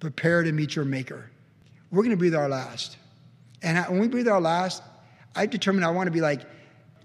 Prepare 0.00 0.42
to 0.42 0.52
meet 0.52 0.74
your 0.74 0.84
maker. 0.84 1.30
We're 1.90 2.02
going 2.02 2.10
to 2.10 2.16
breathe 2.16 2.34
our 2.34 2.48
last. 2.48 2.96
And 3.62 3.78
when 3.88 4.00
we 4.00 4.08
breathe 4.08 4.28
our 4.28 4.40
last, 4.40 4.82
I 5.36 5.46
determined 5.46 5.84
I 5.84 5.90
want 5.90 6.08
to 6.08 6.10
be 6.10 6.20
like, 6.20 6.42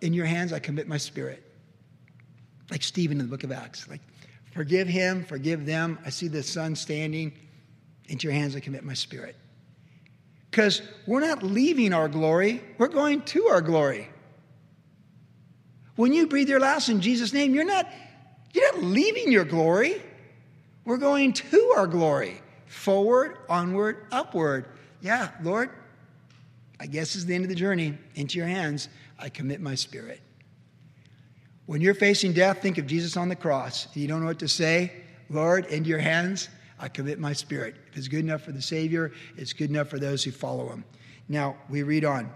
in 0.01 0.13
your 0.13 0.25
hands, 0.25 0.53
I 0.53 0.59
commit 0.59 0.87
my 0.87 0.97
spirit. 0.97 1.43
Like 2.71 2.83
Stephen 2.83 3.19
in 3.19 3.25
the 3.25 3.29
book 3.29 3.43
of 3.43 3.51
Acts. 3.51 3.87
Like, 3.87 4.01
forgive 4.53 4.87
him, 4.87 5.23
forgive 5.23 5.65
them. 5.65 5.99
I 6.05 6.09
see 6.09 6.27
the 6.27 6.43
son 6.43 6.75
standing. 6.75 7.33
Into 8.09 8.27
your 8.27 8.33
hands, 8.33 8.55
I 8.55 8.61
commit 8.61 8.83
my 8.83 8.93
spirit 8.93 9.35
because 10.49 10.81
we're 11.05 11.21
not 11.21 11.43
leaving 11.43 11.93
our 11.93 12.07
glory, 12.07 12.63
we're 12.77 12.87
going 12.87 13.21
to 13.21 13.45
our 13.45 13.61
glory. 13.61 14.09
When 15.95 16.13
you 16.13 16.27
breathe 16.27 16.49
your 16.49 16.59
last 16.59 16.89
in 16.89 17.01
Jesus' 17.01 17.33
name, 17.33 17.53
you're 17.53 17.65
not, 17.65 17.87
you're 18.53 18.71
not 18.73 18.83
leaving 18.83 19.31
your 19.31 19.45
glory. 19.45 20.01
We're 20.85 20.97
going 20.97 21.33
to 21.33 21.73
our 21.75 21.87
glory. 21.87 22.41
Forward, 22.67 23.37
onward, 23.49 24.05
upward. 24.11 24.65
Yeah, 25.01 25.31
Lord, 25.41 25.69
I 26.79 26.85
guess 26.85 27.15
is 27.15 27.25
the 27.25 27.33
end 27.33 27.45
of 27.45 27.49
the 27.49 27.55
journey. 27.55 27.97
Into 28.15 28.37
your 28.37 28.47
hands, 28.47 28.89
I 29.19 29.29
commit 29.29 29.59
my 29.59 29.75
spirit. 29.75 30.21
When 31.65 31.81
you're 31.81 31.95
facing 31.95 32.33
death, 32.33 32.61
think 32.61 32.77
of 32.77 32.87
Jesus 32.87 33.17
on 33.17 33.27
the 33.27 33.35
cross. 33.35 33.87
You 33.93 34.07
don't 34.07 34.21
know 34.21 34.27
what 34.27 34.39
to 34.39 34.47
say. 34.47 34.91
Lord, 35.29 35.65
into 35.65 35.89
your 35.89 35.99
hands, 35.99 36.47
I 36.79 36.89
commit 36.89 37.19
my 37.19 37.33
spirit. 37.33 37.75
If 37.91 37.97
it's 37.97 38.07
good 38.07 38.19
enough 38.23 38.41
for 38.41 38.51
the 38.51 38.61
Savior, 38.61 39.11
it's 39.35 39.53
good 39.53 39.69
enough 39.69 39.87
for 39.87 39.99
those 39.99 40.23
who 40.23 40.31
follow 40.31 40.69
him. 40.69 40.83
Now, 41.27 41.57
we 41.69 41.83
read 41.83 42.05
on. 42.05 42.31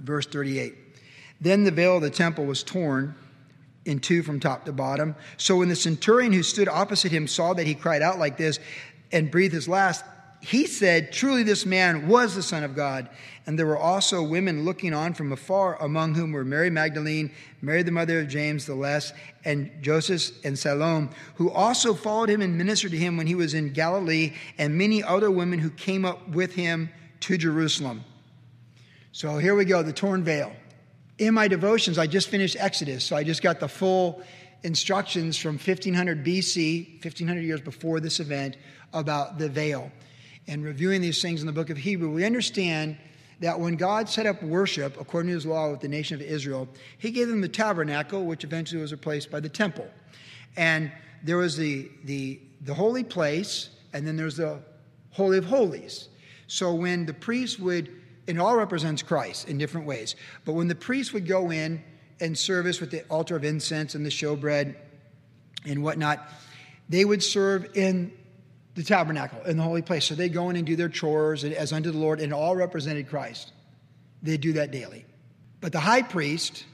Verse 0.00 0.26
38. 0.26 0.74
Then 1.40 1.64
the 1.64 1.70
veil 1.70 1.96
of 1.96 2.02
the 2.02 2.10
temple 2.10 2.44
was 2.44 2.62
torn 2.62 3.14
in 3.84 3.98
two 3.98 4.22
from 4.22 4.38
top 4.38 4.64
to 4.64 4.72
bottom. 4.72 5.16
So 5.36 5.56
when 5.56 5.68
the 5.68 5.76
centurion 5.76 6.32
who 6.32 6.42
stood 6.42 6.68
opposite 6.68 7.12
him 7.12 7.26
saw 7.26 7.52
that 7.54 7.66
he 7.66 7.74
cried 7.74 8.02
out 8.02 8.18
like 8.18 8.36
this 8.36 8.60
and 9.10 9.30
breathed 9.30 9.54
his 9.54 9.68
last, 9.68 10.04
he 10.42 10.66
said, 10.66 11.12
Truly, 11.12 11.44
this 11.44 11.64
man 11.64 12.08
was 12.08 12.34
the 12.34 12.42
Son 12.42 12.64
of 12.64 12.74
God. 12.74 13.08
And 13.46 13.56
there 13.56 13.66
were 13.66 13.78
also 13.78 14.22
women 14.22 14.64
looking 14.64 14.92
on 14.92 15.14
from 15.14 15.32
afar, 15.32 15.80
among 15.80 16.14
whom 16.14 16.32
were 16.32 16.44
Mary 16.44 16.68
Magdalene, 16.68 17.32
Mary 17.60 17.84
the 17.84 17.92
mother 17.92 18.20
of 18.20 18.28
James 18.28 18.66
the 18.66 18.74
Less, 18.74 19.12
and 19.44 19.70
Joseph 19.80 20.32
and 20.44 20.58
Salome, 20.58 21.10
who 21.36 21.48
also 21.50 21.94
followed 21.94 22.28
him 22.28 22.42
and 22.42 22.58
ministered 22.58 22.90
to 22.90 22.96
him 22.96 23.16
when 23.16 23.28
he 23.28 23.36
was 23.36 23.54
in 23.54 23.72
Galilee, 23.72 24.32
and 24.58 24.76
many 24.76 25.02
other 25.02 25.30
women 25.30 25.60
who 25.60 25.70
came 25.70 26.04
up 26.04 26.28
with 26.30 26.54
him 26.54 26.90
to 27.20 27.38
Jerusalem. 27.38 28.04
So 29.12 29.38
here 29.38 29.54
we 29.54 29.64
go, 29.64 29.82
the 29.82 29.92
torn 29.92 30.24
veil. 30.24 30.52
In 31.18 31.34
my 31.34 31.46
devotions, 31.46 31.98
I 31.98 32.08
just 32.08 32.28
finished 32.28 32.56
Exodus, 32.58 33.04
so 33.04 33.14
I 33.14 33.22
just 33.22 33.42
got 33.42 33.60
the 33.60 33.68
full 33.68 34.22
instructions 34.64 35.36
from 35.36 35.54
1500 35.54 36.24
BC, 36.24 36.94
1500 36.94 37.42
years 37.42 37.60
before 37.60 38.00
this 38.00 38.18
event, 38.18 38.56
about 38.92 39.38
the 39.38 39.48
veil 39.48 39.90
and 40.48 40.64
reviewing 40.64 41.00
these 41.00 41.22
things 41.22 41.40
in 41.40 41.46
the 41.46 41.52
book 41.52 41.70
of 41.70 41.76
Hebrew, 41.76 42.10
we 42.10 42.24
understand 42.24 42.96
that 43.40 43.58
when 43.58 43.74
God 43.74 44.08
set 44.08 44.26
up 44.26 44.42
worship 44.42 45.00
according 45.00 45.28
to 45.28 45.34
his 45.34 45.46
law 45.46 45.70
with 45.70 45.80
the 45.80 45.88
nation 45.88 46.14
of 46.14 46.22
Israel, 46.22 46.68
he 46.98 47.10
gave 47.10 47.28
them 47.28 47.40
the 47.40 47.48
tabernacle, 47.48 48.24
which 48.24 48.44
eventually 48.44 48.80
was 48.80 48.92
replaced 48.92 49.30
by 49.30 49.40
the 49.40 49.48
temple. 49.48 49.88
And 50.56 50.92
there 51.22 51.36
was 51.36 51.56
the, 51.56 51.90
the, 52.04 52.40
the 52.60 52.74
holy 52.74 53.04
place, 53.04 53.70
and 53.92 54.06
then 54.06 54.16
there's 54.16 54.36
the 54.36 54.60
Holy 55.10 55.38
of 55.38 55.44
Holies. 55.44 56.08
So 56.46 56.74
when 56.74 57.06
the 57.06 57.14
priest 57.14 57.58
would, 57.60 57.90
it 58.26 58.38
all 58.38 58.56
represents 58.56 59.02
Christ 59.02 59.48
in 59.48 59.58
different 59.58 59.86
ways, 59.86 60.14
but 60.44 60.52
when 60.52 60.68
the 60.68 60.74
priest 60.74 61.12
would 61.12 61.26
go 61.26 61.50
in 61.50 61.82
and 62.20 62.38
service 62.38 62.80
with 62.80 62.90
the 62.90 63.02
altar 63.08 63.34
of 63.34 63.44
incense 63.44 63.94
and 63.94 64.06
the 64.06 64.10
showbread 64.10 64.76
and 65.64 65.82
whatnot, 65.82 66.28
they 66.88 67.04
would 67.04 67.22
serve 67.22 67.76
in 67.76 68.12
the 68.74 68.82
tabernacle 68.82 69.42
in 69.42 69.56
the 69.56 69.62
holy 69.62 69.82
place. 69.82 70.06
So 70.06 70.14
they 70.14 70.28
go 70.28 70.50
in 70.50 70.56
and 70.56 70.66
do 70.66 70.76
their 70.76 70.88
chores 70.88 71.44
as 71.44 71.72
unto 71.72 71.90
the 71.90 71.98
Lord, 71.98 72.20
and 72.20 72.32
all 72.32 72.56
represented 72.56 73.08
Christ. 73.08 73.52
They 74.22 74.36
do 74.36 74.54
that 74.54 74.70
daily. 74.70 75.04
But 75.60 75.72
the 75.72 75.80
high 75.80 76.02
priest, 76.02 76.64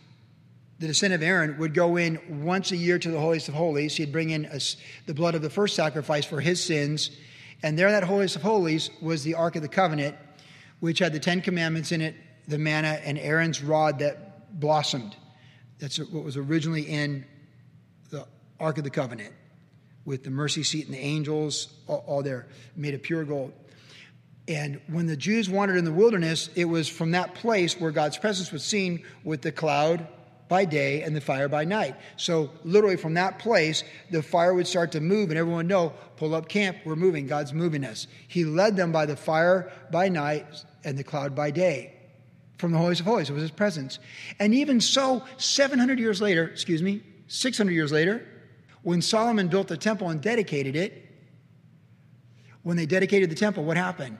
the 0.78 0.86
descendant 0.86 1.22
of 1.22 1.28
Aaron, 1.28 1.58
would 1.58 1.74
go 1.74 1.96
in 1.96 2.44
once 2.44 2.70
a 2.72 2.76
year 2.76 2.98
to 2.98 3.10
the 3.10 3.18
holiest 3.18 3.48
of 3.48 3.54
holies. 3.54 3.96
He'd 3.96 4.12
bring 4.12 4.30
in 4.30 4.44
a, 4.46 4.60
the 5.06 5.14
blood 5.14 5.34
of 5.34 5.42
the 5.42 5.50
first 5.50 5.74
sacrifice 5.74 6.24
for 6.24 6.40
his 6.40 6.62
sins. 6.62 7.10
And 7.62 7.78
there, 7.78 7.90
that 7.90 8.04
holiest 8.04 8.36
of 8.36 8.42
holies 8.42 8.90
was 9.02 9.24
the 9.24 9.34
Ark 9.34 9.56
of 9.56 9.62
the 9.62 9.68
Covenant, 9.68 10.16
which 10.80 11.00
had 11.00 11.12
the 11.12 11.18
Ten 11.18 11.40
Commandments 11.40 11.90
in 11.90 12.00
it, 12.00 12.14
the 12.46 12.58
manna, 12.58 13.00
and 13.02 13.18
Aaron's 13.18 13.62
rod 13.62 13.98
that 13.98 14.58
blossomed. 14.60 15.16
That's 15.80 15.98
what 15.98 16.24
was 16.24 16.36
originally 16.36 16.82
in 16.82 17.24
the 18.10 18.26
Ark 18.60 18.78
of 18.78 18.84
the 18.84 18.90
Covenant 18.90 19.32
with 20.08 20.24
the 20.24 20.30
mercy 20.30 20.62
seat 20.62 20.86
and 20.86 20.94
the 20.94 20.98
angels, 20.98 21.68
all, 21.86 22.02
all 22.06 22.22
there, 22.22 22.46
made 22.74 22.94
of 22.94 23.02
pure 23.02 23.24
gold. 23.24 23.52
And 24.48 24.80
when 24.86 25.06
the 25.06 25.18
Jews 25.18 25.50
wandered 25.50 25.76
in 25.76 25.84
the 25.84 25.92
wilderness, 25.92 26.48
it 26.54 26.64
was 26.64 26.88
from 26.88 27.10
that 27.10 27.34
place 27.34 27.78
where 27.78 27.90
God's 27.90 28.16
presence 28.16 28.50
was 28.50 28.64
seen 28.64 29.04
with 29.22 29.42
the 29.42 29.52
cloud 29.52 30.08
by 30.48 30.64
day 30.64 31.02
and 31.02 31.14
the 31.14 31.20
fire 31.20 31.46
by 31.46 31.66
night. 31.66 31.94
So, 32.16 32.48
literally, 32.64 32.96
from 32.96 33.12
that 33.14 33.38
place, 33.38 33.84
the 34.10 34.22
fire 34.22 34.54
would 34.54 34.66
start 34.66 34.92
to 34.92 35.00
move, 35.02 35.28
and 35.28 35.38
everyone 35.38 35.58
would 35.58 35.68
know 35.68 35.92
pull 36.16 36.34
up 36.34 36.48
camp, 36.48 36.78
we're 36.86 36.96
moving, 36.96 37.26
God's 37.26 37.52
moving 37.52 37.84
us. 37.84 38.06
He 38.28 38.46
led 38.46 38.76
them 38.76 38.90
by 38.90 39.04
the 39.04 39.14
fire 39.14 39.70
by 39.92 40.08
night 40.08 40.46
and 40.84 40.96
the 40.96 41.04
cloud 41.04 41.34
by 41.34 41.50
day 41.50 41.92
from 42.56 42.72
the 42.72 42.78
holiest 42.78 43.02
of 43.02 43.06
holies. 43.06 43.28
It 43.28 43.34
was 43.34 43.42
his 43.42 43.50
presence. 43.50 43.98
And 44.40 44.54
even 44.54 44.80
so, 44.80 45.22
700 45.36 45.98
years 45.98 46.22
later, 46.22 46.48
excuse 46.48 46.82
me, 46.82 47.02
600 47.26 47.72
years 47.72 47.92
later, 47.92 48.26
when 48.82 49.02
Solomon 49.02 49.48
built 49.48 49.68
the 49.68 49.76
temple 49.76 50.10
and 50.10 50.20
dedicated 50.20 50.76
it, 50.76 51.04
when 52.62 52.76
they 52.76 52.86
dedicated 52.86 53.30
the 53.30 53.34
temple, 53.34 53.64
what 53.64 53.76
happened? 53.76 54.18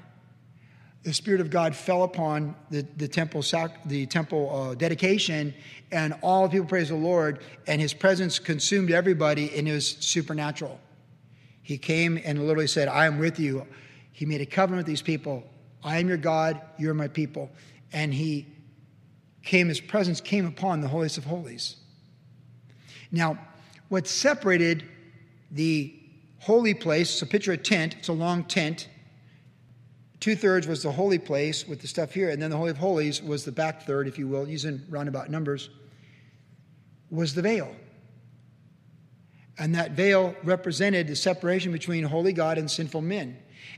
The 1.05 1.15
Spirit 1.15 1.41
of 1.41 1.51
God 1.51 1.77
fell 1.77 2.03
upon 2.03 2.55
the, 2.71 2.87
the 2.97 3.09
temple, 3.09 3.43
sac, 3.43 3.85
the 3.85 4.07
temple 4.07 4.51
uh, 4.55 4.75
dedication, 4.75 5.55
and 5.93 6.15
all 6.23 6.45
the 6.45 6.53
people 6.53 6.67
praised 6.67 6.91
the 6.91 6.97
Lord, 6.97 7.41
and 7.67 7.81
his 7.81 7.95
presence 7.95 8.39
consumed 8.39 8.91
everybody, 8.91 9.55
and 9.57 9.69
it 9.69 9.73
was 9.73 9.87
supernatural. 9.87 10.81
He 11.63 11.79
came 11.79 12.21
and 12.25 12.47
literally 12.47 12.67
said, 12.67 12.89
I 12.89 13.07
am 13.07 13.19
with 13.19 13.39
you. 13.39 13.67
He 14.13 14.27
made 14.27 14.41
a 14.41 14.47
covenant 14.47 14.79
with 14.79 14.87
these 14.87 15.03
people. 15.03 15.45
I 15.85 15.99
am 15.99 16.09
your 16.09 16.17
God, 16.17 16.61
you're 16.79 16.95
my 16.95 17.09
people. 17.09 17.51
And 17.93 18.13
he 18.13 18.47
came, 19.43 19.69
his 19.69 19.81
presence 19.81 20.21
came 20.21 20.47
upon 20.47 20.81
the 20.81 20.89
holiest 20.89 21.19
of 21.19 21.25
holies. 21.25 21.77
Now, 23.13 23.39
what 23.89 24.07
separated 24.07 24.85
the 25.51 25.95
holy 26.41 26.75
place, 26.75 27.11
so 27.11 27.27
picture 27.27 27.53
a 27.53 27.57
tent, 27.57 27.97
it's 27.99 28.09
a 28.09 28.13
long 28.13 28.45
tent. 28.45 28.89
Two 30.21 30.35
thirds 30.35 30.67
was 30.67 30.83
the 30.83 30.93
holy 30.93 31.19
place 31.19 31.67
with 31.67 31.81
the 31.81 31.87
stuff 31.87 32.13
here, 32.13 32.31
and 32.31 32.43
then 32.43 32.51
the 32.51 32.57
Holy 32.57 32.71
of 32.71 32.79
Holies 32.79 33.23
was 33.23 33.45
the 33.45 33.53
back 33.53 33.85
third, 33.87 34.09
if 34.09 34.19
you 34.19 34.27
will, 34.27 34.49
using 34.49 34.83
roundabout 34.89 35.31
numbers, 35.31 35.71
was 37.11 37.35
the 37.35 37.43
veil. 37.43 37.75
And 39.59 39.75
that 39.75 39.93
veil 39.93 40.35
represented 40.45 41.09
the 41.09 41.17
separation 41.17 41.73
between 41.73 42.05
holy 42.05 42.33
God 42.33 42.59
and 42.59 42.71
sinful 42.71 43.01
men. 43.01 43.37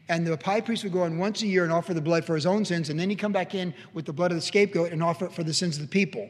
And 0.09 0.27
the 0.27 0.39
high 0.43 0.61
priest 0.61 0.83
would 0.85 0.93
go 0.93 1.05
in 1.05 1.19
once 1.19 1.43
a 1.43 1.47
year 1.47 1.65
and 1.65 1.73
offer 1.73 1.95
the 1.95 2.01
blood 2.01 2.25
for 2.25 2.35
his 2.35 2.47
own 2.47 2.65
sins, 2.65 2.91
and 2.91 2.99
then 2.99 3.09
he'd 3.11 3.19
come 3.19 3.33
back 3.33 3.55
in 3.55 3.73
with 3.95 4.05
the 4.05 4.13
blood 4.13 4.31
of 4.31 4.37
the 4.37 4.43
scapegoat 4.43 4.93
and 4.93 5.03
offer 5.03 5.27
it 5.27 5.33
for 5.33 5.45
the 5.45 5.55
sins 5.55 5.77
of 5.77 5.83
the 5.83 5.89
people. 5.89 6.29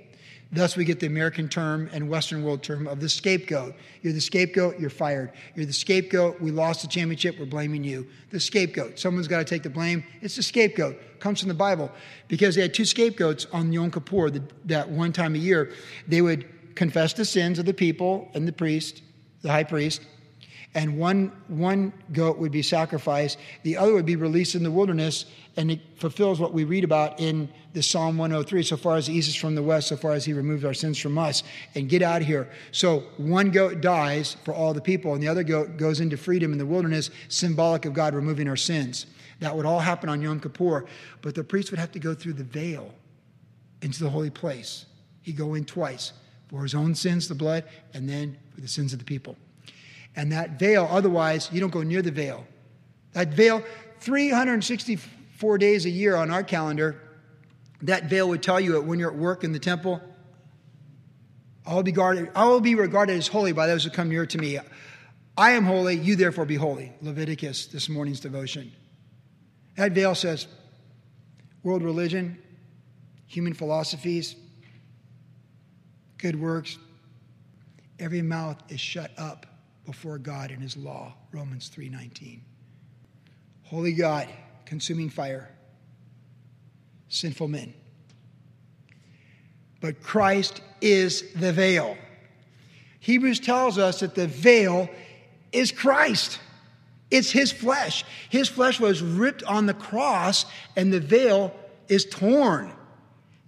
Thus, 0.52 0.76
we 0.76 0.84
get 0.84 0.98
the 0.98 1.06
American 1.06 1.48
term 1.48 1.88
and 1.92 2.08
Western 2.08 2.42
world 2.42 2.64
term 2.64 2.88
of 2.88 3.00
the 3.00 3.08
scapegoat. 3.08 3.74
You're 4.02 4.12
the 4.12 4.20
scapegoat, 4.20 4.80
you're 4.80 4.90
fired. 4.90 5.30
You're 5.54 5.66
the 5.66 5.72
scapegoat, 5.72 6.40
we 6.40 6.50
lost 6.50 6.82
the 6.82 6.88
championship, 6.88 7.38
we're 7.38 7.46
blaming 7.46 7.84
you. 7.84 8.08
The 8.30 8.40
scapegoat, 8.40 8.98
someone's 8.98 9.28
got 9.28 9.38
to 9.38 9.44
take 9.44 9.62
the 9.62 9.70
blame. 9.70 10.02
It's 10.20 10.34
the 10.34 10.42
scapegoat. 10.42 11.20
comes 11.20 11.38
from 11.38 11.48
the 11.48 11.54
Bible 11.54 11.92
because 12.26 12.56
they 12.56 12.62
had 12.62 12.74
two 12.74 12.84
scapegoats 12.84 13.46
on 13.52 13.72
Yom 13.72 13.92
Kippur 13.92 14.30
that 14.64 14.88
one 14.90 15.12
time 15.12 15.36
a 15.36 15.38
year. 15.38 15.72
They 16.08 16.20
would 16.20 16.74
confess 16.74 17.12
the 17.12 17.24
sins 17.24 17.60
of 17.60 17.66
the 17.66 17.74
people 17.74 18.28
and 18.34 18.48
the 18.48 18.52
priest, 18.52 19.02
the 19.42 19.52
high 19.52 19.64
priest, 19.64 20.00
and 20.74 20.98
one, 20.98 21.32
one 21.48 21.92
goat 22.12 22.38
would 22.38 22.52
be 22.52 22.62
sacrificed, 22.62 23.38
the 23.64 23.76
other 23.76 23.92
would 23.92 24.06
be 24.06 24.16
released 24.16 24.54
in 24.54 24.62
the 24.62 24.70
wilderness, 24.70 25.26
and 25.56 25.70
it 25.70 25.80
fulfills 25.96 26.38
what 26.38 26.52
we 26.52 26.64
read 26.64 26.84
about 26.84 27.18
in 27.18 27.48
the 27.72 27.82
Psalm 27.82 28.18
103 28.18 28.62
so 28.62 28.76
far 28.76 28.96
as 28.96 29.06
the 29.06 29.12
east 29.12 29.28
is 29.28 29.36
from 29.36 29.54
the 29.54 29.62
west, 29.62 29.88
so 29.88 29.96
far 29.96 30.12
as 30.12 30.24
he 30.24 30.32
removes 30.32 30.64
our 30.64 30.74
sins 30.74 30.98
from 30.98 31.16
us, 31.18 31.42
and 31.74 31.88
get 31.88 32.02
out 32.02 32.22
of 32.22 32.26
here. 32.26 32.50
So 32.72 33.04
one 33.16 33.50
goat 33.50 33.80
dies 33.80 34.36
for 34.44 34.52
all 34.52 34.74
the 34.74 34.80
people, 34.80 35.14
and 35.14 35.22
the 35.22 35.28
other 35.28 35.44
goat 35.44 35.76
goes 35.76 36.00
into 36.00 36.16
freedom 36.16 36.52
in 36.52 36.58
the 36.58 36.66
wilderness, 36.66 37.10
symbolic 37.28 37.84
of 37.84 37.94
God 37.94 38.14
removing 38.14 38.48
our 38.48 38.56
sins. 38.56 39.06
That 39.38 39.56
would 39.56 39.66
all 39.66 39.80
happen 39.80 40.08
on 40.08 40.20
Yom 40.20 40.40
Kippur, 40.40 40.86
but 41.22 41.34
the 41.34 41.44
priest 41.44 41.70
would 41.70 41.80
have 41.80 41.92
to 41.92 41.98
go 41.98 42.14
through 42.14 42.34
the 42.34 42.44
veil 42.44 42.92
into 43.82 44.02
the 44.02 44.10
holy 44.10 44.30
place. 44.30 44.86
He'd 45.22 45.36
go 45.36 45.54
in 45.54 45.64
twice 45.64 46.12
for 46.48 46.62
his 46.62 46.74
own 46.74 46.94
sins, 46.94 47.28
the 47.28 47.34
blood, 47.34 47.64
and 47.94 48.08
then 48.08 48.36
for 48.54 48.60
the 48.60 48.68
sins 48.68 48.92
of 48.92 48.98
the 48.98 49.04
people. 49.04 49.36
And 50.16 50.32
that 50.32 50.58
veil, 50.58 50.88
otherwise, 50.90 51.48
you 51.52 51.60
don't 51.60 51.70
go 51.70 51.82
near 51.82 52.02
the 52.02 52.10
veil. 52.10 52.46
That 53.12 53.28
veil, 53.28 53.62
364 54.00 55.58
days 55.58 55.86
a 55.86 55.90
year 55.90 56.16
on 56.16 56.30
our 56.30 56.42
calendar, 56.42 57.00
that 57.82 58.04
veil 58.04 58.28
would 58.28 58.42
tell 58.42 58.60
you 58.60 58.72
that 58.72 58.82
when 58.82 58.98
you're 58.98 59.10
at 59.10 59.16
work 59.16 59.44
in 59.44 59.52
the 59.52 59.58
temple, 59.58 60.00
I 61.66 61.74
will 61.74 61.82
be, 61.82 61.92
guarded, 61.92 62.30
I 62.34 62.46
will 62.46 62.60
be 62.60 62.74
regarded 62.74 63.16
as 63.16 63.28
holy 63.28 63.52
by 63.52 63.66
those 63.66 63.84
who 63.84 63.90
come 63.90 64.08
near 64.08 64.26
to 64.26 64.38
me. 64.38 64.58
I 65.36 65.52
am 65.52 65.64
holy, 65.64 65.96
you 65.96 66.16
therefore 66.16 66.44
be 66.44 66.56
holy. 66.56 66.92
Leviticus, 67.00 67.66
this 67.66 67.88
morning's 67.88 68.20
devotion. 68.20 68.72
That 69.76 69.92
veil 69.92 70.14
says 70.14 70.46
world 71.62 71.82
religion, 71.82 72.38
human 73.26 73.54
philosophies, 73.54 74.34
good 76.18 76.38
works, 76.38 76.76
every 77.98 78.22
mouth 78.22 78.60
is 78.68 78.80
shut 78.80 79.12
up 79.16 79.46
before 79.86 80.18
God 80.18 80.50
and 80.50 80.62
his 80.62 80.76
law, 80.76 81.14
Romans 81.32 81.68
3:19. 81.68 82.42
Holy 83.62 83.92
God, 83.92 84.28
consuming 84.66 85.08
fire, 85.08 85.50
sinful 87.10 87.48
men. 87.48 87.74
But 89.82 90.02
Christ 90.02 90.62
is 90.80 91.30
the 91.34 91.52
veil. 91.52 91.98
Hebrews 93.00 93.40
tells 93.40 93.76
us 93.76 94.00
that 94.00 94.14
the 94.14 94.26
veil 94.26 94.88
is 95.52 95.72
Christ. 95.72 96.38
It's 97.10 97.30
his 97.30 97.50
flesh. 97.50 98.04
His 98.30 98.48
flesh 98.48 98.78
was 98.78 99.02
ripped 99.02 99.42
on 99.42 99.66
the 99.66 99.74
cross, 99.74 100.46
and 100.76 100.92
the 100.92 101.00
veil 101.00 101.54
is 101.88 102.04
torn. 102.04 102.72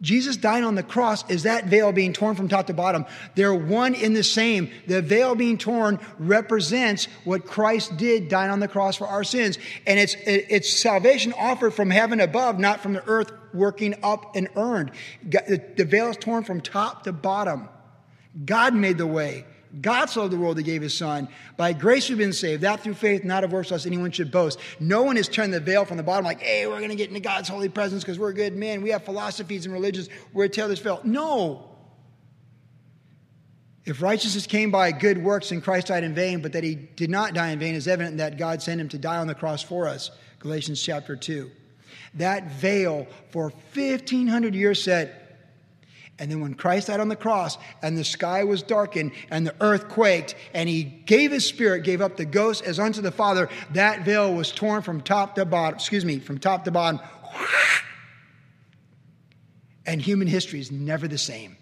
Jesus 0.02 0.36
dying 0.36 0.64
on 0.64 0.74
the 0.74 0.82
cross 0.82 1.28
is 1.30 1.44
that 1.44 1.66
veil 1.66 1.92
being 1.92 2.12
torn 2.12 2.34
from 2.34 2.48
top 2.48 2.66
to 2.66 2.74
bottom. 2.74 3.06
They're 3.36 3.54
one 3.54 3.94
in 3.94 4.12
the 4.14 4.24
same. 4.24 4.70
The 4.88 5.00
veil 5.00 5.36
being 5.36 5.56
torn 5.56 6.00
represents 6.18 7.06
what 7.24 7.46
Christ 7.46 7.96
did 7.96 8.28
dying 8.28 8.50
on 8.50 8.58
the 8.58 8.68
cross 8.68 8.96
for 8.96 9.06
our 9.06 9.22
sins. 9.22 9.58
And 9.86 10.00
it's, 10.00 10.16
it's 10.26 10.68
salvation 10.68 11.32
offered 11.38 11.72
from 11.72 11.88
heaven 11.88 12.20
above, 12.20 12.58
not 12.58 12.80
from 12.80 12.94
the 12.94 13.04
earth 13.06 13.32
working 13.54 13.94
up 14.02 14.34
and 14.34 14.48
earned. 14.56 14.90
The 15.22 15.86
veil 15.88 16.10
is 16.10 16.16
torn 16.16 16.42
from 16.42 16.60
top 16.60 17.04
to 17.04 17.12
bottom. 17.12 17.68
God 18.44 18.74
made 18.74 18.98
the 18.98 19.06
way. 19.06 19.46
God 19.80 20.06
so 20.06 20.20
loved 20.20 20.32
the 20.32 20.36
world, 20.36 20.58
He 20.58 20.64
gave 20.64 20.82
His 20.82 20.96
Son. 20.96 21.28
By 21.56 21.72
grace 21.72 22.08
we've 22.08 22.18
been 22.18 22.32
saved, 22.32 22.62
that 22.62 22.80
through 22.80 22.94
faith, 22.94 23.24
not 23.24 23.42
of 23.42 23.52
works, 23.52 23.70
lest 23.70 23.86
anyone 23.86 24.10
should 24.10 24.30
boast. 24.30 24.58
No 24.78 25.02
one 25.02 25.16
has 25.16 25.28
turned 25.28 25.54
the 25.54 25.60
veil 25.60 25.84
from 25.84 25.96
the 25.96 26.02
bottom, 26.02 26.24
like, 26.24 26.40
hey, 26.40 26.66
we're 26.66 26.78
going 26.78 26.90
to 26.90 26.96
get 26.96 27.08
into 27.08 27.20
God's 27.20 27.48
holy 27.48 27.70
presence 27.70 28.02
because 28.02 28.18
we're 28.18 28.32
good 28.32 28.54
men. 28.54 28.82
We 28.82 28.90
have 28.90 29.04
philosophies 29.04 29.64
and 29.64 29.72
religions. 29.72 30.10
We're 30.32 30.48
to 30.48 30.54
tear 30.54 30.68
veil. 30.68 31.00
No. 31.04 31.70
If 33.84 34.02
righteousness 34.02 34.46
came 34.46 34.70
by 34.70 34.92
good 34.92 35.22
works 35.22 35.50
and 35.50 35.62
Christ 35.62 35.88
died 35.88 36.04
in 36.04 36.14
vain, 36.14 36.42
but 36.42 36.52
that 36.52 36.64
He 36.64 36.74
did 36.74 37.10
not 37.10 37.32
die 37.32 37.48
in 37.48 37.58
vain, 37.58 37.74
is 37.74 37.88
evident 37.88 38.18
that 38.18 38.36
God 38.36 38.60
sent 38.60 38.80
Him 38.80 38.88
to 38.90 38.98
die 38.98 39.16
on 39.16 39.26
the 39.26 39.34
cross 39.34 39.62
for 39.62 39.88
us. 39.88 40.10
Galatians 40.38 40.82
chapter 40.82 41.16
2. 41.16 41.50
That 42.14 42.50
veil 42.50 43.06
for 43.30 43.50
1,500 43.74 44.54
years 44.54 44.82
said, 44.82 45.21
and 46.22 46.30
then 46.30 46.40
when 46.40 46.54
Christ 46.54 46.86
died 46.86 47.00
on 47.00 47.08
the 47.08 47.16
cross 47.16 47.58
and 47.82 47.98
the 47.98 48.04
sky 48.04 48.44
was 48.44 48.62
darkened 48.62 49.10
and 49.28 49.44
the 49.44 49.56
earth 49.60 49.88
quaked 49.88 50.36
and 50.54 50.68
he 50.68 50.84
gave 50.84 51.32
his 51.32 51.44
spirit, 51.44 51.82
gave 51.82 52.00
up 52.00 52.16
the 52.16 52.24
ghost 52.24 52.62
as 52.62 52.78
unto 52.78 53.00
the 53.00 53.10
Father, 53.10 53.48
that 53.72 54.04
veil 54.04 54.32
was 54.32 54.52
torn 54.52 54.82
from 54.82 55.00
top 55.00 55.34
to 55.34 55.44
bottom, 55.44 55.74
excuse 55.74 56.04
me, 56.04 56.20
from 56.20 56.38
top 56.38 56.64
to 56.64 56.70
bottom. 56.70 57.00
And 59.84 60.00
human 60.00 60.28
history 60.28 60.60
is 60.60 60.70
never 60.70 61.08
the 61.08 61.18
same. 61.18 61.56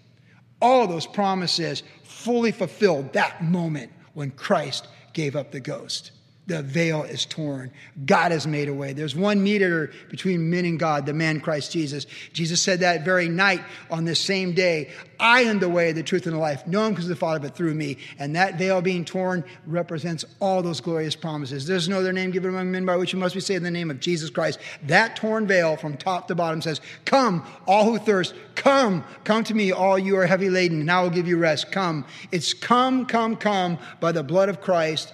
All 0.60 0.86
those 0.86 1.06
promises 1.06 1.82
fully 2.04 2.52
fulfilled 2.52 3.14
that 3.14 3.42
moment 3.42 3.90
when 4.12 4.30
Christ 4.30 4.88
gave 5.14 5.36
up 5.36 5.52
the 5.52 5.60
ghost 5.60 6.10
the 6.50 6.62
veil 6.62 7.04
is 7.04 7.24
torn. 7.24 7.70
God 8.04 8.32
has 8.32 8.44
made 8.44 8.68
a 8.68 8.74
way. 8.74 8.92
There's 8.92 9.14
one 9.14 9.40
mediator 9.40 9.92
between 10.08 10.50
men 10.50 10.64
and 10.64 10.80
God, 10.80 11.06
the 11.06 11.14
man 11.14 11.40
Christ 11.40 11.70
Jesus. 11.70 12.06
Jesus 12.32 12.60
said 12.60 12.80
that 12.80 13.04
very 13.04 13.28
night 13.28 13.62
on 13.88 14.04
this 14.04 14.18
same 14.18 14.52
day 14.52 14.90
I 15.20 15.42
am 15.42 15.60
the 15.60 15.68
way, 15.68 15.92
the 15.92 16.02
truth, 16.02 16.26
and 16.26 16.34
the 16.34 16.40
life. 16.40 16.66
No 16.66 16.80
one 16.80 16.94
comes 16.94 17.04
to 17.04 17.10
the 17.10 17.14
Father 17.14 17.38
but 17.38 17.54
through 17.54 17.74
me. 17.74 17.98
And 18.18 18.34
that 18.34 18.56
veil 18.58 18.80
being 18.80 19.04
torn 19.04 19.44
represents 19.64 20.24
all 20.40 20.60
those 20.62 20.80
glorious 20.80 21.14
promises. 21.14 21.66
There's 21.66 21.88
no 21.88 22.00
other 22.00 22.12
name 22.12 22.32
given 22.32 22.50
among 22.50 22.72
men 22.72 22.84
by 22.84 22.96
which 22.96 23.12
you 23.12 23.18
must 23.18 23.34
be 23.34 23.40
saved 23.40 23.58
in 23.58 23.62
the 23.62 23.70
name 23.70 23.90
of 23.90 24.00
Jesus 24.00 24.30
Christ. 24.30 24.58
That 24.82 25.14
torn 25.14 25.46
veil 25.46 25.76
from 25.76 25.96
top 25.96 26.26
to 26.28 26.34
bottom 26.34 26.62
says, 26.62 26.80
Come, 27.04 27.46
all 27.68 27.84
who 27.84 27.98
thirst, 27.98 28.34
come, 28.56 29.04
come 29.22 29.44
to 29.44 29.54
me, 29.54 29.70
all 29.70 29.98
you 29.98 30.16
are 30.16 30.26
heavy 30.26 30.50
laden, 30.50 30.80
and 30.80 30.90
I 30.90 31.02
will 31.02 31.10
give 31.10 31.28
you 31.28 31.36
rest. 31.36 31.70
Come. 31.70 32.06
It's 32.32 32.54
come, 32.54 33.06
come, 33.06 33.36
come 33.36 33.78
by 34.00 34.10
the 34.10 34.24
blood 34.24 34.48
of 34.48 34.60
Christ 34.60 35.12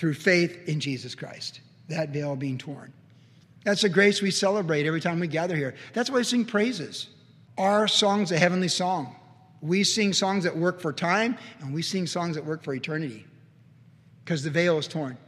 through 0.00 0.14
faith 0.14 0.66
in 0.66 0.80
Jesus 0.80 1.14
Christ, 1.14 1.60
that 1.90 2.08
veil 2.08 2.34
being 2.34 2.56
torn. 2.56 2.90
That's 3.64 3.82
the 3.82 3.90
grace 3.90 4.22
we 4.22 4.30
celebrate 4.30 4.86
every 4.86 5.02
time 5.02 5.20
we 5.20 5.26
gather 5.26 5.54
here. 5.54 5.74
That's 5.92 6.08
why 6.08 6.16
we 6.16 6.24
sing 6.24 6.46
praises. 6.46 7.08
Our 7.58 7.86
song's 7.86 8.32
a 8.32 8.38
heavenly 8.38 8.68
song. 8.68 9.14
We 9.60 9.84
sing 9.84 10.14
songs 10.14 10.44
that 10.44 10.56
work 10.56 10.80
for 10.80 10.90
time, 10.90 11.36
and 11.60 11.74
we 11.74 11.82
sing 11.82 12.06
songs 12.06 12.36
that 12.36 12.46
work 12.46 12.62
for 12.62 12.72
eternity 12.72 13.26
because 14.24 14.42
the 14.42 14.48
veil 14.48 14.78
is 14.78 14.88
torn. 14.88 15.18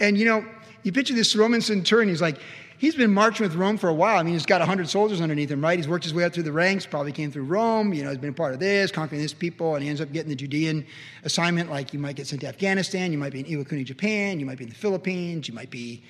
And 0.00 0.16
you 0.16 0.24
know, 0.24 0.42
you 0.82 0.90
picture 0.90 1.12
this 1.12 1.36
Roman 1.36 1.60
centurion, 1.60 2.08
he's 2.08 2.22
like, 2.22 2.38
he's 2.80 2.94
been 2.94 3.12
marching 3.12 3.44
with 3.44 3.54
Rome 3.54 3.76
for 3.76 3.90
a 3.90 3.94
while. 3.94 4.18
I 4.18 4.22
mean, 4.22 4.32
he's 4.32 4.46
got 4.46 4.60
100 4.60 4.88
soldiers 4.88 5.20
underneath 5.20 5.50
him, 5.50 5.62
right? 5.62 5.78
He's 5.78 5.86
worked 5.86 6.02
his 6.02 6.14
way 6.14 6.24
up 6.24 6.32
through 6.32 6.44
the 6.44 6.52
ranks, 6.52 6.86
probably 6.86 7.12
came 7.12 7.30
through 7.30 7.44
Rome, 7.44 7.92
you 7.92 8.02
know, 8.02 8.08
he's 8.08 8.18
been 8.18 8.30
a 8.30 8.32
part 8.32 8.54
of 8.54 8.58
this, 8.58 8.90
conquering 8.90 9.20
this 9.20 9.34
people, 9.34 9.74
and 9.74 9.84
he 9.84 9.88
ends 9.90 10.00
up 10.00 10.10
getting 10.12 10.30
the 10.30 10.34
Judean 10.34 10.86
assignment. 11.22 11.70
Like, 11.70 11.92
you 11.92 11.98
might 11.98 12.16
get 12.16 12.26
sent 12.26 12.40
to 12.40 12.48
Afghanistan, 12.48 13.12
you 13.12 13.18
might 13.18 13.32
be 13.32 13.40
in 13.40 13.46
Iwakuni, 13.46 13.84
Japan, 13.84 14.40
you 14.40 14.46
might 14.46 14.58
be 14.58 14.64
in 14.64 14.70
the 14.70 14.76
Philippines, 14.76 15.46
you 15.46 15.54
might 15.54 15.70
be, 15.70 16.02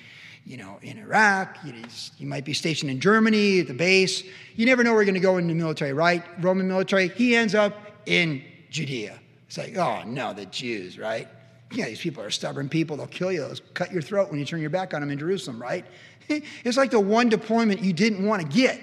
you 0.45 0.55
know, 0.55 0.79
in 0.81 0.97
Iraq, 0.97 1.57
you, 1.65 1.73
you 2.17 2.25
might 2.25 2.45
be 2.45 2.53
stationed 2.53 2.89
in 2.89 3.01
Germany 3.01 3.59
at 3.59 3.67
the 3.67 3.73
base. 3.73 4.23
You 4.55 4.65
never 4.65 4.81
know 4.83 4.93
where 4.93 5.01
you're 5.01 5.11
going 5.11 5.15
to 5.15 5.19
go 5.19 5.37
in 5.37 5.47
the 5.47 5.53
military, 5.53 5.91
right? 5.91 6.23
Roman 6.39 6.69
military. 6.69 7.09
He 7.09 7.35
ends 7.35 7.53
up 7.53 7.73
in 8.05 8.41
Judea. 8.69 9.19
It's 9.47 9.57
like, 9.57 9.75
oh 9.75 10.03
no, 10.07 10.33
the 10.33 10.45
Jews, 10.45 10.97
right? 10.97 11.27
Yeah, 11.71 11.85
these 11.85 12.01
people 12.01 12.23
are 12.23 12.29
stubborn 12.29 12.69
people. 12.69 12.97
They'll 12.97 13.07
kill 13.07 13.31
you. 13.31 13.41
They'll 13.41 13.55
cut 13.73 13.91
your 13.91 14.01
throat 14.01 14.29
when 14.29 14.39
you 14.39 14.45
turn 14.45 14.59
your 14.59 14.69
back 14.69 14.93
on 14.93 15.01
them 15.01 15.09
in 15.09 15.19
Jerusalem, 15.19 15.61
right? 15.61 15.85
It's 16.63 16.77
like 16.77 16.91
the 16.91 16.99
one 16.99 17.27
deployment 17.27 17.81
you 17.81 17.91
didn't 17.91 18.25
want 18.25 18.41
to 18.41 18.47
get 18.47 18.81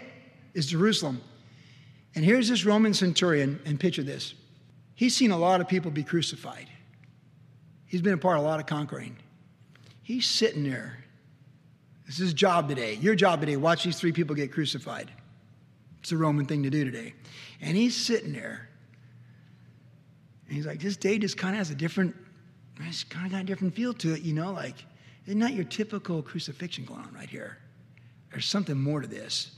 is 0.53 0.67
Jerusalem. 0.67 1.23
And 2.15 2.23
here's 2.23 2.49
this 2.49 2.67
Roman 2.67 2.93
centurion, 2.93 3.61
and 3.65 3.81
picture 3.81 4.03
this. 4.03 4.35
He's 4.95 5.17
seen 5.17 5.31
a 5.31 5.39
lot 5.39 5.61
of 5.61 5.69
people 5.69 5.91
be 5.91 6.03
crucified. 6.03 6.69
He's 7.87 8.03
been 8.03 8.13
a 8.13 8.19
part 8.19 8.37
of 8.37 8.45
a 8.45 8.47
lot 8.47 8.61
of 8.61 8.67
conquering. 8.67 9.17
He's 10.03 10.27
sitting 10.27 10.69
there. 10.69 10.99
This 12.07 12.17
is 12.17 12.21
his 12.21 12.35
job 12.35 12.69
today. 12.69 12.95
Your 12.95 13.15
job 13.15 13.41
today. 13.41 13.57
Watch 13.57 13.85
these 13.85 13.99
three 13.99 14.13
people 14.13 14.35
get 14.35 14.53
crucified. 14.53 15.11
It's 16.01 16.13
a 16.13 16.17
Roman 16.17 16.47
thing 16.47 16.63
to 16.65 16.71
do 16.71 16.85
today. 16.85 17.15
And 17.61 17.77
he's 17.77 17.97
sitting 17.97 18.33
there. 18.33 18.69
And 20.47 20.57
he's 20.57 20.67
like, 20.67 20.81
this 20.81 20.97
day 20.97 21.19
just 21.19 21.37
kind 21.37 21.55
of 21.55 21.59
has 21.59 21.71
a 21.71 21.75
different, 21.75 22.17
it's 22.87 23.05
kind 23.05 23.27
of 23.27 23.33
got 23.33 23.43
a 23.43 23.45
different 23.45 23.75
feel 23.75 23.93
to 23.95 24.15
it, 24.15 24.23
you 24.23 24.33
know, 24.33 24.53
like 24.53 24.77
it's 25.27 25.35
not 25.35 25.53
your 25.53 25.65
typical 25.65 26.23
crucifixion 26.23 26.85
going 26.85 27.01
on 27.01 27.13
right 27.13 27.29
here. 27.29 27.59
There's 28.31 28.47
something 28.47 28.81
more 28.81 29.01
to 29.01 29.07
this. 29.07 29.53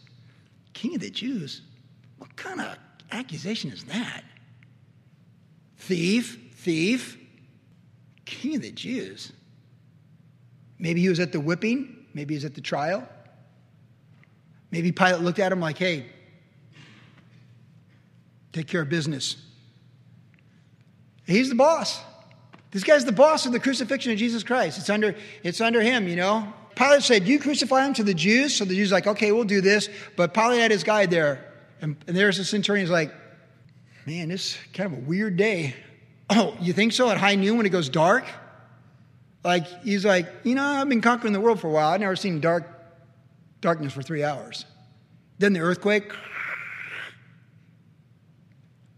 King 0.73 0.95
of 0.95 1.01
the 1.01 1.11
Jews? 1.11 1.62
What 2.18 2.35
kind 2.37 2.61
of 2.61 2.77
accusation 3.12 3.71
is 3.71 3.85
that? 3.85 4.25
Thief, 5.79 6.51
thief, 6.55 7.18
King 8.25 8.57
of 8.57 8.62
the 8.62 8.73
Jews. 8.73 9.33
Maybe 10.79 11.01
he 11.01 11.09
was 11.09 11.21
at 11.21 11.33
the 11.33 11.41
whipping, 11.41 12.07
maybe 12.14 12.35
he 12.35 12.37
was 12.37 12.45
at 12.45 12.55
the 12.55 12.61
trial. 12.61 13.07
Maybe 14.71 14.93
Pilate 14.93 15.21
looked 15.21 15.41
at 15.41 15.51
him 15.51 15.61
like, 15.61 15.79
hey, 15.79 16.07
take 18.53 18.68
care 18.68 18.83
of 18.83 18.89
business. 18.89 19.37
He's 21.27 21.49
the 21.49 21.55
boss. 21.55 22.01
This 22.71 22.85
guy's 22.85 23.05
the 23.05 23.12
boss 23.12 23.47
of 23.47 23.53
the 23.53 23.61
crucifixion 23.61 24.12
of 24.12 24.18
Jesus 24.18 24.43
Christ. 24.45 24.79
It's 24.79 24.91
under, 24.91 25.16
it's 25.43 25.61
under 25.61 25.81
him, 25.81 26.07
you 26.07 26.16
know. 26.16 26.53
Pilate 26.77 27.03
said, 27.03 27.27
You 27.27 27.39
crucify 27.39 27.85
him 27.87 27.95
to 27.95 28.05
the 28.05 28.14
Jews? 28.14 28.55
So 28.55 28.64
the 28.64 28.75
Jews 28.75 28.93
like, 28.93 29.07
okay, 29.07 29.33
we'll 29.33 29.45
do 29.45 29.61
this. 29.61 29.89
But 30.16 30.33
Pilate 30.35 30.61
had 30.61 30.71
his 30.71 30.85
guy 30.85 31.07
there. 31.07 31.45
And, 31.81 31.97
and 32.07 32.16
there's 32.16 32.37
the 32.37 32.45
centurion. 32.45 32.85
He's 32.85 32.93
like, 32.93 33.12
man, 34.07 34.29
this 34.29 34.55
is 34.55 34.59
kind 34.73 34.93
of 34.93 34.99
a 34.99 35.03
weird 35.03 35.37
day. 35.37 35.75
Oh, 36.33 36.57
you 36.61 36.73
think 36.73 36.93
so? 36.93 37.11
At 37.11 37.18
high 37.18 37.35
noon 37.35 37.57
when 37.57 37.66
it 37.66 37.71
goes 37.71 37.89
dark? 37.89 38.25
Like, 39.43 39.66
he's 39.83 40.05
like, 40.05 40.29
you 40.45 40.55
know, 40.55 40.62
I've 40.62 40.89
been 40.89 41.01
conquering 41.01 41.33
the 41.33 41.41
world 41.41 41.59
for 41.59 41.66
a 41.66 41.73
while. 41.73 41.89
I've 41.89 41.99
never 41.99 42.14
seen 42.14 42.39
dark 42.39 42.68
darkness 43.61 43.93
for 43.93 44.01
three 44.01 44.23
hours. 44.23 44.64
Then 45.41 45.55
the 45.55 45.59
earthquake, 45.59 46.12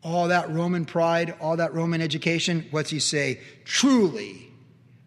all 0.02 0.28
that 0.28 0.50
Roman 0.50 0.84
pride, 0.84 1.34
all 1.40 1.56
that 1.56 1.74
Roman 1.74 2.00
education, 2.00 2.66
what's 2.70 2.90
he 2.90 2.98
say? 2.98 3.40
Truly, 3.64 4.50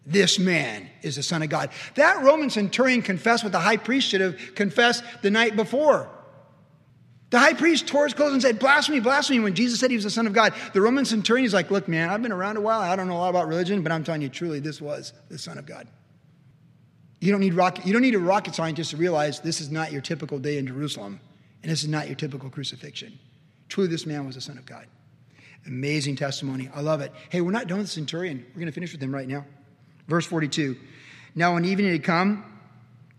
this 0.06 0.38
man 0.38 0.88
is 1.02 1.16
the 1.16 1.22
Son 1.22 1.42
of 1.42 1.48
God. 1.48 1.70
That 1.96 2.22
Roman 2.22 2.48
centurion 2.48 3.02
confessed 3.02 3.42
what 3.42 3.52
the 3.52 3.58
high 3.58 3.76
priest 3.76 4.08
should 4.08 4.20
have 4.20 4.54
confessed 4.54 5.04
the 5.22 5.30
night 5.30 5.56
before. 5.56 6.08
The 7.30 7.40
high 7.40 7.54
priest 7.54 7.88
tore 7.88 8.04
his 8.04 8.14
clothes 8.14 8.34
and 8.34 8.40
said, 8.40 8.58
Blasphemy, 8.58 9.00
blasphemy, 9.00 9.40
when 9.40 9.54
Jesus 9.54 9.80
said 9.80 9.90
he 9.90 9.96
was 9.96 10.04
the 10.04 10.10
Son 10.10 10.28
of 10.28 10.32
God. 10.32 10.54
The 10.72 10.80
Roman 10.80 11.04
centurion 11.04 11.44
is 11.44 11.52
like, 11.52 11.70
Look, 11.70 11.88
man, 11.88 12.08
I've 12.08 12.22
been 12.22 12.32
around 12.32 12.56
a 12.56 12.60
while. 12.60 12.80
I 12.80 12.94
don't 12.94 13.08
know 13.08 13.16
a 13.16 13.18
lot 13.18 13.30
about 13.30 13.48
religion, 13.48 13.82
but 13.82 13.90
I'm 13.90 14.04
telling 14.04 14.22
you, 14.22 14.28
truly, 14.28 14.60
this 14.60 14.80
was 14.80 15.12
the 15.28 15.38
Son 15.38 15.58
of 15.58 15.66
God. 15.66 15.88
You 17.20 17.32
don't 17.32 17.40
need, 17.40 17.54
rocket, 17.54 17.84
you 17.84 17.92
don't 17.92 18.02
need 18.02 18.14
a 18.14 18.20
rocket 18.20 18.54
scientist 18.54 18.92
to 18.92 18.96
realize 18.96 19.40
this 19.40 19.60
is 19.60 19.70
not 19.70 19.90
your 19.90 20.02
typical 20.02 20.38
day 20.38 20.58
in 20.58 20.66
Jerusalem, 20.68 21.18
and 21.62 21.72
this 21.72 21.82
is 21.82 21.88
not 21.88 22.06
your 22.06 22.14
typical 22.14 22.48
crucifixion. 22.48 23.18
Truly, 23.68 23.88
this 23.88 24.06
man 24.06 24.26
was 24.26 24.34
the 24.34 24.40
Son 24.40 24.58
of 24.58 24.66
God. 24.66 24.86
Amazing 25.66 26.16
testimony. 26.16 26.70
I 26.74 26.80
love 26.80 27.00
it. 27.00 27.12
Hey, 27.30 27.40
we're 27.40 27.50
not 27.50 27.66
done 27.66 27.78
with 27.78 27.88
the 27.88 27.92
centurion. 27.92 28.44
We're 28.48 28.60
going 28.60 28.66
to 28.66 28.72
finish 28.72 28.92
with 28.92 29.02
him 29.02 29.12
right 29.12 29.26
now. 29.26 29.44
Verse 30.06 30.24
42. 30.26 30.76
Now, 31.34 31.54
when 31.54 31.64
evening 31.64 31.90
had 31.90 32.04
come, 32.04 32.44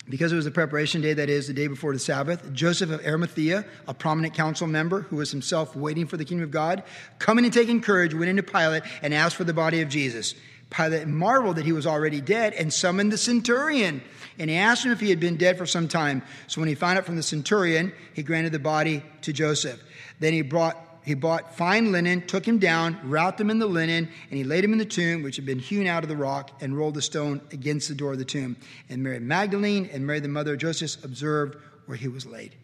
because 0.09 0.31
it 0.31 0.35
was 0.35 0.45
the 0.45 0.51
preparation 0.51 1.01
day, 1.01 1.13
that 1.13 1.29
is, 1.29 1.47
the 1.47 1.53
day 1.53 1.67
before 1.67 1.91
the 1.91 1.99
Sabbath, 1.99 2.53
Joseph 2.53 2.89
of 2.89 3.05
Arimathea, 3.05 3.65
a 3.87 3.93
prominent 3.93 4.33
council 4.33 4.65
member 4.65 5.01
who 5.01 5.17
was 5.17 5.31
himself 5.31 5.75
waiting 5.75 6.07
for 6.07 6.15
the 6.15 6.23
kingdom 6.23 6.45
of 6.45 6.51
God, 6.51 6.83
coming 7.19 7.43
and 7.43 7.53
taking 7.53 7.81
courage, 7.81 8.13
went 8.13 8.29
into 8.29 8.43
Pilate 8.43 8.83
and 9.01 9.13
asked 9.13 9.35
for 9.35 9.43
the 9.43 9.53
body 9.53 9.81
of 9.81 9.89
Jesus. 9.89 10.33
Pilate 10.69 11.07
marveled 11.07 11.55
that 11.55 11.65
he 11.65 11.71
was 11.71 11.87
already 11.87 12.21
dead 12.21 12.53
and 12.53 12.73
summoned 12.73 13.11
the 13.11 13.17
centurion. 13.17 14.01
And 14.39 14.49
he 14.49 14.57
asked 14.57 14.85
him 14.85 14.91
if 14.91 14.99
he 14.99 15.09
had 15.09 15.19
been 15.19 15.37
dead 15.37 15.57
for 15.57 15.65
some 15.65 15.87
time. 15.87 16.21
So 16.47 16.61
when 16.61 16.67
he 16.67 16.75
found 16.75 16.97
out 16.97 17.05
from 17.05 17.15
the 17.15 17.23
centurion, 17.23 17.93
he 18.13 18.23
granted 18.23 18.51
the 18.51 18.59
body 18.59 19.03
to 19.21 19.33
Joseph. 19.33 19.81
Then 20.19 20.33
he 20.33 20.41
brought 20.41 20.83
he 21.07 21.13
bought 21.13 21.55
fine 21.55 21.93
linen, 21.93 22.27
took 22.27 22.45
him 22.45 22.59
down, 22.59 22.99
wrapped 23.01 23.39
him 23.39 23.49
in 23.49 23.59
the 23.59 23.65
linen, 23.65 24.09
and 24.29 24.37
he 24.37 24.43
laid 24.43 24.61
him 24.65 24.73
in 24.73 24.77
the 24.77 24.83
tomb, 24.83 25.23
which 25.23 25.37
had 25.37 25.45
been 25.45 25.57
hewn 25.57 25.87
out 25.87 26.03
of 26.03 26.09
the 26.09 26.17
rock, 26.17 26.51
and 26.59 26.77
rolled 26.77 26.95
the 26.95 27.01
stone 27.01 27.39
against 27.53 27.87
the 27.87 27.95
door 27.95 28.11
of 28.11 28.17
the 28.17 28.25
tomb. 28.25 28.57
And 28.89 29.01
Mary 29.01 29.21
Magdalene 29.21 29.89
and 29.93 30.05
Mary, 30.05 30.19
the 30.19 30.27
mother 30.27 30.55
of 30.55 30.59
Joseph, 30.59 31.01
observed 31.05 31.55
where 31.85 31.95
he 31.95 32.09
was 32.09 32.25
laid. 32.25 32.55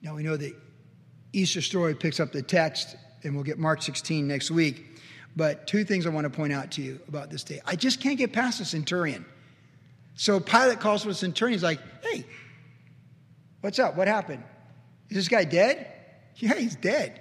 Now 0.00 0.14
we 0.14 0.22
know 0.22 0.38
the 0.38 0.56
Easter 1.34 1.60
story 1.60 1.94
picks 1.94 2.20
up 2.20 2.32
the 2.32 2.40
text, 2.40 2.96
and 3.22 3.34
we'll 3.34 3.44
get 3.44 3.58
Mark 3.58 3.82
16 3.82 4.26
next 4.26 4.50
week. 4.50 4.85
But 5.36 5.66
two 5.66 5.84
things 5.84 6.06
I 6.06 6.08
want 6.08 6.24
to 6.24 6.30
point 6.30 6.52
out 6.52 6.72
to 6.72 6.82
you 6.82 6.98
about 7.06 7.30
this 7.30 7.44
day. 7.44 7.60
I 7.66 7.76
just 7.76 8.00
can't 8.00 8.16
get 8.16 8.32
past 8.32 8.58
the 8.58 8.64
centurion. 8.64 9.26
So 10.14 10.40
Pilate 10.40 10.80
calls 10.80 11.02
for 11.02 11.08
the 11.08 11.14
centurion. 11.14 11.52
He's 11.52 11.62
like, 11.62 11.78
hey, 12.02 12.24
what's 13.60 13.78
up? 13.78 13.96
What 13.96 14.08
happened? 14.08 14.42
Is 15.10 15.16
this 15.16 15.28
guy 15.28 15.44
dead? 15.44 15.92
Yeah, 16.38 16.52
he's 16.52 16.76
dead. 16.76 17.18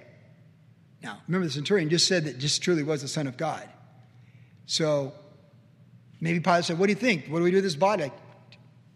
Now, 1.01 1.21
remember, 1.25 1.47
the 1.47 1.53
centurion 1.53 1.87
just 1.87 2.05
said 2.05 2.25
that 2.25 2.37
just 2.37 2.61
truly 2.61 2.83
was 2.83 3.01
the 3.01 3.07
Son 3.07 3.27
of 3.27 3.37
God. 3.37 3.65
So 4.65 5.13
maybe 6.19 6.41
Pilate 6.41 6.65
said, 6.65 6.77
What 6.77 6.87
do 6.87 6.91
you 6.91 6.99
think? 6.99 7.27
What 7.27 7.37
do 7.37 7.45
we 7.45 7.51
do 7.51 7.55
with 7.55 7.63
this 7.63 7.77
body? 7.77 8.03
Like, 8.03 8.13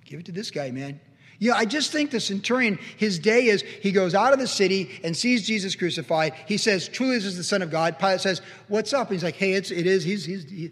Give 0.03 0.19
it 0.19 0.25
to 0.25 0.33
this 0.33 0.51
guy, 0.51 0.71
man. 0.71 0.99
Yeah, 1.39 1.53
I 1.55 1.65
just 1.65 1.91
think 1.91 2.11
the 2.11 2.19
centurion, 2.19 2.77
his 2.97 3.17
day 3.17 3.45
is 3.45 3.61
he 3.61 3.91
goes 3.91 4.13
out 4.13 4.33
of 4.33 4.39
the 4.39 4.47
city 4.47 4.99
and 5.03 5.15
sees 5.15 5.47
Jesus 5.47 5.75
crucified. 5.75 6.33
He 6.47 6.57
says, 6.57 6.87
Truly, 6.87 7.15
this 7.15 7.25
is 7.25 7.37
the 7.37 7.43
Son 7.43 7.61
of 7.61 7.71
God. 7.71 7.97
Pilate 7.97 8.21
says, 8.21 8.41
What's 8.67 8.93
up? 8.93 9.11
he's 9.11 9.23
like, 9.23 9.35
Hey, 9.35 9.53
it's, 9.53 9.71
it 9.71 9.87
is. 9.87 10.03
He's, 10.03 10.25
he's, 10.25 10.49
he, 10.49 10.71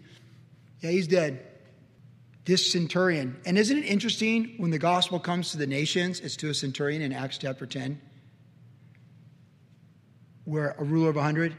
yeah, 0.80 0.90
he's 0.90 1.08
dead. 1.08 1.44
This 2.44 2.70
centurion. 2.70 3.40
And 3.46 3.58
isn't 3.58 3.76
it 3.76 3.84
interesting 3.84 4.54
when 4.58 4.70
the 4.70 4.78
gospel 4.78 5.18
comes 5.18 5.50
to 5.52 5.58
the 5.58 5.66
nations, 5.66 6.20
it's 6.20 6.36
to 6.36 6.50
a 6.50 6.54
centurion 6.54 7.02
in 7.02 7.12
Acts 7.12 7.38
chapter 7.38 7.66
10? 7.66 8.00
where 10.48 10.74
a 10.78 10.82
ruler 10.82 11.10
of 11.10 11.16
a 11.18 11.22
hundred, 11.22 11.54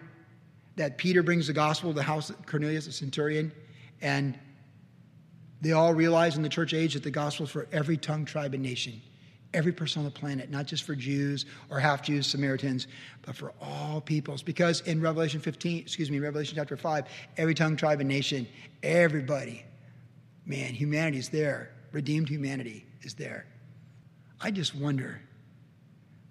that 0.75 0.97
Peter 0.97 1.21
brings 1.21 1.45
the 1.45 1.53
gospel 1.53 1.91
to 1.91 1.95
the 1.95 2.01
house 2.01 2.31
of 2.31 2.45
Cornelius, 2.47 2.87
a 2.87 2.91
centurion, 2.91 3.51
and 4.01 4.35
they 5.61 5.71
all 5.73 5.93
realize 5.93 6.37
in 6.37 6.43
the 6.43 6.49
church 6.49 6.73
age 6.73 6.93
that 6.93 7.03
the 7.03 7.11
gospel 7.11 7.45
is 7.45 7.51
for 7.51 7.67
every 7.71 7.97
tongue, 7.97 8.25
tribe, 8.25 8.53
and 8.53 8.63
nation, 8.63 9.01
every 9.53 9.71
person 9.71 9.99
on 9.99 10.05
the 10.05 10.11
planet, 10.11 10.49
not 10.49 10.65
just 10.65 10.83
for 10.83 10.95
Jews 10.95 11.45
or 11.69 11.79
half 11.79 12.01
Jews, 12.01 12.27
Samaritans, 12.27 12.87
but 13.23 13.35
for 13.35 13.53
all 13.61 13.99
peoples. 13.99 14.41
Because 14.41 14.81
in 14.81 15.01
Revelation 15.01 15.41
15, 15.41 15.79
excuse 15.79 16.09
me, 16.09 16.19
Revelation 16.19 16.55
chapter 16.55 16.77
5, 16.77 17.05
every 17.37 17.53
tongue, 17.53 17.75
tribe, 17.75 17.99
and 17.99 18.07
nation, 18.07 18.47
everybody, 18.83 19.65
man, 20.45 20.73
humanity 20.73 21.17
is 21.17 21.29
there. 21.29 21.71
Redeemed 21.91 22.29
humanity 22.29 22.85
is 23.01 23.13
there. 23.13 23.45
I 24.39 24.51
just 24.51 24.75
wonder 24.75 25.21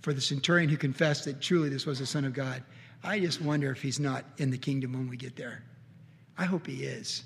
for 0.01 0.12
the 0.12 0.20
centurion 0.20 0.70
who 0.70 0.76
confessed 0.76 1.24
that 1.26 1.41
truly 1.41 1.68
this 1.68 1.85
was 1.85 1.99
the 1.99 2.07
Son 2.07 2.24
of 2.24 2.33
God. 2.33 2.62
I 3.03 3.20
just 3.20 3.43
wonder 3.43 3.70
if 3.70 3.83
he's 3.83 4.01
not 4.01 4.24
in 4.39 4.51
the 4.51 4.59
kingdom 4.59 4.93
when 4.93 5.09
we 5.09 5.16
get 5.16 5.37
there. 5.37 5.62
I 6.39 6.45
hope 6.45 6.66
he 6.66 6.85
is. 6.85 7.24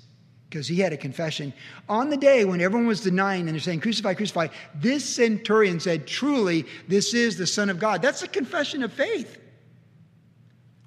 Because 0.53 0.67
he 0.67 0.75
had 0.75 0.93
a 0.93 0.97
confession. 0.97 1.51
On 1.89 2.11
the 2.11 2.17
day 2.17 2.45
when 2.45 2.61
everyone 2.61 2.85
was 2.85 3.01
denying 3.01 3.47
and 3.47 3.55
they're 3.55 3.59
saying, 3.59 3.79
Crucify, 3.79 4.13
crucify, 4.13 4.49
this 4.75 5.03
centurion 5.03 5.79
said, 5.79 6.05
Truly, 6.05 6.67
this 6.87 7.15
is 7.15 7.37
the 7.37 7.47
Son 7.47 7.71
of 7.71 7.79
God. 7.79 8.03
That's 8.03 8.21
a 8.21 8.27
confession 8.27 8.83
of 8.83 8.93
faith. 8.93 9.39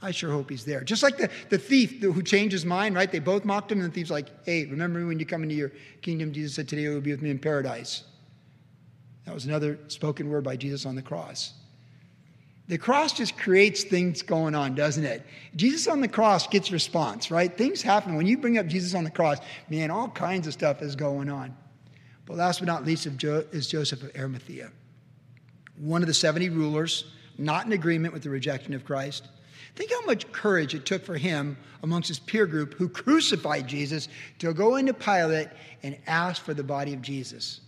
I 0.01 0.13
sure 0.13 0.31
hope 0.31 0.51
he's 0.51 0.65
there. 0.65 0.85
Just 0.85 1.03
like 1.03 1.19
the, 1.19 1.31
the 1.49 1.59
thief 1.59 2.01
who 2.01 2.23
changed 2.23 2.53
his 2.53 2.65
mind, 2.65 2.95
right? 2.95 3.11
They 3.11 3.19
both 3.19 3.45
mocked 3.45 3.73
him, 3.73 3.81
and 3.81 3.91
the 3.91 3.93
thief's 3.93 4.09
like, 4.09 4.29
Hey, 4.45 4.67
remember 4.67 5.05
when 5.05 5.19
you 5.19 5.27
come 5.27 5.43
into 5.43 5.57
your 5.57 5.73
kingdom? 6.01 6.33
Jesus 6.33 6.55
said, 6.55 6.69
Today 6.69 6.83
you 6.83 6.91
will 6.95 7.01
be 7.01 7.11
with 7.11 7.23
me 7.23 7.31
in 7.31 7.41
paradise. 7.41 8.05
That 9.25 9.35
was 9.35 9.47
another 9.47 9.81
spoken 9.89 10.31
word 10.31 10.45
by 10.45 10.55
Jesus 10.55 10.87
on 10.87 10.95
the 10.95 11.03
cross. 11.03 11.55
The 12.69 12.79
cross 12.79 13.13
just 13.13 13.39
creates 13.39 13.85
things 13.85 14.23
going 14.23 14.55
on, 14.57 14.75
doesn't 14.75 15.05
it? 15.05 15.25
Jesus 15.55 15.87
on 15.87 16.01
the 16.01 16.09
cross 16.09 16.49
gets 16.49 16.73
response, 16.73 17.31
right? 17.31 17.57
Things 17.57 17.81
happen. 17.81 18.17
When 18.17 18.27
you 18.27 18.39
bring 18.39 18.59
up 18.59 18.67
Jesus 18.67 18.95
on 18.95 19.05
the 19.05 19.11
cross, 19.11 19.39
man, 19.71 19.91
all 19.91 20.09
kinds 20.09 20.49
of 20.49 20.53
stuff 20.53 20.83
is 20.83 20.97
going 20.97 21.31
on. 21.31 21.57
But 22.25 22.39
last 22.39 22.59
but 22.59 22.67
not 22.67 22.85
least 22.85 23.07
is 23.07 23.69
Joseph 23.69 24.03
of 24.03 24.11
Arimathea, 24.17 24.73
one 25.79 26.03
of 26.03 26.09
the 26.09 26.15
70 26.15 26.49
rulers, 26.49 27.13
not 27.39 27.67
in 27.67 27.73
agreement 27.73 28.13
with 28.13 28.25
the 28.25 28.31
rejection 28.31 28.75
of 28.75 28.85
Christ. 28.85 29.29
Think 29.77 29.93
how 29.93 30.05
much 30.05 30.33
courage 30.33 30.75
it 30.75 30.87
took 30.87 31.05
for 31.05 31.17
him 31.17 31.57
amongst 31.85 32.09
his 32.09 32.19
peer 32.19 32.47
group 32.47 32.75
who 32.75 32.89
crucified 32.89 33.69
Jesus 33.69 34.09
to 34.41 34.53
go 34.53 34.75
into 34.75 34.93
Pilate 34.93 35.49
and 35.85 35.97
ask 36.07 36.43
for 36.43 36.55
the 36.55 36.65
body 36.65 36.95
of 36.95 37.03
Jesus. 37.03 37.61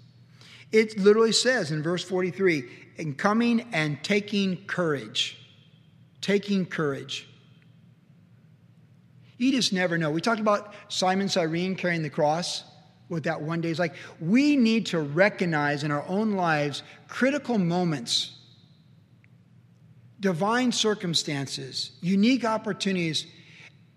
It 0.70 0.98
literally 0.98 1.32
says 1.32 1.70
in 1.70 1.82
verse 1.82 2.04
43 2.04 2.68
in 2.96 3.14
coming 3.14 3.66
and 3.72 4.02
taking 4.02 4.64
courage. 4.66 5.38
Taking 6.20 6.66
courage. 6.66 7.28
You 9.38 9.52
just 9.52 9.72
never 9.72 9.96
know. 9.96 10.10
We 10.10 10.20
talked 10.20 10.40
about 10.40 10.74
Simon 10.88 11.28
Cyrene 11.28 11.76
carrying 11.76 12.02
the 12.02 12.10
cross 12.10 12.64
with 13.08 13.24
that 13.24 13.40
one 13.40 13.60
day. 13.60 13.70
is 13.70 13.78
like 13.78 13.94
we 14.20 14.56
need 14.56 14.86
to 14.86 15.00
recognize 15.00 15.84
in 15.84 15.90
our 15.90 16.04
own 16.08 16.32
lives 16.32 16.82
critical 17.06 17.56
moments, 17.56 18.36
divine 20.20 20.72
circumstances, 20.72 21.92
unique 22.00 22.44
opportunities 22.44 23.26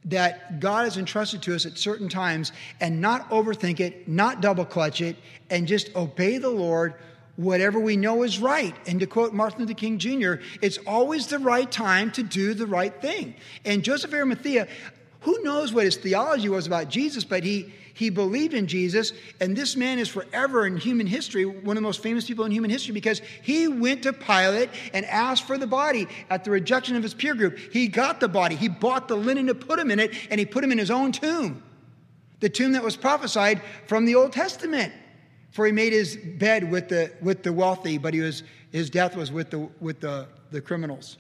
that 0.06 0.60
God 0.60 0.86
has 0.86 0.98
entrusted 0.98 1.42
to 1.44 1.56
us 1.56 1.66
at 1.66 1.78
certain 1.78 2.10
times 2.10 2.52
and 2.80 3.02
not 3.02 3.30
overthink 3.30 3.80
it, 3.80 4.08
not 4.08 4.42
double 4.42 4.66
clutch 4.66 5.02
it, 5.02 5.16
and 5.50 5.68
just 5.68 5.96
obey 5.96 6.38
the 6.38 6.50
Lord 6.50 6.96
whatever 7.36 7.80
we 7.80 7.98
know 7.98 8.24
is 8.24 8.40
right. 8.40 8.76
And 8.88 9.00
to 9.00 9.08
quote 9.08 9.34
Martin 9.34 9.62
Luther 9.62 9.74
King 9.74 9.98
Jr., 10.00 10.36
it's 10.62 10.78
always 10.80 11.28
the 11.28 11.40
right 11.40 11.72
time 11.72 12.12
to 12.12 12.24
do 12.24 12.54
the 12.54 12.68
right 12.68 12.94
thing. 13.02 13.36
And 13.66 13.84
Joseph 13.84 14.14
Arimathea, 14.14 14.68
who 15.22 15.42
knows 15.44 15.74
what 15.74 15.86
his 15.86 15.98
theology 15.98 16.50
was 16.50 16.68
about 16.68 16.90
Jesus, 16.90 17.24
but 17.24 17.44
he 17.44 17.74
he 17.94 18.10
believed 18.10 18.54
in 18.54 18.68
Jesus, 18.68 19.14
and 19.40 19.56
this 19.56 19.76
man 19.76 20.00
is 20.00 20.08
forever 20.08 20.66
in 20.66 20.78
human 20.78 21.08
history, 21.08 21.46
one 21.46 21.78
of 21.78 21.82
the 21.82 21.88
most 21.88 22.02
famous 22.02 22.26
people 22.26 22.46
in 22.46 22.52
human 22.52 22.70
history, 22.70 22.94
because 22.94 23.22
he 23.42 23.68
went 23.68 24.04
to 24.04 24.14
Pilate 24.14 24.70
and 24.94 25.06
asked 25.06 25.46
for 25.46 25.58
the 25.58 25.68
body 25.68 26.08
at 26.30 26.44
the 26.44 26.52
rejection 26.52 26.96
of 26.96 27.04
his 27.04 27.14
peer 27.14 27.36
group. 27.36 27.58
He 27.72 27.88
got 27.88 28.20
the 28.20 28.28
body, 28.28 28.56
he 28.56 28.68
bought 28.68 29.08
the 29.08 29.18
linen 29.18 29.48
to 29.48 29.56
put 29.56 29.80
him 29.80 29.92
in 29.92 30.00
it, 30.00 30.14
and 30.30 30.40
he 30.40 30.46
put 30.46 30.64
him 30.64 30.72
in 30.72 30.78
his 30.78 30.92
own 30.92 31.12
tomb, 31.12 31.64
the 32.40 32.50
tomb 32.50 32.74
that 32.74 32.84
was 32.84 32.96
prophesied 32.96 33.62
from 33.88 34.06
the 34.06 34.16
Old 34.16 34.34
Testament. 34.34 34.94
For 35.52 35.66
he 35.66 35.74
made 35.74 35.92
his 35.92 36.16
bed 36.16 36.72
with 36.72 36.88
the, 36.88 37.12
with 37.22 37.44
the 37.44 37.52
wealthy, 37.52 37.98
but 37.98 38.14
he 38.14 38.22
was, 38.22 38.44
his 38.72 38.90
death 38.90 39.18
was 39.18 39.34
with, 39.34 39.50
the, 39.50 39.70
with 39.82 40.00
the, 40.00 40.28
the 40.50 40.62
criminals. 40.62 41.18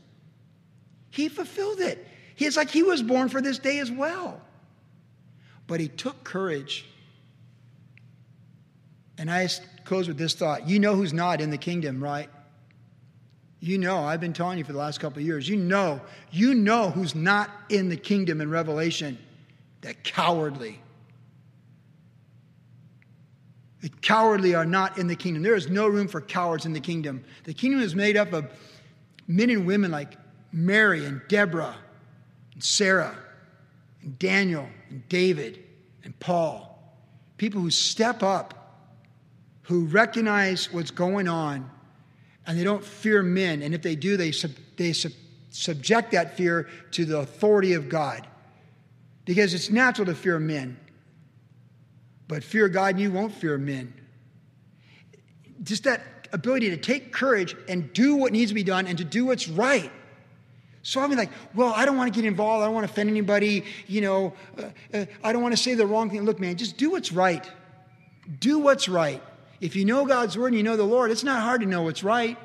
He 1.09 1.28
fulfilled 1.28 1.82
it. 1.82 2.07
It's 2.38 2.57
like 2.57 2.69
he 2.69 2.82
was 2.82 3.03
born 3.03 3.30
for 3.30 3.41
this 3.41 3.59
day 3.59 3.80
as 3.80 3.91
well. 3.91 4.41
But 5.72 5.80
he 5.80 5.88
took 5.88 6.26
courage. 6.26 6.86
And 9.17 9.32
I 9.32 9.47
close 9.86 10.05
with 10.09 10.17
this 10.17 10.34
thought. 10.34 10.67
You 10.67 10.80
know 10.80 10.97
who's 10.97 11.13
not 11.13 11.39
in 11.39 11.49
the 11.49 11.57
kingdom, 11.57 12.03
right? 12.03 12.30
You 13.61 13.78
know, 13.78 13.99
I've 13.99 14.19
been 14.19 14.34
telling 14.34 14.57
you 14.57 14.65
for 14.65 14.74
the 14.74 14.78
last 14.78 14.99
couple 14.99 15.19
of 15.19 15.26
years. 15.26 15.47
You 15.47 15.55
know, 15.55 16.01
you 16.30 16.55
know 16.55 16.89
who's 16.89 17.15
not 17.15 17.49
in 17.69 17.88
the 17.88 17.95
kingdom 17.95 18.41
in 18.41 18.49
Revelation. 18.49 19.17
the 19.80 19.93
cowardly, 19.93 20.82
the 23.80 23.88
cowardly 24.01 24.53
are 24.53 24.65
not 24.65 24.97
in 24.97 25.07
the 25.07 25.15
kingdom. 25.15 25.41
There 25.41 25.55
is 25.55 25.69
no 25.69 25.88
room 25.88 26.09
for 26.09 26.19
cowards 26.19 26.65
in 26.65 26.74
the 26.74 26.82
kingdom. 26.82 27.24
The 27.45 27.53
kingdom 27.53 27.80
is 27.80 27.95
made 27.95 28.17
up 28.17 28.34
of 28.34 28.51
men 29.26 29.49
and 29.49 29.65
women 29.65 29.89
like 29.89 30.17
Mary 30.51 31.05
and 31.05 31.22
Deborah 31.30 31.78
and 32.55 32.61
Sarah 32.61 33.15
Daniel 34.22 34.69
and 34.91 35.07
David 35.09 35.63
and 36.03 36.17
Paul. 36.19 36.80
People 37.38 37.59
who 37.59 37.72
step 37.72 38.22
up, 38.22 38.78
who 39.63 39.86
recognize 39.86 40.72
what's 40.72 40.91
going 40.91 41.28
on, 41.28 41.67
and 42.45 42.57
they 42.57 42.63
don't 42.63 42.86
fear 42.86 43.24
men. 43.24 43.63
And 43.63 43.74
if 43.74 43.82
they 43.82 43.95
do, 43.95 44.17
they, 44.17 44.32
sub, 44.32 44.51
they 44.78 44.93
sub, 44.93 45.11
subject 45.49 46.11
that 46.11 46.38
fear 46.38 46.69
to 46.91 47.03
the 47.03 47.17
authority 47.17 47.74
of 47.74 47.89
God. 47.89 48.28
Because 49.26 49.55
it's 49.55 49.72
natural 49.72 50.05
to 50.05 50.13
fear 50.13 50.38
men. 50.38 50.80
But 52.28 52.43
fear 52.43 52.69
God, 52.69 52.91
and 52.91 52.99
you 52.99 53.11
won't 53.11 53.34
fear 53.34 53.57
men. 53.57 53.91
Just 55.63 55.86
that 55.86 56.28
ability 56.32 56.69
to 56.69 56.78
take 56.78 57.11
courage 57.11 57.55
and 57.67 57.91
do 57.91 58.15
what 58.17 58.34
needs 58.34 58.51
to 58.51 58.55
be 58.55 58.63
done 58.63 58.86
and 58.86 58.99
to 58.99 59.03
do 59.03 59.26
what's 59.26 59.47
right. 59.47 59.91
So 60.84 60.99
I'm 60.99 61.11
like, 61.11 61.29
well, 61.53 61.73
I 61.75 61.86
don't 61.86 61.97
want 61.97 62.13
to 62.13 62.17
get 62.19 62.27
involved. 62.27 62.63
I 62.63 62.65
don't 62.65 62.73
want 62.73 62.88
to 62.88 62.91
offend 62.91 63.09
anybody. 63.09 63.65
You 63.88 64.01
know, 64.01 64.34
uh, 64.57 64.69
uh, 64.93 65.05
I 65.23 65.32
don't 65.32 65.41
want 65.41 65.53
to 65.55 65.61
say 65.61 65.75
the 65.75 65.86
wrong 65.86 66.09
thing. 66.09 66.23
Look, 66.23 66.39
man, 66.39 66.55
just 66.57 66.77
do 66.77 66.91
what's 66.91 67.11
right. 67.11 67.49
Do 68.39 68.59
what's 68.59 68.89
right. 68.89 69.21
If 69.59 69.75
you 69.75 69.86
know 69.86 70.05
God's 70.05 70.38
word 70.38 70.47
and 70.47 70.55
you 70.55 70.63
know 70.63 70.75
the 70.75 70.84
Lord, 70.84 71.11
it's 71.11 71.23
not 71.23 71.41
hard 71.41 71.61
to 71.61 71.67
know 71.67 71.84
what's 71.84 72.03
right. 72.03 72.38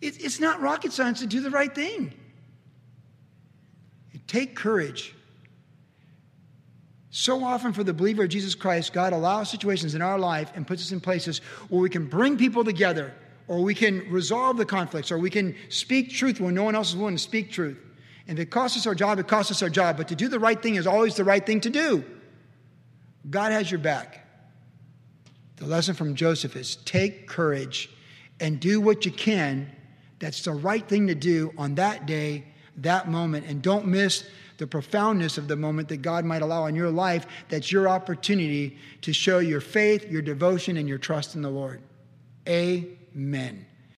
It, 0.00 0.24
it's 0.24 0.40
not 0.40 0.60
rocket 0.62 0.92
science 0.92 1.20
to 1.20 1.26
do 1.26 1.40
the 1.40 1.50
right 1.50 1.74
thing. 1.74 2.14
Take 4.26 4.56
courage. 4.56 5.14
So 7.10 7.44
often, 7.44 7.72
for 7.72 7.84
the 7.84 7.94
believer 7.94 8.24
of 8.24 8.30
Jesus 8.30 8.54
Christ, 8.54 8.92
God 8.92 9.12
allows 9.12 9.48
situations 9.48 9.94
in 9.94 10.02
our 10.02 10.18
life 10.18 10.50
and 10.56 10.66
puts 10.66 10.82
us 10.82 10.90
in 10.90 11.00
places 11.00 11.38
where 11.68 11.80
we 11.80 11.88
can 11.88 12.06
bring 12.06 12.36
people 12.36 12.64
together 12.64 13.14
or 13.46 13.60
we 13.60 13.74
can 13.74 14.10
resolve 14.10 14.56
the 14.56 14.64
conflicts, 14.64 15.10
or 15.10 15.18
we 15.18 15.30
can 15.30 15.54
speak 15.68 16.10
truth 16.10 16.40
when 16.40 16.54
no 16.54 16.64
one 16.64 16.74
else 16.74 16.90
is 16.90 16.96
willing 16.96 17.16
to 17.16 17.22
speak 17.22 17.50
truth. 17.50 17.78
And 18.26 18.38
if 18.38 18.44
it 18.44 18.50
costs 18.50 18.78
us 18.78 18.86
our 18.86 18.94
job, 18.94 19.18
it 19.18 19.28
costs 19.28 19.50
us 19.50 19.62
our 19.62 19.68
job. 19.68 19.96
But 19.96 20.08
to 20.08 20.14
do 20.14 20.28
the 20.28 20.38
right 20.38 20.60
thing 20.60 20.76
is 20.76 20.86
always 20.86 21.14
the 21.14 21.24
right 21.24 21.44
thing 21.44 21.60
to 21.60 21.70
do. 21.70 22.04
God 23.28 23.52
has 23.52 23.70
your 23.70 23.80
back. 23.80 24.26
The 25.56 25.66
lesson 25.66 25.94
from 25.94 26.14
Joseph 26.14 26.56
is 26.56 26.76
take 26.76 27.28
courage 27.28 27.90
and 28.40 28.58
do 28.58 28.80
what 28.80 29.04
you 29.04 29.12
can. 29.12 29.70
That's 30.18 30.42
the 30.42 30.52
right 30.52 30.86
thing 30.86 31.06
to 31.08 31.14
do 31.14 31.52
on 31.58 31.74
that 31.76 32.06
day, 32.06 32.44
that 32.78 33.08
moment. 33.08 33.46
And 33.46 33.62
don't 33.62 33.86
miss 33.86 34.24
the 34.56 34.66
profoundness 34.66 35.36
of 35.36 35.48
the 35.48 35.56
moment 35.56 35.88
that 35.88 35.98
God 35.98 36.24
might 36.24 36.42
allow 36.42 36.66
in 36.66 36.74
your 36.74 36.90
life. 36.90 37.26
That's 37.48 37.70
your 37.70 37.88
opportunity 37.88 38.78
to 39.02 39.12
show 39.12 39.38
your 39.38 39.60
faith, 39.60 40.10
your 40.10 40.22
devotion, 40.22 40.76
and 40.76 40.88
your 40.88 40.98
trust 40.98 41.34
in 41.34 41.42
the 41.42 41.50
Lord. 41.50 41.82
Amen. 43.16 43.73